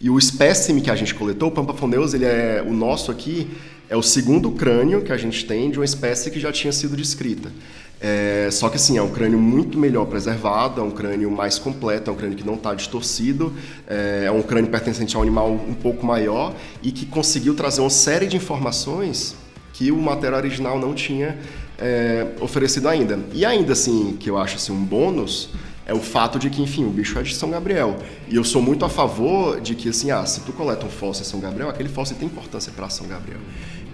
E 0.00 0.10
o 0.10 0.18
espécime 0.18 0.80
que 0.80 0.90
a 0.90 0.96
gente 0.96 1.14
coletou, 1.14 1.48
o 1.48 1.52
Pampafoneus, 1.52 2.14
ele 2.14 2.24
é 2.24 2.64
o 2.66 2.72
nosso 2.72 3.10
aqui, 3.10 3.48
é 3.88 3.96
o 3.96 4.02
segundo 4.02 4.50
crânio 4.50 5.02
que 5.02 5.12
a 5.12 5.16
gente 5.16 5.44
tem 5.44 5.70
de 5.70 5.78
uma 5.78 5.84
espécie 5.84 6.30
que 6.30 6.40
já 6.40 6.50
tinha 6.50 6.72
sido 6.72 6.96
descrita. 6.96 7.52
É, 8.00 8.48
só 8.50 8.68
que 8.68 8.74
assim, 8.74 8.98
é 8.98 9.02
um 9.02 9.10
crânio 9.10 9.38
muito 9.38 9.78
melhor 9.78 10.06
preservado, 10.06 10.80
é 10.80 10.84
um 10.84 10.90
crânio 10.90 11.30
mais 11.30 11.56
completo, 11.56 12.10
é 12.10 12.12
um 12.12 12.16
crânio 12.16 12.36
que 12.36 12.44
não 12.44 12.54
está 12.54 12.74
distorcido, 12.74 13.52
é, 13.86 14.24
é 14.26 14.30
um 14.32 14.42
crânio 14.42 14.68
pertencente 14.68 15.14
a 15.14 15.20
um 15.20 15.22
animal 15.22 15.52
um 15.52 15.74
pouco 15.74 16.04
maior 16.04 16.52
e 16.82 16.90
que 16.90 17.06
conseguiu 17.06 17.54
trazer 17.54 17.80
uma 17.80 17.90
série 17.90 18.26
de 18.26 18.36
informações 18.36 19.36
que 19.72 19.92
o 19.92 19.98
material 19.98 20.40
original 20.40 20.80
não 20.80 20.94
tinha 20.94 21.38
é, 21.78 22.26
oferecido 22.40 22.88
ainda. 22.88 23.20
E 23.32 23.44
ainda 23.44 23.72
assim, 23.72 24.16
que 24.18 24.28
eu 24.28 24.36
acho 24.36 24.56
assim, 24.56 24.72
um 24.72 24.82
bônus, 24.82 25.50
é 25.92 25.94
o 25.94 26.00
fato 26.00 26.38
de 26.38 26.48
que, 26.48 26.62
enfim, 26.62 26.84
o 26.84 26.90
bicho 26.90 27.18
é 27.18 27.22
de 27.22 27.34
São 27.34 27.50
Gabriel. 27.50 27.96
E 28.26 28.34
eu 28.34 28.42
sou 28.42 28.62
muito 28.62 28.82
a 28.82 28.88
favor 28.88 29.60
de 29.60 29.74
que, 29.74 29.90
assim, 29.90 30.10
ah, 30.10 30.24
se 30.24 30.40
tu 30.40 30.52
coleta 30.52 30.86
um 30.86 30.88
fóssil 30.88 31.22
em 31.22 31.28
São 31.28 31.38
Gabriel, 31.38 31.68
aquele 31.68 31.90
fóssil 31.90 32.16
tem 32.16 32.26
importância 32.26 32.72
para 32.74 32.88
São 32.88 33.06
Gabriel. 33.06 33.40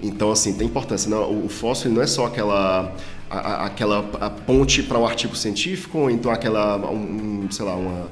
Então, 0.01 0.31
assim, 0.31 0.53
tem 0.53 0.69
importância. 0.69 1.11
Não, 1.11 1.45
o 1.45 1.49
fóssil 1.49 1.91
não 1.91 2.01
é 2.01 2.07
só 2.07 2.27
aquela, 2.27 2.95
a, 3.29 3.67
aquela 3.67 4.09
a 4.21 4.31
ponte 4.31 4.81
para 4.85 4.97
um 4.97 5.05
artigo 5.05 5.35
científico, 5.35 5.99
ou 5.99 6.11
então 6.11 6.31
aquela, 6.31 6.77
um, 6.89 7.49
sei 7.51 7.65
lá, 7.65 7.75
uma... 7.75 8.07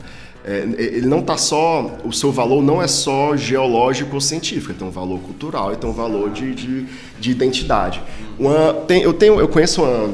É, 0.44 0.59
ele 0.79 1.07
não 1.07 1.20
está 1.20 1.37
só, 1.37 1.99
o 2.05 2.12
seu 2.12 2.31
valor 2.31 2.62
não 2.62 2.81
é 2.81 2.87
só 2.87 3.37
geológico 3.37 4.14
ou 4.14 4.20
científico, 4.20 4.70
ele 4.70 4.79
tem 4.79 4.87
um 4.87 4.92
valor 4.92 5.18
cultural, 5.20 5.70
ele 5.70 5.77
tem 5.77 5.90
um 5.90 5.92
valor 5.92 6.31
de, 6.31 6.55
de, 6.55 6.87
de 7.18 7.31
identidade. 7.33 8.01
Uma, 8.38 8.72
tem, 8.87 9.03
eu, 9.03 9.12
tenho, 9.12 9.40
eu 9.40 9.49
conheço 9.49 9.83
uma 9.83 10.09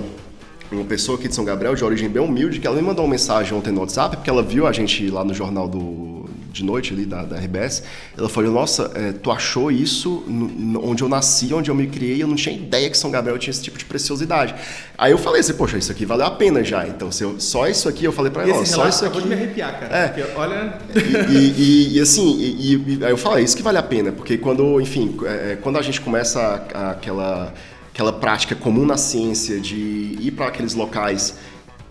uma 0.75 0.85
pessoa 0.85 1.19
aqui 1.19 1.29
de 1.29 1.35
São 1.35 1.45
Gabriel, 1.45 1.75
de 1.75 1.85
origem 1.85 2.09
bem 2.09 2.23
humilde, 2.23 2.61
que 2.61 2.67
ela 2.67 2.77
me 2.77 2.83
mandou 2.83 3.05
uma 3.05 3.11
mensagem 3.11 3.53
ontem 3.57 3.71
no 3.71 3.81
WhatsApp, 3.81 4.17
porque 4.17 4.31
ela 4.31 4.43
viu 4.43 4.67
a 4.67 4.73
gente 4.73 5.09
lá 5.11 5.25
no 5.25 5.35
jornal 5.35 5.69
do, 5.69 6.13
de 6.53 6.63
noite 6.63 6.93
ali 6.93 7.07
da, 7.07 7.25
da 7.25 7.37
RBS. 7.37 7.83
Ela 8.17 8.29
falou: 8.29 8.53
Nossa, 8.53 8.91
é, 8.95 9.13
tu 9.13 9.31
achou 9.31 9.71
isso 9.71 10.23
no, 10.27 10.85
onde 10.87 11.03
eu 11.03 11.09
nasci, 11.09 11.53
onde 11.53 11.71
eu 11.71 11.75
me 11.75 11.87
criei? 11.87 12.23
Eu 12.23 12.29
não 12.29 12.37
tinha 12.37 12.55
ideia 12.55 12.89
que 12.91 12.97
São 12.97 13.11
Gabriel 13.11 13.39
tinha 13.39 13.51
esse 13.51 13.63
tipo 13.63 13.79
de 13.79 13.85
preciosidade. 13.85 14.55
Aí 14.97 15.11
eu 15.11 15.19
falei 15.19 15.41
assim: 15.41 15.55
Poxa, 15.55 15.79
isso 15.79 15.91
aqui 15.91 16.05
valeu 16.05 16.27
a 16.27 16.31
pena 16.31 16.63
já. 16.63 16.87
Então, 16.87 17.11
se 17.11 17.25
eu, 17.25 17.41
só 17.41 17.67
isso 17.67 17.89
aqui, 17.89 18.05
eu 18.05 18.13
falei 18.13 18.31
para 18.31 18.49
ela: 18.49 18.65
Só 18.67 18.87
isso 18.87 19.05
aqui. 19.05 19.23
de 19.23 19.29
me 19.29 19.35
arrepiar, 19.35 19.81
cara. 19.81 19.97
É. 19.97 20.09
Porque, 20.09 20.39
olha. 20.39 20.79
E, 20.95 21.33
e, 21.33 21.53
e, 21.57 21.97
e 21.97 22.01
assim, 22.01 22.39
e, 22.39 22.99
aí 23.03 23.11
eu 23.11 23.17
falei: 23.17 23.45
Isso 23.45 23.57
que 23.57 23.63
vale 23.63 23.79
a 23.79 23.83
pena, 23.83 24.13
porque 24.13 24.37
quando, 24.37 24.81
enfim, 24.81 25.17
é, 25.25 25.53
é 25.53 25.59
quando 25.61 25.79
a 25.79 25.83
gente 25.83 26.01
começa 26.01 26.41
a, 26.41 26.79
a, 26.79 26.91
aquela 26.93 27.53
aquela 27.93 28.13
prática 28.13 28.55
comum 28.55 28.87
na 28.87 28.97
ciência 28.97 29.61
de 29.61 30.17
ir 30.21 30.33
para 30.33 30.49
aqueles 30.49 30.75
locais 30.75 31.35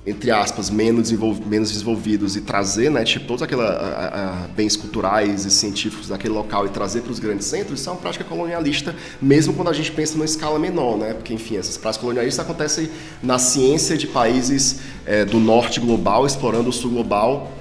entre 0.05 0.31
aspas, 0.31 0.69
menos, 0.69 1.11
menos 1.11 1.71
desenvolvidos 1.71 2.35
e 2.35 2.41
trazer, 2.41 2.89
né, 2.89 3.03
tipo, 3.03 3.27
todos 3.27 3.43
aqueles 3.43 3.63
bens 4.55 4.75
culturais 4.75 5.45
e 5.45 5.51
científicos 5.51 6.07
daquele 6.07 6.33
local 6.33 6.65
e 6.65 6.69
trazer 6.69 7.01
para 7.01 7.11
os 7.11 7.19
grandes 7.19 7.45
centros, 7.45 7.79
isso 7.79 7.89
é 7.89 7.93
uma 7.93 8.01
prática 8.01 8.23
colonialista, 8.23 8.95
mesmo 9.21 9.53
quando 9.53 9.69
a 9.69 9.73
gente 9.73 9.91
pensa 9.91 10.13
numa 10.13 10.25
escala 10.25 10.57
menor, 10.57 10.97
né, 10.97 11.13
porque, 11.13 11.33
enfim, 11.33 11.57
essas 11.57 11.77
práticas 11.77 12.01
colonialistas 12.01 12.43
acontecem 12.43 12.89
na 13.21 13.37
ciência 13.37 13.95
de 13.95 14.07
países 14.07 14.79
é, 15.05 15.23
do 15.23 15.39
norte 15.39 15.79
global, 15.79 16.25
explorando 16.25 16.71
o 16.71 16.73
sul 16.73 16.89
global, 16.89 17.51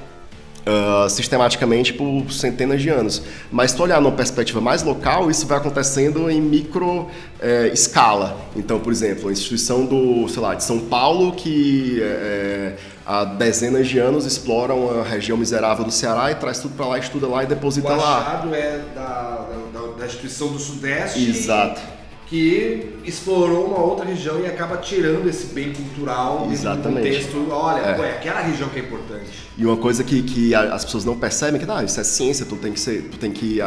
Uh, 0.70 1.10
sistematicamente 1.10 1.92
por 1.92 2.30
centenas 2.30 2.80
de 2.80 2.88
anos. 2.88 3.22
Mas 3.50 3.72
se 3.72 3.82
olhar 3.82 4.00
numa 4.00 4.12
perspectiva 4.12 4.60
mais 4.60 4.82
local, 4.82 5.28
isso 5.28 5.46
vai 5.46 5.58
acontecendo 5.58 6.30
em 6.30 6.40
micro 6.40 7.08
eh, 7.40 7.70
escala. 7.72 8.38
Então, 8.54 8.78
por 8.78 8.92
exemplo, 8.92 9.28
a 9.28 9.32
instituição 9.32 9.84
do, 9.84 10.28
sei 10.28 10.40
lá, 10.40 10.54
de 10.54 10.62
São 10.62 10.78
Paulo, 10.78 11.32
que 11.32 11.98
eh, 12.00 12.76
há 13.04 13.24
dezenas 13.24 13.88
de 13.88 13.98
anos 13.98 14.26
explora 14.26 14.72
uma 14.72 15.02
região 15.02 15.36
miserável 15.36 15.84
do 15.84 15.90
Ceará 15.90 16.30
e 16.30 16.36
traz 16.36 16.60
tudo 16.60 16.76
para 16.76 16.86
lá, 16.86 16.98
estuda 16.98 17.26
lá 17.26 17.42
e 17.42 17.46
deposita 17.46 17.92
o 17.92 17.96
lá. 17.96 18.44
O 18.46 18.54
é 18.54 18.80
da, 18.94 19.46
da, 19.72 19.80
da 19.98 20.06
instituição 20.06 20.48
do 20.48 20.58
Sudeste. 20.58 21.28
Exato 21.28 21.99
que 22.30 22.94
explorou 23.04 23.66
uma 23.66 23.80
outra 23.80 24.04
região 24.04 24.40
e 24.40 24.46
acaba 24.46 24.76
tirando 24.76 25.28
esse 25.28 25.46
bem 25.46 25.72
cultural 25.72 26.48
Exatamente. 26.48 26.84
do 26.86 26.94
contexto. 26.94 27.50
Olha, 27.50 27.80
é. 27.80 27.94
Pô, 27.94 28.04
é 28.04 28.12
aquela 28.12 28.40
região 28.40 28.68
que 28.68 28.78
é 28.78 28.82
importante. 28.82 29.50
E 29.58 29.66
uma 29.66 29.76
coisa 29.76 30.04
que, 30.04 30.22
que 30.22 30.54
as 30.54 30.84
pessoas 30.84 31.04
não 31.04 31.18
percebem 31.18 31.60
é 31.60 31.64
que 31.64 31.68
ah, 31.68 31.82
isso 31.82 31.98
é 31.98 32.04
ciência, 32.04 32.46
tu 32.46 32.54
tem 32.54 32.72
que 32.72 32.78
ser, 32.78 33.08
tu 33.10 33.18
tem 33.18 33.32
que 33.32 33.60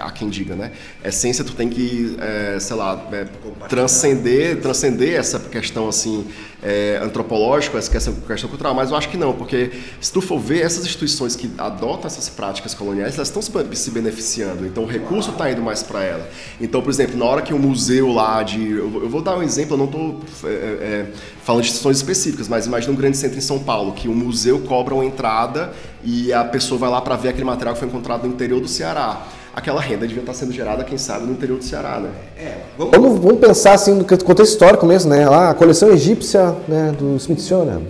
há 0.00 0.10
quem 0.10 0.28
diga, 0.28 0.54
né? 0.54 0.72
Essência 1.04 1.44
tu 1.44 1.54
tem 1.54 1.68
que, 1.68 2.16
é, 2.20 2.58
sei 2.60 2.76
lá, 2.76 3.08
é, 3.12 3.26
transcender, 3.68 4.60
transcender 4.60 5.18
essa 5.18 5.38
questão 5.38 5.88
assim 5.88 6.26
é, 6.62 7.00
antropológica, 7.02 7.76
essa 7.76 7.90
questão, 7.90 8.14
questão 8.14 8.48
cultural, 8.48 8.72
mas 8.72 8.90
eu 8.90 8.96
acho 8.96 9.08
que 9.08 9.16
não, 9.16 9.32
porque 9.32 9.72
se 10.00 10.12
tu 10.12 10.20
for 10.20 10.38
ver 10.38 10.60
essas 10.60 10.84
instituições 10.84 11.34
que 11.34 11.50
adotam 11.58 12.06
essas 12.06 12.28
práticas 12.28 12.72
coloniais, 12.72 13.16
elas 13.16 13.28
estão 13.28 13.42
se 13.42 13.90
beneficiando, 13.90 14.64
então 14.64 14.84
o 14.84 14.86
recurso 14.86 15.30
está 15.30 15.50
indo 15.50 15.60
mais 15.60 15.82
para 15.82 16.04
ela. 16.04 16.28
Então, 16.60 16.80
por 16.80 16.90
exemplo, 16.90 17.18
na 17.18 17.24
hora 17.24 17.42
que 17.42 17.52
o 17.52 17.56
um 17.56 17.58
museu 17.58 18.12
lá 18.12 18.42
de, 18.44 18.70
eu, 18.70 19.08
vou 19.08 19.20
dar 19.20 19.36
um 19.36 19.42
exemplo, 19.42 19.74
eu 19.74 19.78
não 19.78 19.86
estou 19.86 20.20
é, 20.44 20.48
é, 20.48 21.06
falando 21.42 21.62
de 21.62 21.68
instituições 21.68 21.96
específicas, 21.96 22.46
mas 22.46 22.66
imagina 22.66 22.92
um 22.92 22.96
grande 22.96 23.16
centro 23.16 23.36
em 23.36 23.42
São 23.42 23.58
Paulo 23.58 23.92
que 23.92 24.06
o 24.06 24.14
museu 24.14 24.60
cobra 24.60 24.94
uma 24.94 25.04
entrada 25.04 25.72
e 26.04 26.32
a 26.32 26.44
pessoa 26.44 26.78
vai 26.78 26.90
lá 26.90 27.00
para 27.00 27.16
ver 27.16 27.30
aquele 27.30 27.44
material 27.44 27.74
que 27.74 27.80
foi 27.80 27.88
encontrado 27.88 28.22
no 28.26 28.32
interior 28.32 28.60
do 28.60 28.68
Ceará 28.68 29.26
aquela 29.54 29.80
renda 29.80 30.06
devia 30.06 30.22
estar 30.22 30.34
sendo 30.34 30.52
gerada, 30.52 30.82
quem 30.84 30.96
sabe, 30.96 31.26
no 31.26 31.32
interior 31.32 31.58
do 31.58 31.64
Ceará, 31.64 32.00
né? 32.00 32.10
É, 32.38 32.54
vamos... 32.76 32.92
Vamos, 32.92 33.18
vamos 33.20 33.38
pensar 33.38 33.74
assim 33.74 33.94
no 33.94 34.04
contexto 34.04 34.52
histórico 34.52 34.86
mesmo, 34.86 35.10
né? 35.10 35.28
Lá, 35.28 35.50
a 35.50 35.54
coleção 35.54 35.90
egípcia 35.90 36.54
né, 36.66 36.94
do 36.98 37.16
Smithsonian. 37.16 37.82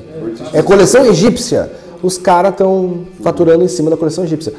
É 0.52 0.62
coleção 0.62 1.04
egípcia. 1.06 1.70
Os 2.02 2.18
caras 2.18 2.52
estão 2.52 3.06
faturando 3.22 3.62
em 3.64 3.68
cima 3.68 3.90
da 3.90 3.96
coleção 3.96 4.24
egípcia. 4.24 4.52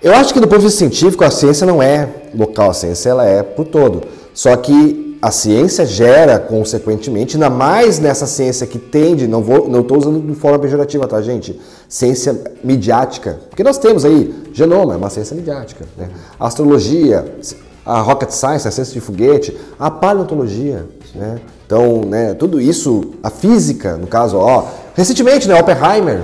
Eu 0.00 0.14
acho 0.14 0.32
que 0.32 0.38
do 0.38 0.46
ponto 0.46 0.60
de 0.60 0.66
vista 0.66 0.78
científico, 0.78 1.24
a 1.24 1.30
ciência 1.30 1.66
não 1.66 1.82
é 1.82 2.08
local, 2.32 2.70
a 2.70 2.74
ciência 2.74 3.10
ela 3.10 3.26
é 3.26 3.42
por 3.42 3.64
todo. 3.64 4.02
Só 4.32 4.54
que 4.56 5.07
a 5.20 5.30
ciência 5.30 5.84
gera, 5.84 6.38
consequentemente, 6.38 7.36
ainda 7.36 7.50
mais 7.50 7.98
nessa 7.98 8.26
ciência 8.26 8.66
que 8.66 8.78
tende, 8.78 9.26
não 9.26 9.42
vou, 9.42 9.68
não 9.68 9.80
estou 9.80 9.98
usando 9.98 10.20
de 10.20 10.34
forma 10.34 10.58
pejorativa, 10.58 11.06
tá, 11.08 11.20
gente? 11.20 11.58
Ciência 11.88 12.40
midiática. 12.62 13.38
Porque 13.50 13.64
nós 13.64 13.78
temos 13.78 14.04
aí, 14.04 14.32
genoma, 14.52 14.94
é 14.94 14.96
uma 14.96 15.10
ciência 15.10 15.34
midiática. 15.34 15.84
Né? 15.96 16.08
Astrologia, 16.38 17.34
a 17.84 18.00
rocket 18.00 18.30
science, 18.30 18.68
a 18.68 18.70
ciência 18.70 18.94
de 18.94 19.00
foguete, 19.00 19.56
a 19.78 19.90
paleontologia, 19.90 20.86
né? 21.14 21.40
Então, 21.66 22.02
né, 22.02 22.32
tudo 22.32 22.60
isso, 22.60 23.12
a 23.22 23.28
física, 23.28 23.96
no 23.96 24.06
caso, 24.06 24.38
ó, 24.38 24.66
recentemente, 24.94 25.46
né, 25.46 25.60
Oppenheimer, 25.60 26.22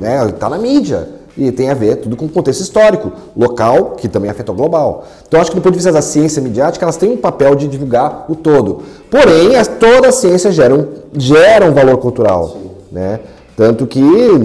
né, 0.00 0.28
tá 0.38 0.48
na 0.48 0.56
mídia 0.56 1.08
e 1.36 1.50
tem 1.50 1.70
a 1.70 1.74
ver 1.74 1.96
tudo 1.96 2.16
com 2.16 2.28
contexto 2.28 2.60
histórico, 2.60 3.12
local, 3.36 3.96
que 3.96 4.08
também 4.08 4.30
afeta 4.30 4.52
o 4.52 4.54
global. 4.54 5.04
Então, 5.26 5.40
acho 5.40 5.50
que 5.50 5.56
do 5.56 5.62
ponto 5.62 5.72
de 5.72 5.78
vista 5.78 5.92
da 5.92 6.02
ciência 6.02 6.40
midiática, 6.40 6.84
elas 6.84 6.96
têm 6.96 7.12
um 7.12 7.16
papel 7.16 7.54
de 7.54 7.66
divulgar 7.66 8.26
o 8.28 8.36
todo. 8.36 8.82
Porém, 9.10 9.50
toda 9.80 10.08
a 10.08 10.12
ciência 10.12 10.52
gera 10.52 10.74
um, 10.74 10.86
gera 11.16 11.66
um 11.66 11.72
valor 11.72 11.98
cultural. 11.98 12.56
Né? 12.90 13.18
Tanto 13.56 13.86
que 13.86 14.02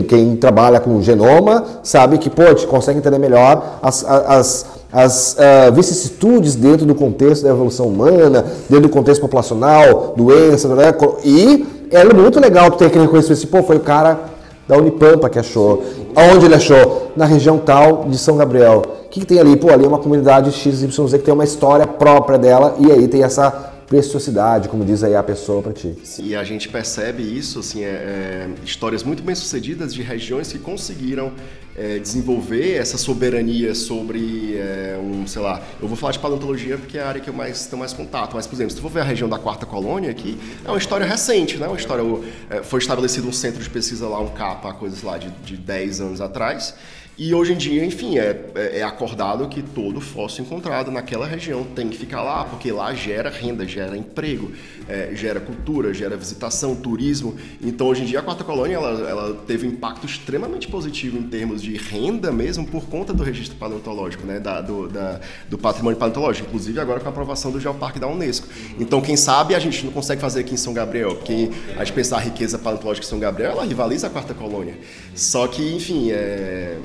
quem 0.08 0.36
trabalha 0.36 0.80
com 0.80 1.02
genoma 1.02 1.64
sabe 1.84 2.18
que 2.18 2.30
pô, 2.30 2.44
consegue 2.68 3.00
entender 3.00 3.18
melhor 3.18 3.80
as, 3.82 4.04
as, 4.06 4.66
as 4.92 5.38
uh, 5.38 5.74
vicissitudes 5.74 6.56
dentro 6.56 6.86
do 6.86 6.96
contexto 6.96 7.44
da 7.44 7.50
evolução 7.50 7.88
humana, 7.88 8.46
dentro 8.70 8.88
do 8.88 8.90
contexto 8.90 9.22
populacional, 9.22 10.14
doença, 10.16 10.68
né? 10.76 10.94
e 11.24 11.66
é 11.92 12.04
muito 12.14 12.40
legal 12.40 12.70
ter 12.72 12.86
aquele 12.86 13.06
reconhecimento 13.06 13.40
assim, 13.40 13.48
pô, 13.48 13.64
foi 13.64 13.78
o 13.78 13.82
cara 13.82 14.20
da 14.68 14.78
Unipampa 14.78 15.28
que 15.28 15.40
achou. 15.40 15.84
Aonde 16.16 16.46
ele 16.46 16.56
achou? 16.56 17.12
Na 17.16 17.26
região 17.26 17.58
tal 17.58 18.06
de 18.08 18.18
São 18.18 18.38
Gabriel. 18.38 18.84
O 19.06 19.10
que, 19.10 19.22
que 19.22 19.26
tem 19.26 19.40
ali? 19.40 19.56
Pô, 19.56 19.72
ali 19.72 19.86
é 19.86 19.88
uma 19.88 19.98
comunidade 19.98 20.52
XYZ 20.52 21.14
que 21.14 21.20
tem 21.20 21.34
uma 21.34 21.44
história 21.44 21.88
própria 21.88 22.38
dela 22.38 22.76
e 22.80 22.92
aí 22.92 23.08
tem 23.08 23.24
essa 23.24 23.69
preciosidade, 23.90 24.70
como 24.70 24.86
diz 24.86 25.04
aí 25.04 25.16
a 25.16 25.24
pessoa 25.24 25.64
para 25.64 25.74
ti. 25.74 25.96
E 26.20 26.36
a 26.36 26.44
gente 26.44 26.70
percebe 26.70 27.24
isso, 27.24 27.60
assim, 27.60 27.84
é, 27.84 27.88
é, 27.88 28.50
histórias 28.64 29.04
muito 29.04 29.24
bem 29.24 29.34
sucedidas 29.34 29.92
de 29.94 30.04
regiões 30.04 30.52
que 30.52 30.60
conseguiram 30.60 31.34
é, 31.76 31.98
desenvolver 31.98 32.76
essa 32.76 33.00
soberania 33.00 33.74
sobre 33.74 34.56
é, 34.58 35.00
um, 35.02 35.26
sei 35.26 35.42
lá, 35.42 35.60
eu 35.82 35.88
vou 35.88 35.98
falar 35.98 36.12
de 36.12 36.20
paleontologia 36.20 36.78
porque 36.78 37.00
é 37.00 37.02
a 37.02 37.08
área 37.08 37.20
que 37.20 37.30
eu 37.30 37.34
mais 37.34 37.66
tenho 37.66 37.80
mais 37.80 37.92
contato, 37.92 38.36
mas, 38.36 38.46
por 38.46 38.54
exemplo, 38.56 38.72
se 38.72 38.76
tu 38.76 38.84
for 38.84 38.92
ver 38.92 39.00
a 39.00 39.04
região 39.04 39.28
da 39.28 39.40
Quarta 39.40 39.66
Colônia 39.66 40.12
aqui, 40.12 40.38
é 40.64 40.70
uma 40.70 40.78
história 40.78 41.06
recente, 41.06 41.58
né? 41.58 41.66
Uma 41.68 41.78
história, 41.78 42.04
é, 42.52 42.62
foi 42.62 42.80
estabelecido 42.80 43.28
um 43.28 43.34
centro 43.34 43.64
de 43.64 43.70
pesquisa 43.70 44.08
lá, 44.08 44.20
um 44.20 44.30
CAPA, 44.30 44.72
coisas 44.74 45.02
lá 45.02 45.18
de, 45.18 45.32
de 45.44 45.58
10 45.58 46.02
anos 46.02 46.22
atrás, 46.22 46.76
e 47.22 47.34
hoje 47.34 47.52
em 47.52 47.58
dia, 47.58 47.84
enfim, 47.84 48.18
é, 48.18 48.46
é, 48.56 48.82
acordado 48.82 49.46
que 49.50 49.62
todo 49.62 50.00
fóssil 50.00 50.46
encontrado 50.46 50.90
naquela 50.90 51.28
região 51.28 51.66
tem 51.66 51.90
que 51.90 51.98
ficar 51.98 52.22
lá, 52.24 52.46
porque 52.46 52.72
lá 52.72 52.94
gera 52.94 53.30
renda, 53.30 53.68
gera 53.68 53.98
emprego, 53.98 54.54
é, 54.90 55.16
gera 55.16 55.40
cultura, 55.40 55.94
gera 55.94 56.18
visitação, 56.18 56.76
turismo. 56.76 57.36
Então, 57.62 57.88
hoje 57.88 58.04
em 58.04 58.06
dia, 58.06 58.20
a 58.20 58.22
Quarta 58.22 58.44
Colônia 58.44 58.76
ela, 58.76 59.10
ela, 59.10 59.34
teve 59.48 59.68
um 59.68 59.72
impacto 59.72 60.06
extremamente 60.06 60.68
positivo 60.68 61.18
em 61.18 61.24
termos 61.24 61.62
de 61.62 61.78
renda 61.78 62.32
mesmo 62.32 62.66
por 62.66 62.86
conta 62.86 63.14
do 63.14 63.24
registro 63.24 63.58
paleontológico, 63.58 64.26
né, 64.26 64.40
da, 64.40 64.62
do, 64.62 64.88
da, 64.88 65.20
do 65.50 65.58
patrimônio 65.58 65.98
paleontológico, 65.98 66.48
inclusive 66.48 66.80
agora 66.80 67.00
com 67.00 67.08
a 67.08 67.10
aprovação 67.10 67.52
do 67.52 67.60
Geoparque 67.60 68.00
da 68.00 68.08
Unesco. 68.08 68.48
Então, 68.80 69.00
quem 69.02 69.16
sabe 69.16 69.56
a 69.56 69.60
gente 69.60 69.86
não 69.86 69.92
consegue 69.92 70.20
fazer 70.20 70.42
aqui 70.42 70.56
em 70.56 70.58
São 70.58 70.74
Gabriel, 70.74 71.16
porque 71.16 71.52
a 71.78 71.84
gente 71.84 71.94
pensar 71.94 72.18
a 72.18 72.22
riqueza 72.22 72.58
paleontológica 72.58 73.06
em 73.06 73.10
São 73.10 73.20
Gabriel, 73.20 73.52
ela 73.52 73.66
rivaliza 73.66 74.08
a 74.08 74.10
Quarta 74.10 74.34
Colônia. 74.34 74.76
Só 75.16 75.48
que, 75.48 75.76
enfim, 75.76 76.12
é 76.12 76.78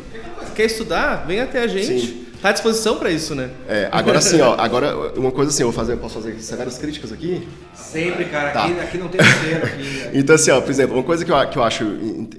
Quer 0.54 0.66
estudar? 0.66 1.26
Vem 1.26 1.40
até 1.40 1.62
a 1.62 1.66
gente. 1.66 2.06
Sim. 2.06 2.26
Tá 2.44 2.50
à 2.50 2.52
disposição 2.52 2.98
para 2.98 3.10
isso, 3.10 3.34
né? 3.34 3.48
É, 3.66 3.88
agora 3.90 4.20
sim, 4.20 4.38
ó, 4.42 4.54
agora 4.58 5.14
uma 5.18 5.32
coisa 5.32 5.50
assim, 5.50 5.62
eu 5.62 5.68
vou 5.68 5.72
fazer, 5.72 5.96
posso 5.96 6.16
fazer 6.16 6.38
severas 6.40 6.76
críticas 6.76 7.10
aqui? 7.10 7.48
Sempre, 7.72 8.26
cara, 8.26 8.50
tá. 8.50 8.66
aqui, 8.66 8.80
aqui 8.80 8.98
não 8.98 9.08
tem 9.08 9.18
roteiro 9.18 9.64
aqui. 9.64 10.10
então 10.12 10.34
assim, 10.34 10.50
ó, 10.50 10.60
por 10.60 10.70
exemplo, 10.70 10.94
uma 10.94 11.02
coisa 11.02 11.24
que 11.24 11.32
eu, 11.32 11.48
que 11.48 11.56
eu 11.56 11.62
acho 11.62 11.84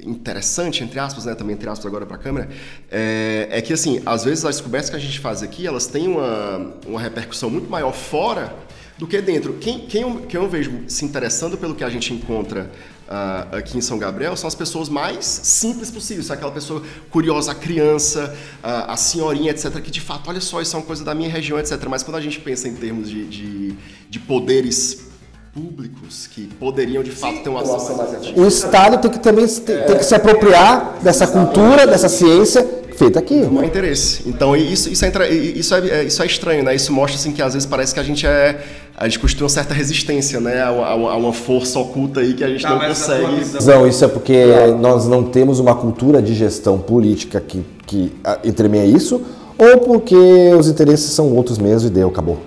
interessante, 0.03 0.83
entre 0.83 0.99
aspas, 0.99 1.25
né, 1.25 1.33
também 1.33 1.55
entre 1.55 1.67
aspas 1.67 1.87
agora 1.87 2.05
para 2.05 2.17
a 2.17 2.19
câmera, 2.19 2.47
é, 2.91 3.47
é 3.49 3.59
que 3.63 3.73
assim, 3.73 3.99
às 4.05 4.23
vezes 4.23 4.45
as 4.45 4.57
descobertas 4.57 4.91
que 4.91 4.95
a 4.95 4.99
gente 4.99 5.19
faz 5.19 5.41
aqui, 5.41 5.65
elas 5.65 5.87
têm 5.87 6.07
uma, 6.07 6.75
uma 6.85 7.01
repercussão 7.01 7.49
muito 7.49 7.67
maior 7.67 7.91
fora 7.91 8.53
do 8.97 9.05
que 9.05 9.21
dentro. 9.21 9.53
Quem, 9.53 9.79
quem, 9.79 10.01
eu, 10.01 10.21
quem 10.27 10.39
eu 10.39 10.49
vejo 10.49 10.71
se 10.87 11.03
interessando 11.03 11.57
pelo 11.57 11.75
que 11.75 11.83
a 11.83 11.89
gente 11.89 12.13
encontra 12.13 12.71
uh, 13.07 13.55
aqui 13.57 13.77
em 13.77 13.81
São 13.81 13.97
Gabriel 13.97 14.35
são 14.37 14.47
as 14.47 14.55
pessoas 14.55 14.87
mais 14.87 15.25
simples 15.25 15.91
possíveis. 15.91 16.31
Aquela 16.31 16.51
pessoa 16.51 16.81
curiosa, 17.09 17.51
a 17.51 17.55
criança, 17.55 18.33
uh, 18.63 18.91
a 18.91 18.95
senhorinha, 18.95 19.51
etc. 19.51 19.81
Que 19.81 19.91
de 19.91 20.01
fato, 20.01 20.29
olha 20.29 20.41
só, 20.41 20.61
isso 20.61 20.75
é 20.75 20.79
uma 20.79 20.85
coisa 20.85 21.03
da 21.03 21.13
minha 21.13 21.29
região, 21.29 21.59
etc. 21.59 21.77
Mas 21.89 22.03
quando 22.03 22.17
a 22.17 22.21
gente 22.21 22.39
pensa 22.39 22.67
em 22.67 22.75
termos 22.75 23.09
de, 23.09 23.25
de, 23.25 23.75
de 24.09 24.19
poderes 24.19 25.05
públicos 25.53 26.27
que 26.27 26.47
poderiam 26.59 27.01
de 27.01 27.11
fato 27.11 27.37
Sim, 27.37 27.43
ter 27.43 27.49
uma 27.49 27.61
ação 27.61 27.95
mais 27.95 28.13
ativa. 28.13 28.41
O 28.41 28.45
Estado 28.45 28.97
tem 28.97 29.09
que 29.09 29.19
também 29.19 29.47
tem, 29.47 29.83
tem 29.85 29.97
que 29.97 30.03
se 30.03 30.13
apropriar 30.13 30.99
dessa 31.01 31.25
cultura, 31.27 31.87
dessa 31.87 32.09
ciência 32.09 32.84
feita 32.97 33.19
aqui. 33.19 33.35
Não 33.35 33.59
há 33.59 33.65
interesse. 33.65 34.23
Então 34.25 34.55
isso, 34.55 34.89
isso, 34.89 35.05
é, 35.05 35.29
isso, 35.29 35.75
é, 35.75 36.03
isso 36.03 36.23
é 36.23 36.25
estranho, 36.25 36.63
né? 36.63 36.75
Isso 36.75 36.91
mostra 36.91 37.19
assim 37.19 37.31
que 37.31 37.41
às 37.41 37.53
vezes 37.53 37.67
parece 37.67 37.93
que 37.93 37.99
a 37.99 38.03
gente 38.03 38.25
é 38.25 38.63
a 38.97 39.05
gente 39.05 39.19
constitui 39.19 39.43
uma 39.43 39.49
certa 39.49 39.73
resistência, 39.73 40.39
né, 40.39 40.61
a, 40.61 40.69
a, 40.69 40.91
a 40.91 41.17
uma 41.17 41.33
força 41.33 41.77
oculta 41.77 42.21
aí 42.21 42.33
que 42.33 42.43
a 42.43 42.47
gente 42.47 42.61
tá, 42.61 42.69
não 42.69 42.79
consegue. 42.79 43.65
Não, 43.65 43.85
isso 43.85 44.05
é 44.05 44.07
porque 44.07 44.45
nós 44.79 45.05
não 45.05 45.23
temos 45.23 45.59
uma 45.59 45.75
cultura 45.75 46.21
de 46.21 46.33
gestão 46.33 46.79
política 46.79 47.41
que, 47.41 47.61
que 47.85 48.13
entremeia 48.43 48.85
isso, 48.85 49.21
ou 49.57 49.79
porque 49.79 50.15
os 50.57 50.69
interesses 50.69 51.11
são 51.11 51.33
outros 51.33 51.57
mesmo 51.57 51.89
e 51.89 51.91
deu, 51.91 52.07
acabou. 52.07 52.39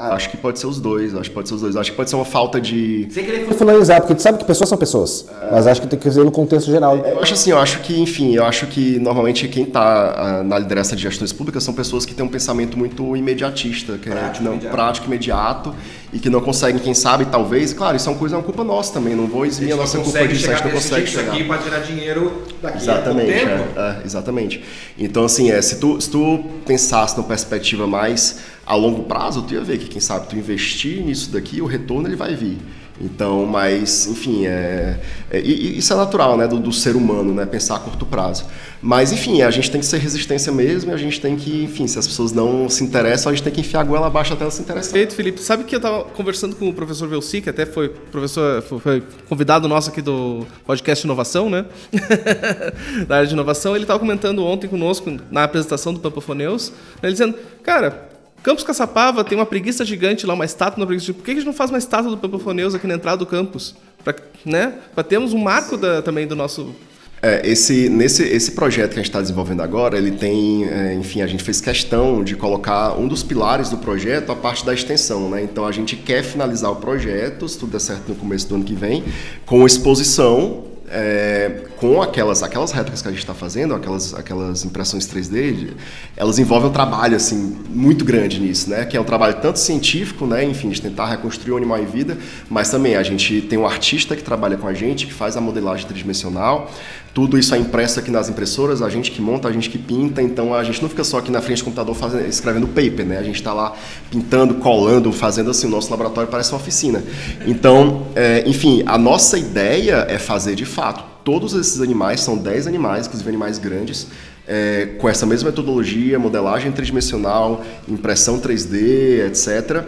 Ah, 0.00 0.14
acho 0.14 0.30
que 0.30 0.36
pode 0.36 0.60
ser 0.60 0.68
os 0.68 0.78
dois, 0.78 1.12
acho 1.12 1.28
que 1.28 1.34
pode 1.34 1.48
ser 1.48 1.56
os 1.56 1.60
dois. 1.60 1.74
Acho 1.74 1.90
que 1.90 1.96
pode 1.96 2.08
ser 2.08 2.14
uma 2.14 2.24
falta 2.24 2.60
de. 2.60 3.08
Sem 3.10 3.24
querer 3.24 3.52
finalizar, 3.52 4.00
porque 4.00 4.14
tu 4.14 4.22
sabe 4.22 4.38
que 4.38 4.44
pessoas 4.44 4.68
são 4.68 4.78
pessoas. 4.78 5.26
É... 5.42 5.50
Mas 5.50 5.66
acho 5.66 5.80
que 5.80 5.88
tem 5.88 5.98
que 5.98 6.08
ser 6.08 6.24
no 6.24 6.30
contexto 6.30 6.70
geral. 6.70 6.98
Eu 6.98 7.20
acho 7.20 7.34
assim, 7.34 7.50
eu 7.50 7.58
acho 7.58 7.80
que, 7.80 8.00
enfim, 8.00 8.32
eu 8.32 8.44
acho 8.44 8.68
que 8.68 8.96
normalmente 9.00 9.48
quem 9.48 9.64
está 9.64 10.14
ah, 10.16 10.42
na 10.44 10.56
liderança 10.56 10.94
de 10.94 11.02
gestões 11.02 11.32
públicas 11.32 11.64
são 11.64 11.74
pessoas 11.74 12.06
que 12.06 12.14
têm 12.14 12.24
um 12.24 12.28
pensamento 12.28 12.78
muito 12.78 13.16
imediatista, 13.16 13.98
que, 13.98 14.08
prático, 14.08 14.36
que 14.36 14.44
não 14.44 14.52
imediato. 14.52 14.76
prático, 14.76 15.06
imediato, 15.08 15.74
e 16.12 16.18
que 16.18 16.30
não 16.30 16.40
conseguem, 16.40 16.80
quem 16.80 16.94
sabe, 16.94 17.26
talvez, 17.26 17.72
claro, 17.72 17.96
isso 17.96 18.08
é 18.08 18.12
uma 18.12 18.18
coisa, 18.18 18.34
é 18.34 18.38
uma 18.38 18.44
culpa 18.44 18.64
nossa 18.64 18.92
também, 18.92 19.14
não 19.14 19.26
vou 19.26 19.44
eximir 19.44 19.72
a, 19.72 19.74
a 19.74 19.78
nossa 19.78 19.98
culpa 19.98 20.26
disso, 20.26 20.50
a 20.50 20.54
gente 20.54 20.64
não 20.64 20.70
consegue 20.72 21.06
chegar. 21.06 21.32
aqui 21.32 21.44
para 21.44 21.58
tirar 21.58 21.80
dinheiro 21.80 22.42
daqui 22.62 22.78
exatamente, 22.78 23.30
é, 23.30 23.72
é, 23.76 24.02
exatamente. 24.04 24.64
Então, 24.98 25.24
assim, 25.24 25.50
é, 25.50 25.60
se 25.60 25.78
tu, 25.78 26.00
se 26.00 26.10
tu 26.10 26.44
pensasse 26.66 27.16
numa 27.16 27.26
perspectiva 27.28 27.86
mais 27.86 28.40
a 28.64 28.74
longo 28.74 29.02
prazo, 29.04 29.42
tu 29.42 29.54
ia 29.54 29.60
ver 29.60 29.78
que, 29.78 29.86
quem 29.86 30.00
sabe, 30.00 30.28
tu 30.28 30.36
investir 30.36 31.02
nisso 31.04 31.30
daqui, 31.30 31.60
o 31.60 31.66
retorno 31.66 32.08
ele 32.08 32.16
vai 32.16 32.34
vir. 32.34 32.56
Então, 33.00 33.46
mas, 33.46 34.06
enfim, 34.08 34.46
é, 34.46 34.98
é 35.30 35.38
isso 35.38 35.92
é 35.92 35.96
natural, 35.96 36.36
né, 36.36 36.48
do, 36.48 36.58
do, 36.58 36.72
ser 36.72 36.96
humano, 36.96 37.32
né, 37.32 37.46
pensar 37.46 37.76
a 37.76 37.78
curto 37.78 38.04
prazo. 38.04 38.44
Mas, 38.82 39.12
enfim, 39.12 39.42
a 39.42 39.50
gente 39.50 39.70
tem 39.70 39.80
que 39.80 39.86
ser 39.86 39.98
resistência 39.98 40.52
mesmo 40.52 40.90
e 40.90 40.94
a 40.94 40.96
gente 40.96 41.20
tem 41.20 41.36
que, 41.36 41.64
enfim, 41.64 41.86
se 41.86 41.98
as 41.98 42.06
pessoas 42.06 42.32
não 42.32 42.68
se 42.68 42.82
interessam, 42.82 43.30
a 43.30 43.34
gente 43.34 43.44
tem 43.44 43.52
que 43.52 43.60
enfiar 43.60 43.80
a 43.80 43.84
goela 43.84 44.06
abaixo 44.08 44.32
até 44.32 44.42
elas 44.42 44.54
se 44.54 44.62
interessarem. 44.62 44.92
Perfeito, 44.92 45.14
Felipe. 45.14 45.40
Sabe 45.40 45.64
que 45.64 45.74
eu 45.74 45.78
estava 45.78 46.04
conversando 46.04 46.56
com 46.56 46.68
o 46.68 46.74
professor 46.74 47.08
Velci, 47.08 47.40
que 47.40 47.50
até 47.50 47.64
foi 47.64 47.88
professor, 47.88 48.62
foi 48.62 49.02
convidado 49.28 49.68
nosso 49.68 49.90
aqui 49.90 50.02
do 50.02 50.44
podcast 50.66 51.04
Inovação, 51.04 51.48
né, 51.48 51.66
da 53.06 53.16
área 53.16 53.28
de 53.28 53.32
inovação. 53.34 53.76
Ele 53.76 53.84
estava 53.84 54.00
comentando 54.00 54.44
ontem 54.44 54.66
conosco, 54.66 55.16
na 55.30 55.44
apresentação 55.44 55.94
do 55.94 56.00
Pampafoneus, 56.00 56.70
né, 57.00 57.08
ele 57.08 57.12
dizendo, 57.12 57.36
cara, 57.62 58.17
Campos 58.42 58.64
Caçapava 58.64 59.24
tem 59.24 59.36
uma 59.36 59.46
preguiça 59.46 59.84
gigante 59.84 60.26
lá, 60.26 60.34
uma 60.34 60.44
estátua 60.44 60.78
na 60.80 60.86
preguiça. 60.86 61.12
Por 61.12 61.24
que 61.24 61.32
a 61.32 61.34
gente 61.34 61.46
não 61.46 61.52
faz 61.52 61.70
uma 61.70 61.78
estátua 61.78 62.10
do 62.10 62.16
Pampafoneus 62.16 62.74
aqui 62.74 62.86
na 62.86 62.94
entrada 62.94 63.18
do 63.18 63.26
campus? 63.26 63.74
Para 64.04 64.14
né? 64.44 64.74
termos 65.08 65.32
um 65.32 65.38
marco 65.38 65.76
da, 65.76 66.00
também 66.02 66.26
do 66.26 66.36
nosso 66.36 66.74
É, 67.20 67.42
esse, 67.44 67.88
nesse, 67.88 68.22
esse 68.22 68.52
projeto 68.52 68.90
que 68.90 69.00
a 69.00 69.02
gente 69.02 69.10
está 69.10 69.20
desenvolvendo 69.20 69.60
agora, 69.60 69.98
ele 69.98 70.12
tem, 70.12 70.64
é, 70.68 70.94
enfim, 70.94 71.20
a 71.20 71.26
gente 71.26 71.42
fez 71.42 71.60
questão 71.60 72.22
de 72.22 72.36
colocar 72.36 72.96
um 72.96 73.08
dos 73.08 73.24
pilares 73.24 73.70
do 73.70 73.78
projeto 73.78 74.30
a 74.30 74.36
parte 74.36 74.64
da 74.64 74.72
extensão, 74.72 75.28
né? 75.28 75.42
Então 75.42 75.66
a 75.66 75.72
gente 75.72 75.96
quer 75.96 76.22
finalizar 76.22 76.70
o 76.70 76.76
projeto, 76.76 77.48
se 77.48 77.58
tudo 77.58 77.72
der 77.72 77.80
certo 77.80 78.08
no 78.08 78.14
começo 78.14 78.48
do 78.48 78.54
ano 78.54 78.64
que 78.64 78.74
vem, 78.74 79.02
com 79.44 79.66
exposição 79.66 80.67
é, 80.90 81.62
com 81.76 82.02
aquelas, 82.02 82.42
aquelas 82.42 82.72
réplicas 82.72 83.02
que 83.02 83.08
a 83.08 83.10
gente 83.10 83.20
está 83.20 83.34
fazendo, 83.34 83.74
aquelas, 83.74 84.14
aquelas 84.14 84.64
impressões 84.64 85.06
3D, 85.06 85.70
elas 86.16 86.38
envolvem 86.38 86.70
um 86.70 86.72
trabalho 86.72 87.16
assim 87.16 87.56
muito 87.68 88.04
grande 88.04 88.40
nisso, 88.40 88.70
né? 88.70 88.84
Que 88.84 88.96
é 88.96 89.00
um 89.00 89.04
trabalho 89.04 89.34
tanto 89.40 89.58
científico, 89.58 90.26
né? 90.26 90.44
Enfim, 90.44 90.70
de 90.70 90.80
tentar 90.80 91.06
reconstruir 91.06 91.52
o 91.52 91.56
animal 91.56 91.78
em 91.78 91.86
vida, 91.86 92.18
mas 92.50 92.70
também 92.70 92.96
a 92.96 93.02
gente 93.02 93.42
tem 93.42 93.58
um 93.58 93.66
artista 93.66 94.16
que 94.16 94.22
trabalha 94.22 94.56
com 94.56 94.66
a 94.66 94.74
gente, 94.74 95.06
que 95.06 95.12
faz 95.12 95.36
a 95.36 95.40
modelagem 95.40 95.86
tridimensional. 95.86 96.70
Tudo 97.18 97.36
isso 97.36 97.52
é 97.52 97.58
impresso 97.58 97.98
aqui 97.98 98.12
nas 98.12 98.28
impressoras, 98.28 98.80
a 98.80 98.88
gente 98.88 99.10
que 99.10 99.20
monta, 99.20 99.48
a 99.48 99.52
gente 99.52 99.68
que 99.68 99.76
pinta. 99.76 100.22
Então 100.22 100.54
a 100.54 100.62
gente 100.62 100.80
não 100.80 100.88
fica 100.88 101.02
só 101.02 101.18
aqui 101.18 101.32
na 101.32 101.40
frente 101.42 101.58
do 101.58 101.64
computador 101.64 101.92
fazendo, 101.96 102.24
escrevendo 102.28 102.68
paper, 102.68 103.04
né? 103.04 103.18
A 103.18 103.24
gente 103.24 103.34
está 103.34 103.52
lá 103.52 103.74
pintando, 104.08 104.54
colando, 104.54 105.10
fazendo 105.10 105.50
assim. 105.50 105.66
O 105.66 105.70
nosso 105.70 105.90
laboratório 105.90 106.30
parece 106.30 106.52
uma 106.52 106.60
oficina. 106.60 107.02
Então, 107.44 108.06
é, 108.14 108.44
enfim, 108.46 108.84
a 108.86 108.96
nossa 108.96 109.36
ideia 109.36 110.06
é 110.08 110.16
fazer 110.16 110.54
de 110.54 110.64
fato 110.64 111.02
todos 111.24 111.54
esses 111.54 111.80
animais, 111.80 112.20
são 112.20 112.38
10 112.38 112.68
animais, 112.68 113.06
inclusive 113.08 113.28
animais 113.28 113.58
grandes, 113.58 114.06
é, 114.46 114.90
com 115.00 115.08
essa 115.08 115.26
mesma 115.26 115.50
metodologia, 115.50 116.20
modelagem 116.20 116.70
tridimensional, 116.70 117.64
impressão 117.88 118.38
3D, 118.38 119.26
etc. 119.26 119.84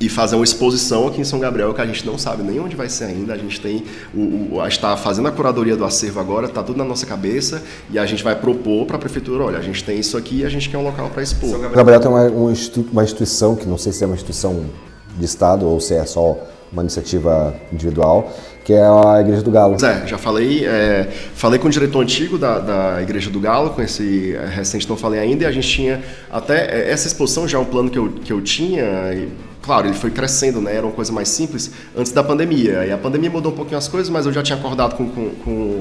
E 0.00 0.08
fazer 0.08 0.36
uma 0.36 0.44
exposição 0.44 1.08
aqui 1.08 1.20
em 1.20 1.24
São 1.24 1.40
Gabriel 1.40 1.74
que 1.74 1.80
a 1.80 1.86
gente 1.86 2.06
não 2.06 2.16
sabe 2.16 2.42
nem 2.42 2.60
onde 2.60 2.76
vai 2.76 2.88
ser 2.88 3.04
ainda. 3.04 3.32
A 3.34 3.36
gente 3.36 3.60
tem, 3.60 3.82
o, 4.14 4.54
o, 4.54 4.60
a 4.60 4.68
está 4.68 4.96
fazendo 4.96 5.26
a 5.28 5.32
curadoria 5.32 5.76
do 5.76 5.84
acervo 5.84 6.20
agora, 6.20 6.46
está 6.46 6.62
tudo 6.62 6.76
na 6.76 6.84
nossa 6.84 7.04
cabeça 7.04 7.62
e 7.90 7.98
a 7.98 8.06
gente 8.06 8.22
vai 8.22 8.36
propor 8.36 8.86
para 8.86 8.96
a 8.96 8.98
prefeitura, 8.98 9.44
olha, 9.44 9.58
a 9.58 9.62
gente 9.62 9.82
tem 9.82 9.98
isso 9.98 10.16
aqui 10.16 10.40
e 10.40 10.44
a 10.44 10.48
gente 10.48 10.68
quer 10.68 10.78
um 10.78 10.84
local 10.84 11.10
para 11.10 11.22
expor. 11.22 11.50
São 11.50 11.70
Gabriel 11.70 12.00
tem 12.00 12.10
uma, 12.10 12.24
uma 12.26 13.02
instituição 13.02 13.56
que 13.56 13.66
não 13.66 13.76
sei 13.76 13.92
se 13.92 14.04
é 14.04 14.06
uma 14.06 14.14
instituição 14.14 14.66
de 15.18 15.24
estado 15.24 15.66
ou 15.66 15.80
se 15.80 15.94
é 15.94 16.04
só 16.06 16.38
uma 16.72 16.82
iniciativa 16.82 17.54
individual, 17.72 18.32
que 18.64 18.72
é 18.72 18.82
a 18.82 19.20
Igreja 19.20 19.42
do 19.42 19.50
Galo. 19.50 19.76
É, 19.84 20.06
já 20.06 20.18
falei, 20.18 20.64
é, 20.66 21.08
falei 21.34 21.58
com 21.58 21.68
o 21.68 21.70
diretor 21.70 22.02
antigo 22.02 22.36
da, 22.36 22.58
da 22.58 23.02
Igreja 23.02 23.30
do 23.30 23.40
Galo, 23.40 23.70
com 23.70 23.80
esse 23.80 24.36
é, 24.36 24.46
recente 24.46 24.88
não 24.88 24.96
falei 24.96 25.18
ainda, 25.18 25.44
e 25.44 25.46
a 25.46 25.50
gente 25.50 25.66
tinha 25.66 26.02
até 26.30 26.66
é, 26.66 26.90
essa 26.90 27.06
exposição 27.06 27.48
já 27.48 27.58
é 27.58 27.60
um 27.60 27.64
plano 27.64 27.90
que 27.90 27.98
eu, 27.98 28.10
que 28.10 28.32
eu 28.32 28.40
tinha, 28.42 28.82
e, 29.14 29.28
claro, 29.68 29.86
ele 29.86 29.94
foi 29.94 30.10
crescendo, 30.10 30.62
né, 30.62 30.74
era 30.74 30.86
uma 30.86 30.94
coisa 30.94 31.12
mais 31.12 31.28
simples 31.28 31.70
antes 31.94 32.10
da 32.10 32.24
pandemia, 32.24 32.86
e 32.86 32.90
a 32.90 32.96
pandemia 32.96 33.28
mudou 33.28 33.52
um 33.52 33.54
pouquinho 33.54 33.76
as 33.76 33.86
coisas, 33.86 34.08
mas 34.08 34.24
eu 34.24 34.32
já 34.32 34.42
tinha 34.42 34.56
acordado 34.56 34.94
com, 34.94 35.06
com, 35.10 35.28
com, 35.44 35.78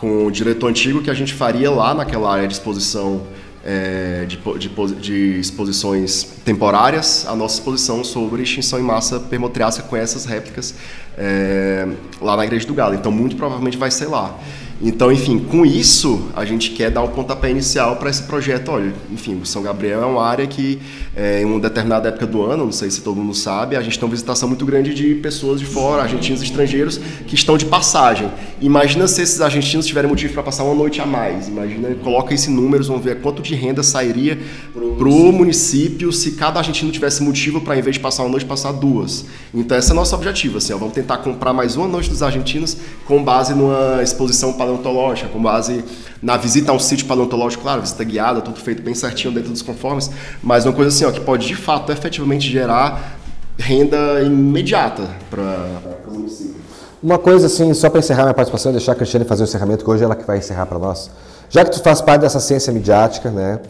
com 0.00 0.26
o 0.26 0.30
diretor 0.32 0.66
antigo 0.66 1.00
que 1.00 1.08
a 1.08 1.14
gente 1.14 1.32
faria 1.32 1.70
lá 1.70 1.94
naquela 1.94 2.32
área 2.32 2.48
de 2.48 2.54
exposição 2.54 3.22
é, 3.64 4.24
de, 4.26 4.40
de, 4.58 4.94
de, 4.96 5.38
exposições 5.38 6.24
temporárias, 6.44 7.24
a 7.28 7.36
nossa 7.36 7.54
exposição 7.60 8.02
sobre 8.02 8.42
extinção 8.42 8.80
em 8.80 8.82
massa 8.82 9.20
permotriásica 9.20 9.86
com 9.86 9.96
essas 9.96 10.24
réplicas 10.24 10.74
é, 11.16 11.86
lá 12.20 12.36
na 12.36 12.44
Igreja 12.44 12.66
do 12.66 12.74
Galo. 12.74 12.96
Então, 12.96 13.12
muito 13.12 13.36
provavelmente 13.36 13.76
vai 13.76 13.92
ser 13.92 14.06
lá. 14.06 14.36
Então, 14.84 15.12
enfim, 15.12 15.38
com 15.38 15.64
isso, 15.64 16.28
a 16.34 16.44
gente 16.44 16.72
quer 16.72 16.90
dar 16.90 17.02
o 17.02 17.08
pontapé 17.08 17.48
inicial 17.48 17.94
para 17.96 18.10
esse 18.10 18.24
projeto. 18.24 18.72
Olha, 18.72 18.92
enfim, 19.12 19.38
o 19.40 19.46
São 19.46 19.62
Gabriel 19.62 20.02
é 20.02 20.06
uma 20.06 20.26
área 20.26 20.44
que, 20.44 20.80
é, 21.14 21.40
em 21.40 21.44
uma 21.44 21.60
determinada 21.60 22.08
época 22.08 22.26
do 22.26 22.42
ano, 22.42 22.64
não 22.64 22.72
sei 22.72 22.90
se 22.90 23.00
todo 23.00 23.16
mundo 23.16 23.32
sabe, 23.32 23.76
a 23.76 23.80
gente 23.80 23.96
tem 23.96 24.04
uma 24.04 24.10
visitação 24.10 24.48
muito 24.48 24.66
grande 24.66 24.92
de 24.92 25.14
pessoas 25.14 25.60
de 25.60 25.66
fora, 25.66 26.02
argentinos 26.02 26.42
e 26.42 26.46
estrangeiros, 26.46 26.98
que 27.28 27.36
estão 27.36 27.56
de 27.56 27.64
passagem. 27.64 28.28
Imagina 28.60 29.06
se 29.06 29.22
esses 29.22 29.40
argentinos 29.40 29.86
tiverem 29.86 30.10
motivo 30.10 30.32
para 30.32 30.42
passar 30.42 30.64
uma 30.64 30.74
noite 30.74 31.00
a 31.00 31.06
mais. 31.06 31.46
Imagina, 31.46 31.94
coloca 32.02 32.34
esse 32.34 32.50
números, 32.50 32.88
vamos 32.88 33.04
ver 33.04 33.20
quanto 33.20 33.40
de 33.40 33.54
renda 33.54 33.84
sairia 33.84 34.36
para 34.72 35.08
o 35.08 35.32
município 35.32 36.12
se 36.12 36.32
cada 36.32 36.58
argentino 36.58 36.90
tivesse 36.90 37.22
motivo 37.22 37.60
para, 37.60 37.78
em 37.78 37.82
vez 37.82 37.94
de 37.94 38.00
passar 38.00 38.24
uma 38.24 38.30
noite, 38.30 38.44
passar 38.44 38.72
duas. 38.72 39.26
Então, 39.54 39.78
esse 39.78 39.90
é 39.90 39.92
o 39.92 39.96
nosso 39.96 40.12
objetivo. 40.16 40.58
Assim, 40.58 40.72
ó, 40.72 40.78
vamos 40.78 40.94
tentar 40.94 41.18
comprar 41.18 41.52
mais 41.52 41.76
uma 41.76 41.86
noite 41.86 42.10
dos 42.10 42.20
argentinos 42.20 42.76
com 43.06 43.22
base 43.22 43.54
numa 43.54 44.02
exposição 44.02 44.52
para 44.52 44.71
paleontológica, 44.72 45.28
com 45.28 45.42
base 45.42 45.84
na 46.22 46.36
visita 46.36 46.72
a 46.72 46.74
um 46.74 46.78
sítio 46.78 47.06
paleontológico, 47.06 47.62
claro, 47.62 47.82
visita 47.82 48.04
guiada, 48.04 48.40
tudo 48.40 48.58
feito 48.58 48.82
bem 48.82 48.94
certinho 48.94 49.32
dentro 49.32 49.50
dos 49.50 49.62
conformes, 49.62 50.10
mas 50.42 50.64
uma 50.64 50.72
coisa 50.72 50.88
assim, 50.88 51.04
ó, 51.04 51.10
que 51.10 51.20
pode 51.20 51.46
de 51.46 51.56
fato 51.56 51.92
efetivamente 51.92 52.48
gerar 52.48 53.18
renda 53.58 54.22
imediata 54.22 55.08
para 55.30 55.66
o 56.08 56.12
município. 56.12 56.56
Uma 57.02 57.18
coisa 57.18 57.46
assim, 57.46 57.74
só 57.74 57.90
para 57.90 57.98
encerrar 57.98 58.22
minha 58.22 58.34
participação, 58.34 58.70
deixar 58.72 58.92
a 58.92 58.94
Cristiane 58.94 59.24
fazer 59.24 59.42
o 59.42 59.44
encerramento, 59.44 59.84
que 59.84 59.90
hoje 59.90 60.04
ela 60.04 60.14
que 60.14 60.24
vai 60.24 60.38
encerrar 60.38 60.66
para 60.66 60.78
nós. 60.78 61.10
Já 61.50 61.64
que 61.64 61.72
tu 61.72 61.82
faz 61.82 62.00
parte 62.00 62.22
dessa 62.22 62.40
ciência 62.40 62.72
midiática, 62.72 63.30
né, 63.30 63.60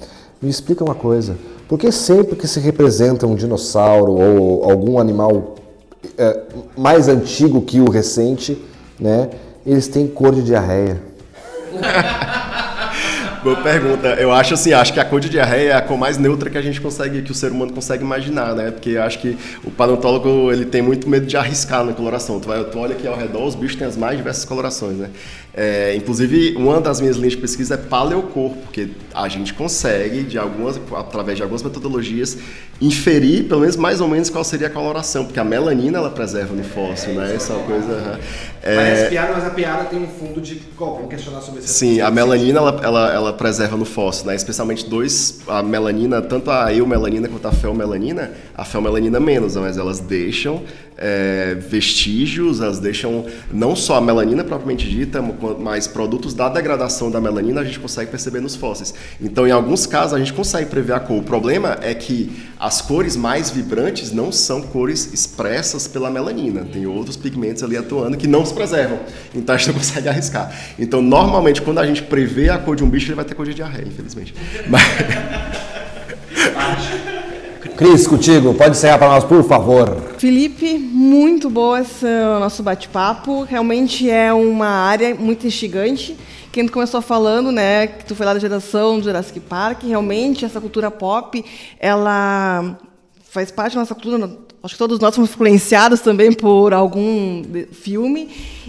me 0.40 0.50
explica 0.50 0.84
uma 0.84 0.94
coisa. 0.94 1.36
Por 1.66 1.78
que 1.78 1.90
sempre 1.90 2.36
que 2.36 2.46
se 2.46 2.60
representa 2.60 3.26
um 3.26 3.34
dinossauro 3.34 4.12
ou 4.12 4.70
algum 4.70 4.98
animal 4.98 5.54
é, 6.18 6.40
mais 6.76 7.08
antigo 7.08 7.62
que 7.62 7.80
o 7.80 7.90
recente, 7.90 8.62
né, 9.00 9.30
eles 9.64 9.88
têm 9.88 10.06
cor 10.06 10.34
de 10.34 10.42
diarreia. 10.42 11.00
Boa 13.42 13.56
pergunta. 13.56 14.06
Eu 14.20 14.32
acho 14.32 14.54
assim, 14.54 14.72
acho 14.72 14.92
que 14.92 15.00
a 15.00 15.04
cor 15.04 15.18
de 15.18 15.28
diarreia 15.28 15.70
é 15.70 15.72
a 15.72 15.82
cor 15.82 15.98
mais 15.98 16.16
neutra 16.16 16.48
que 16.48 16.56
a 16.56 16.62
gente 16.62 16.80
consegue, 16.80 17.22
que 17.22 17.32
o 17.32 17.34
ser 17.34 17.50
humano 17.50 17.72
consegue 17.72 18.04
imaginar, 18.04 18.54
né? 18.54 18.70
Porque 18.70 18.96
acho 18.96 19.18
que 19.18 19.36
o 19.64 19.70
paleontólogo 19.70 20.52
ele 20.52 20.64
tem 20.64 20.80
muito 20.80 21.08
medo 21.08 21.26
de 21.26 21.36
arriscar 21.36 21.82
na 21.82 21.92
coloração. 21.92 22.38
Tu, 22.38 22.46
vai, 22.46 22.62
tu 22.62 22.78
olha 22.78 22.92
aqui 22.94 23.04
ao 23.04 23.16
redor, 23.16 23.44
os 23.44 23.56
bichos 23.56 23.76
têm 23.76 23.88
as 23.88 23.96
mais 23.96 24.16
diversas 24.16 24.44
colorações, 24.44 24.96
né? 24.96 25.10
É, 25.54 25.94
inclusive, 25.94 26.54
uma 26.56 26.80
das 26.80 26.98
minhas 26.98 27.16
linhas 27.16 27.32
de 27.32 27.38
pesquisa 27.38 27.74
é 27.74 27.76
paleocorpo, 27.76 28.56
porque 28.62 28.88
a 29.12 29.28
gente 29.28 29.52
consegue, 29.52 30.22
de 30.22 30.38
algumas, 30.38 30.80
através 30.96 31.36
de 31.36 31.42
algumas 31.42 31.62
metodologias, 31.62 32.38
inferir, 32.80 33.44
pelo 33.44 33.60
menos 33.60 33.76
mais 33.76 34.00
ou 34.00 34.08
menos, 34.08 34.30
qual 34.30 34.42
seria 34.42 34.68
a 34.68 34.70
coloração, 34.70 35.26
porque 35.26 35.38
a 35.38 35.44
melanina 35.44 35.98
ela 35.98 36.08
preserva 36.08 36.54
no 36.54 36.64
fóssil, 36.64 37.12
né? 37.14 37.34
Essa 37.34 37.52
é 37.52 37.56
uma 37.56 37.66
coisa. 37.66 38.20
É... 38.62 38.76
Parece 38.76 39.10
piada, 39.10 39.32
mas 39.34 39.44
a 39.44 39.50
piada 39.50 39.84
tem 39.84 39.98
um 40.02 40.08
fundo 40.08 40.40
de. 40.40 40.62
Vamos 40.78 41.08
questionar 41.10 41.42
sobre 41.42 41.60
isso. 41.60 41.68
Sim, 41.68 42.00
a 42.00 42.10
melanina 42.10 42.58
ela, 42.58 42.80
ela, 42.82 43.12
ela, 43.12 43.32
preserva 43.34 43.76
no 43.76 43.84
fóssil, 43.84 44.26
né? 44.26 44.34
Especialmente 44.34 44.88
dois, 44.88 45.40
a 45.46 45.62
melanina, 45.62 46.22
tanto 46.22 46.50
a 46.50 46.72
eumelanina 46.72 47.28
quanto 47.28 47.46
a 47.46 47.52
felmelanina, 47.52 48.32
a 48.56 48.64
felmelanina 48.64 49.20
menos, 49.20 49.54
mas 49.56 49.76
elas 49.76 50.00
deixam 50.00 50.62
é, 50.96 51.54
vestígios, 51.54 52.60
elas 52.60 52.78
deixam 52.78 53.26
não 53.52 53.74
só 53.74 53.96
a 53.96 54.00
melanina 54.00 54.44
propriamente 54.44 54.88
dita, 54.88 55.20
mas 55.58 55.86
produtos 55.86 56.34
da 56.34 56.48
degradação 56.48 57.10
da 57.10 57.20
melanina 57.20 57.60
a 57.60 57.64
gente 57.64 57.78
consegue 57.80 58.10
perceber 58.10 58.40
nos 58.40 58.56
fósseis. 58.56 58.94
Então, 59.20 59.46
em 59.46 59.50
alguns 59.50 59.86
casos, 59.86 60.14
a 60.14 60.18
gente 60.18 60.32
consegue 60.32 60.70
prever 60.70 60.94
a 60.94 61.00
cor. 61.00 61.18
O 61.18 61.22
problema 61.22 61.78
é 61.82 61.94
que 61.94 62.30
as 62.58 62.80
cores 62.80 63.16
mais 63.16 63.50
vibrantes 63.50 64.12
não 64.12 64.30
são 64.32 64.62
cores 64.62 65.12
expressas 65.12 65.86
pela 65.88 66.10
melanina. 66.10 66.64
Tem 66.64 66.86
outros 66.86 67.16
pigmentos 67.16 67.62
ali 67.62 67.76
atuando 67.76 68.16
que 68.16 68.26
não 68.26 68.46
se 68.46 68.54
preservam. 68.54 69.00
Então, 69.34 69.54
a 69.54 69.58
gente 69.58 69.68
não 69.68 69.74
consegue 69.80 70.08
arriscar. 70.08 70.54
Então, 70.78 71.02
normalmente, 71.02 71.60
quando 71.60 71.78
a 71.78 71.86
gente 71.86 72.02
prevê 72.02 72.48
a 72.48 72.58
cor 72.58 72.76
de 72.76 72.84
um 72.84 72.88
bicho, 72.88 73.08
ele 73.08 73.16
vai 73.16 73.24
ter 73.24 73.34
cor 73.34 73.46
de 73.46 73.54
diarreia, 73.54 73.86
infelizmente. 73.86 74.34
Mas... 74.68 74.82
Cris, 77.76 78.06
contigo, 78.06 78.54
pode 78.54 78.76
encerrar 78.76 78.98
para 78.98 79.08
nós, 79.08 79.24
por 79.24 79.42
favor. 79.44 80.14
Felipe, 80.18 80.78
muito 80.78 81.48
bom 81.48 81.76
esse 81.76 82.04
nosso 82.38 82.62
bate-papo. 82.62 83.42
Realmente 83.42 84.08
é 84.08 84.32
uma 84.32 84.66
área 84.66 85.14
muito 85.14 85.46
instigante. 85.46 86.16
Quem 86.52 86.66
tu 86.66 86.72
começou 86.72 87.00
falando, 87.00 87.50
né, 87.50 87.86
que 87.86 88.04
tu 88.04 88.14
foi 88.14 88.26
lá 88.26 88.34
da 88.34 88.38
geração 88.38 88.98
do 88.98 89.04
Jurassic 89.04 89.40
Park, 89.40 89.84
realmente 89.84 90.44
essa 90.44 90.60
cultura 90.60 90.90
pop, 90.90 91.42
ela 91.80 92.78
faz 93.30 93.50
parte 93.50 93.74
da 93.74 93.80
nossa 93.80 93.94
cultura. 93.94 94.30
Acho 94.62 94.74
que 94.74 94.78
todos 94.78 95.00
nós 95.00 95.14
somos 95.14 95.30
influenciados 95.30 96.00
também 96.00 96.30
por 96.30 96.74
algum 96.74 97.42
filme. 97.72 98.28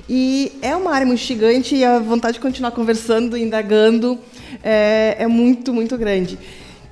E 0.10 0.54
é 0.62 0.76
uma 0.76 0.92
área 0.92 1.06
muito 1.06 1.20
instigante 1.20 1.76
e 1.76 1.84
a 1.84 2.00
vontade 2.00 2.36
de 2.36 2.40
continuar 2.40 2.72
conversando, 2.72 3.38
indagando, 3.38 4.18
é, 4.64 5.18
é 5.20 5.28
muito, 5.28 5.74
muito 5.74 5.98
grande. 5.98 6.40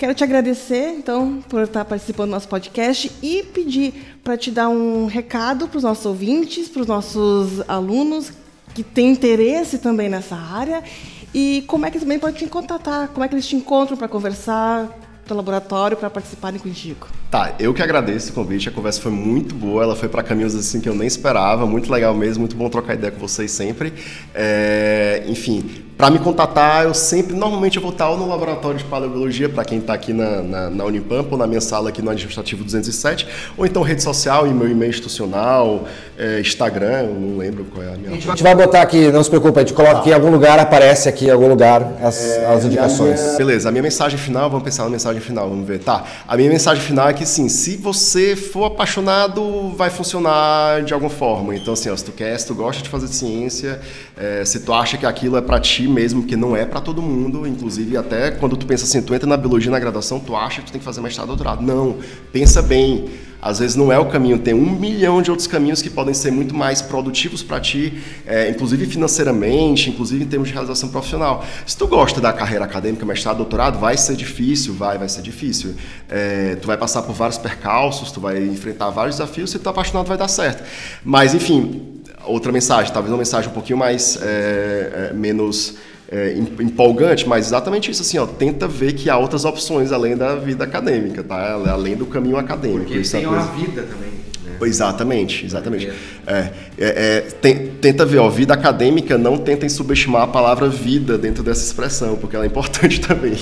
Quero 0.01 0.15
te 0.15 0.23
agradecer, 0.23 0.95
então, 0.97 1.43
por 1.47 1.61
estar 1.61 1.85
participando 1.85 2.29
do 2.29 2.31
nosso 2.31 2.47
podcast 2.47 3.11
e 3.21 3.43
pedir 3.43 4.17
para 4.23 4.35
te 4.35 4.49
dar 4.49 4.67
um 4.67 5.05
recado 5.05 5.67
para 5.67 5.77
os 5.77 5.83
nossos 5.83 6.03
ouvintes, 6.07 6.67
para 6.67 6.81
os 6.81 6.87
nossos 6.87 7.61
alunos 7.67 8.33
que 8.73 8.81
têm 8.81 9.11
interesse 9.11 9.77
também 9.77 10.09
nessa 10.09 10.35
área 10.35 10.83
e 11.31 11.63
como 11.67 11.85
é 11.85 11.91
que 11.91 11.99
também 11.99 12.17
pode 12.17 12.39
te 12.39 12.47
contatar, 12.47 13.09
como 13.09 13.23
é 13.23 13.27
que 13.27 13.35
eles 13.35 13.45
te 13.45 13.55
encontram 13.55 13.95
para 13.95 14.07
conversar, 14.07 14.89
do 15.27 15.35
laboratório 15.35 15.95
para 15.97 16.09
participarem 16.09 16.59
contigo. 16.59 17.07
Tá, 17.29 17.55
eu 17.59 17.73
que 17.73 17.81
agradeço 17.81 18.31
o 18.31 18.33
convite, 18.33 18.67
a 18.67 18.71
conversa 18.71 18.99
foi 18.99 19.11
muito 19.11 19.55
boa, 19.55 19.83
ela 19.83 19.95
foi 19.95 20.09
para 20.09 20.21
caminhos 20.21 20.53
assim 20.53 20.81
que 20.81 20.89
eu 20.89 20.95
nem 20.95 21.07
esperava, 21.07 21.65
muito 21.65 21.91
legal 21.91 22.13
mesmo, 22.13 22.41
muito 22.41 22.55
bom 22.55 22.69
trocar 22.69 22.95
ideia 22.95 23.11
com 23.11 23.19
vocês 23.19 23.51
sempre. 23.51 23.93
É, 24.33 25.23
enfim, 25.27 25.63
Para 26.01 26.09
me 26.09 26.17
contatar, 26.17 26.85
eu 26.85 26.95
sempre, 26.95 27.35
normalmente 27.35 27.77
eu 27.77 27.81
vou 27.83 27.91
estar 27.91 28.09
ou 28.09 28.17
no 28.17 28.27
laboratório 28.27 28.75
de 28.75 28.83
paleobiologia, 28.83 29.47
para 29.47 29.63
quem 29.63 29.77
está 29.77 29.93
aqui 29.93 30.11
na, 30.11 30.41
na, 30.41 30.67
na 30.67 30.83
Unipampa, 30.83 31.27
ou 31.33 31.37
na 31.37 31.45
minha 31.45 31.61
sala 31.61 31.89
aqui 31.89 32.01
no 32.01 32.09
Administrativo 32.09 32.63
207, 32.63 33.27
ou 33.55 33.67
então 33.67 33.83
rede 33.83 34.01
social, 34.01 34.47
e 34.47 34.49
meu 34.49 34.67
e-mail 34.67 34.89
institucional, 34.89 35.83
é, 36.17 36.39
Instagram, 36.39 37.03
eu 37.03 37.13
não 37.13 37.37
lembro 37.37 37.65
qual 37.65 37.85
é 37.85 37.93
a 37.93 37.97
minha. 37.97 38.09
A 38.09 38.13
gente 38.15 38.41
vai 38.41 38.55
botar 38.55 38.81
aqui, 38.81 39.11
não 39.11 39.23
se 39.23 39.29
preocupe, 39.29 39.59
a 39.59 39.61
gente 39.61 39.75
coloca 39.75 39.99
aqui 39.99 40.09
em 40.09 40.13
algum 40.13 40.31
lugar, 40.31 40.57
aparece 40.57 41.07
aqui 41.07 41.27
em 41.27 41.29
algum 41.29 41.47
lugar 41.47 41.93
as, 42.01 42.19
as 42.19 42.65
indicações. 42.65 43.37
Beleza, 43.37 43.69
a 43.69 43.71
minha 43.71 43.83
mensagem 43.83 44.17
final, 44.17 44.49
vamos 44.49 44.63
pensar 44.63 44.85
na 44.85 44.89
mensagem 44.89 45.21
final, 45.21 45.47
vamos 45.49 45.67
ver. 45.67 45.81
Tá, 45.83 46.03
a 46.27 46.35
minha 46.35 46.49
mensagem 46.49 46.81
final 46.83 47.09
é 47.09 47.13
que 47.13 47.27
sim, 47.27 47.47
se 47.47 47.77
você 47.77 48.35
for 48.35 48.65
apaixonado, 48.65 49.69
vai 49.77 49.91
funcionar 49.91 50.81
de 50.81 50.95
alguma 50.95 51.11
forma. 51.11 51.55
Então, 51.55 51.75
assim, 51.75 51.91
ó, 51.91 51.95
se 51.95 52.05
tu 52.05 52.11
quer, 52.11 52.35
se 52.39 52.47
tu 52.47 52.55
gosta 52.55 52.81
de 52.81 52.89
fazer 52.89 53.07
ciência, 53.07 53.79
é, 54.17 54.43
se 54.43 54.61
tu 54.61 54.73
acha 54.73 54.97
que 54.97 55.05
aquilo 55.05 55.37
é 55.37 55.41
para 55.41 55.59
ti 55.59 55.90
mesmo, 55.91 56.23
que 56.23 56.35
não 56.35 56.55
é 56.55 56.65
para 56.65 56.81
todo 56.81 57.01
mundo, 57.01 57.45
inclusive 57.45 57.97
até 57.97 58.31
quando 58.31 58.55
tu 58.55 58.65
pensa 58.65 58.85
assim, 58.85 59.01
tu 59.01 59.13
entra 59.13 59.27
na 59.27 59.37
biologia 59.37 59.69
na 59.69 59.79
graduação, 59.79 60.19
tu 60.19 60.35
acha 60.35 60.61
que 60.61 60.67
tu 60.67 60.71
tem 60.71 60.79
que 60.79 60.85
fazer 60.85 61.01
mestrado, 61.01 61.27
doutorado. 61.27 61.61
Não, 61.61 61.97
pensa 62.31 62.61
bem. 62.61 63.09
Às 63.41 63.57
vezes 63.57 63.75
não 63.75 63.91
é 63.91 63.97
o 63.97 64.05
caminho, 64.05 64.37
tem 64.37 64.53
um 64.53 64.69
milhão 64.69 65.19
de 65.19 65.31
outros 65.31 65.47
caminhos 65.47 65.81
que 65.81 65.89
podem 65.89 66.13
ser 66.13 66.29
muito 66.29 66.53
mais 66.53 66.79
produtivos 66.79 67.41
para 67.41 67.59
ti, 67.59 67.99
é, 68.23 68.51
inclusive 68.51 68.85
financeiramente, 68.85 69.89
inclusive 69.89 70.23
em 70.23 70.27
termos 70.27 70.49
de 70.49 70.53
realização 70.53 70.89
profissional. 70.89 71.43
Se 71.65 71.75
tu 71.75 71.87
gosta 71.87 72.21
da 72.21 72.31
carreira 72.31 72.65
acadêmica, 72.65 73.03
mestrado, 73.03 73.37
doutorado, 73.37 73.79
vai 73.79 73.97
ser 73.97 74.15
difícil, 74.15 74.75
vai, 74.75 74.99
vai 74.99 75.09
ser 75.09 75.23
difícil. 75.23 75.73
É, 76.07 76.55
tu 76.61 76.67
vai 76.67 76.77
passar 76.77 77.01
por 77.01 77.13
vários 77.13 77.39
percalços, 77.39 78.11
tu 78.11 78.21
vai 78.21 78.43
enfrentar 78.43 78.91
vários 78.91 79.15
desafios, 79.15 79.49
se 79.49 79.57
tu 79.57 79.67
é 79.67 79.71
apaixonado 79.71 80.05
vai 80.05 80.19
dar 80.19 80.27
certo. 80.27 80.63
Mas, 81.03 81.33
enfim, 81.33 81.90
outra 82.25 82.51
mensagem, 82.51 82.91
talvez 82.93 83.11
uma 83.11 83.17
mensagem 83.17 83.49
um 83.49 83.53
pouquinho 83.53 83.77
mais, 83.77 84.17
é, 84.21 85.09
é 85.11 85.13
menos 85.13 85.75
é, 86.11 86.33
empolgante, 86.59 87.27
mas 87.27 87.47
exatamente 87.47 87.89
isso, 87.89 88.01
assim, 88.01 88.17
ó, 88.17 88.25
tenta 88.25 88.67
ver 88.67 88.93
que 88.93 89.09
há 89.09 89.17
outras 89.17 89.45
opções 89.45 89.93
além 89.93 90.17
da 90.17 90.35
vida 90.35 90.65
acadêmica, 90.65 91.23
tá? 91.23 91.53
Além 91.53 91.95
do 91.95 92.05
caminho 92.05 92.35
acadêmico. 92.37 92.83
Porque 92.85 92.99
isso 92.99 93.15
é 93.15 93.19
tem 93.21 93.29
coisa... 93.29 93.45
uma 93.45 93.53
vida 93.55 93.83
também. 93.83 94.11
Né? 94.43 94.67
Exatamente, 94.67 95.45
exatamente. 95.45 95.89
É, 96.27 96.33
é, 96.37 96.51
é, 96.77 97.21
tem- 97.21 97.67
tenta 97.79 98.05
ver, 98.05 98.17
ó, 98.17 98.29
vida 98.29 98.53
acadêmica, 98.53 99.17
não 99.17 99.37
tentem 99.37 99.69
subestimar 99.69 100.23
a 100.23 100.27
palavra 100.27 100.67
vida 100.67 101.17
dentro 101.17 101.43
dessa 101.43 101.63
expressão, 101.63 102.17
porque 102.17 102.35
ela 102.35 102.43
é 102.43 102.47
importante 102.47 102.99
também. 103.07 103.37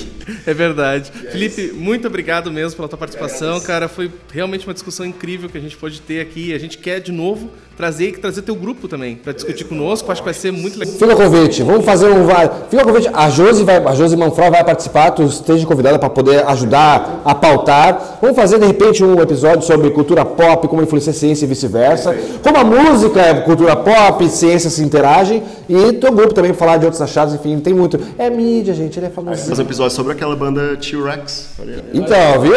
É 0.46 0.54
verdade. 0.54 1.12
Felipe, 1.32 1.74
muito 1.74 2.08
obrigado 2.08 2.52
mesmo 2.52 2.76
pela 2.76 2.88
tua 2.88 3.00
participação, 3.00 3.60
cara. 3.62 3.88
Foi 3.88 4.12
realmente 4.32 4.68
uma 4.68 4.74
discussão 4.76 5.06
incrível 5.06 5.50
que 5.50 5.58
a 5.58 5.62
gente 5.62 5.76
pôde 5.76 6.00
ter 6.02 6.22
aqui. 6.22 6.54
A 6.54 6.60
gente 6.60 6.78
quer 6.78 7.00
de 7.00 7.12
novo 7.12 7.50
trazer 7.80 8.10
e 8.10 8.12
trazer 8.12 8.42
teu 8.42 8.56
grupo 8.56 8.90
também 8.90 9.16
para 9.16 9.32
discutir 9.32 9.64
conosco. 9.64 10.12
Acho 10.12 10.20
que 10.22 10.26
vai 10.26 10.34
ser 10.34 10.52
muito 10.52 10.78
legal. 10.78 10.94
Fica 10.96 11.14
o 11.14 11.16
convite, 11.16 11.64
vamos 11.64 11.86
fazer 11.86 12.10
um. 12.12 12.26
vai- 12.26 12.52
Fica 12.70 12.84
o 12.84 12.86
convite. 12.86 13.10
A 13.14 13.30
Josi, 13.30 13.64
vai, 13.64 13.78
a 13.78 13.96
Josi 13.96 14.18
Manfrol 14.18 14.52
vai 14.52 14.66
participar, 14.66 15.12
tu 15.12 15.24
esteja 15.24 15.66
convidada 15.66 15.98
para 15.98 16.10
poder 16.10 16.46
ajudar 16.46 17.22
a 17.24 17.34
pautar. 17.34 18.18
Vamos 18.22 18.36
fazer 18.36 18.60
de 18.60 18.66
repente 18.66 19.02
um 19.02 19.22
episódio 19.22 19.62
sobre 19.62 19.90
cultura 19.92 20.26
pop, 20.26 20.68
como 20.68 20.82
influencia 20.82 21.12
a 21.12 21.16
ciência 21.16 21.46
e 21.46 21.48
vice-versa. 21.48 22.14
Como 22.44 22.58
a 22.58 22.66
música 22.66 23.22
é 23.22 23.34
cultura 23.36 23.78
pop, 23.78 24.28
ciência 24.28 24.70
se 24.70 24.84
interagem. 24.84 25.42
E 25.70 25.94
teu 25.94 26.12
grupo 26.12 26.34
também 26.34 26.52
falar 26.52 26.76
de 26.78 26.84
outros 26.86 27.02
achados, 27.02 27.34
enfim, 27.34 27.58
tem 27.62 27.74
muito. 27.74 27.98
É 28.18 28.30
mídia, 28.30 28.74
gente, 28.74 29.00
ele 29.00 29.06
é 29.06 29.10
famoso. 29.10 29.48
Fazer 29.48 29.62
um 29.62 29.66
episódio 29.66 29.96
sobre 29.96 30.12
aquela 30.12 30.36
banda 30.36 30.76
T-Rex. 30.76 31.50
Então, 31.94 32.42
viu? 32.42 32.54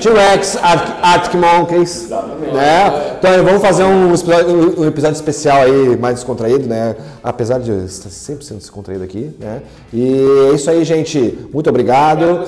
T-Rex, 0.00 0.58
Arctic, 0.62 0.94
Arctic 1.02 1.34
Monkeys. 1.34 2.08
Né? 2.52 3.14
Então, 3.18 3.44
vamos 3.44 3.62
fazer 3.62 3.82
um 3.84 4.11
episódio, 4.14 4.80
um 4.80 4.86
episódio 4.86 5.14
especial 5.14 5.62
aí, 5.62 5.96
mais 5.96 6.16
descontraído, 6.16 6.66
né? 6.66 6.96
Apesar 7.22 7.58
de 7.58 7.72
estar 7.84 8.10
sempre 8.10 8.44
sendo 8.44 8.58
descontraído 8.58 9.04
aqui, 9.04 9.34
né? 9.38 9.62
E 9.92 10.48
é 10.50 10.54
isso 10.54 10.70
aí, 10.70 10.84
gente. 10.84 11.38
Muito 11.52 11.68
obrigado. 11.70 12.44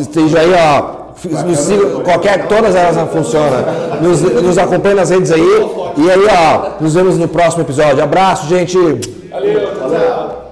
Esteja 0.00 0.40
aí, 0.40 0.52
ó. 0.52 1.08
Nos 1.44 1.58
siga, 1.58 2.00
qualquer, 2.04 2.46
todas 2.46 2.76
elas 2.76 3.10
funcionam. 3.10 3.64
Nos, 4.00 4.20
nos 4.20 4.56
acompanhe 4.56 4.94
nas 4.94 5.10
redes 5.10 5.32
aí. 5.32 5.40
E 5.96 6.10
aí, 6.10 6.26
ó, 6.30 6.82
nos 6.82 6.94
vemos 6.94 7.18
no 7.18 7.26
próximo 7.26 7.64
episódio. 7.64 8.02
Abraço, 8.02 8.46
gente. 8.46 8.78
Valeu, 9.30 9.60
tchau. 9.74 10.47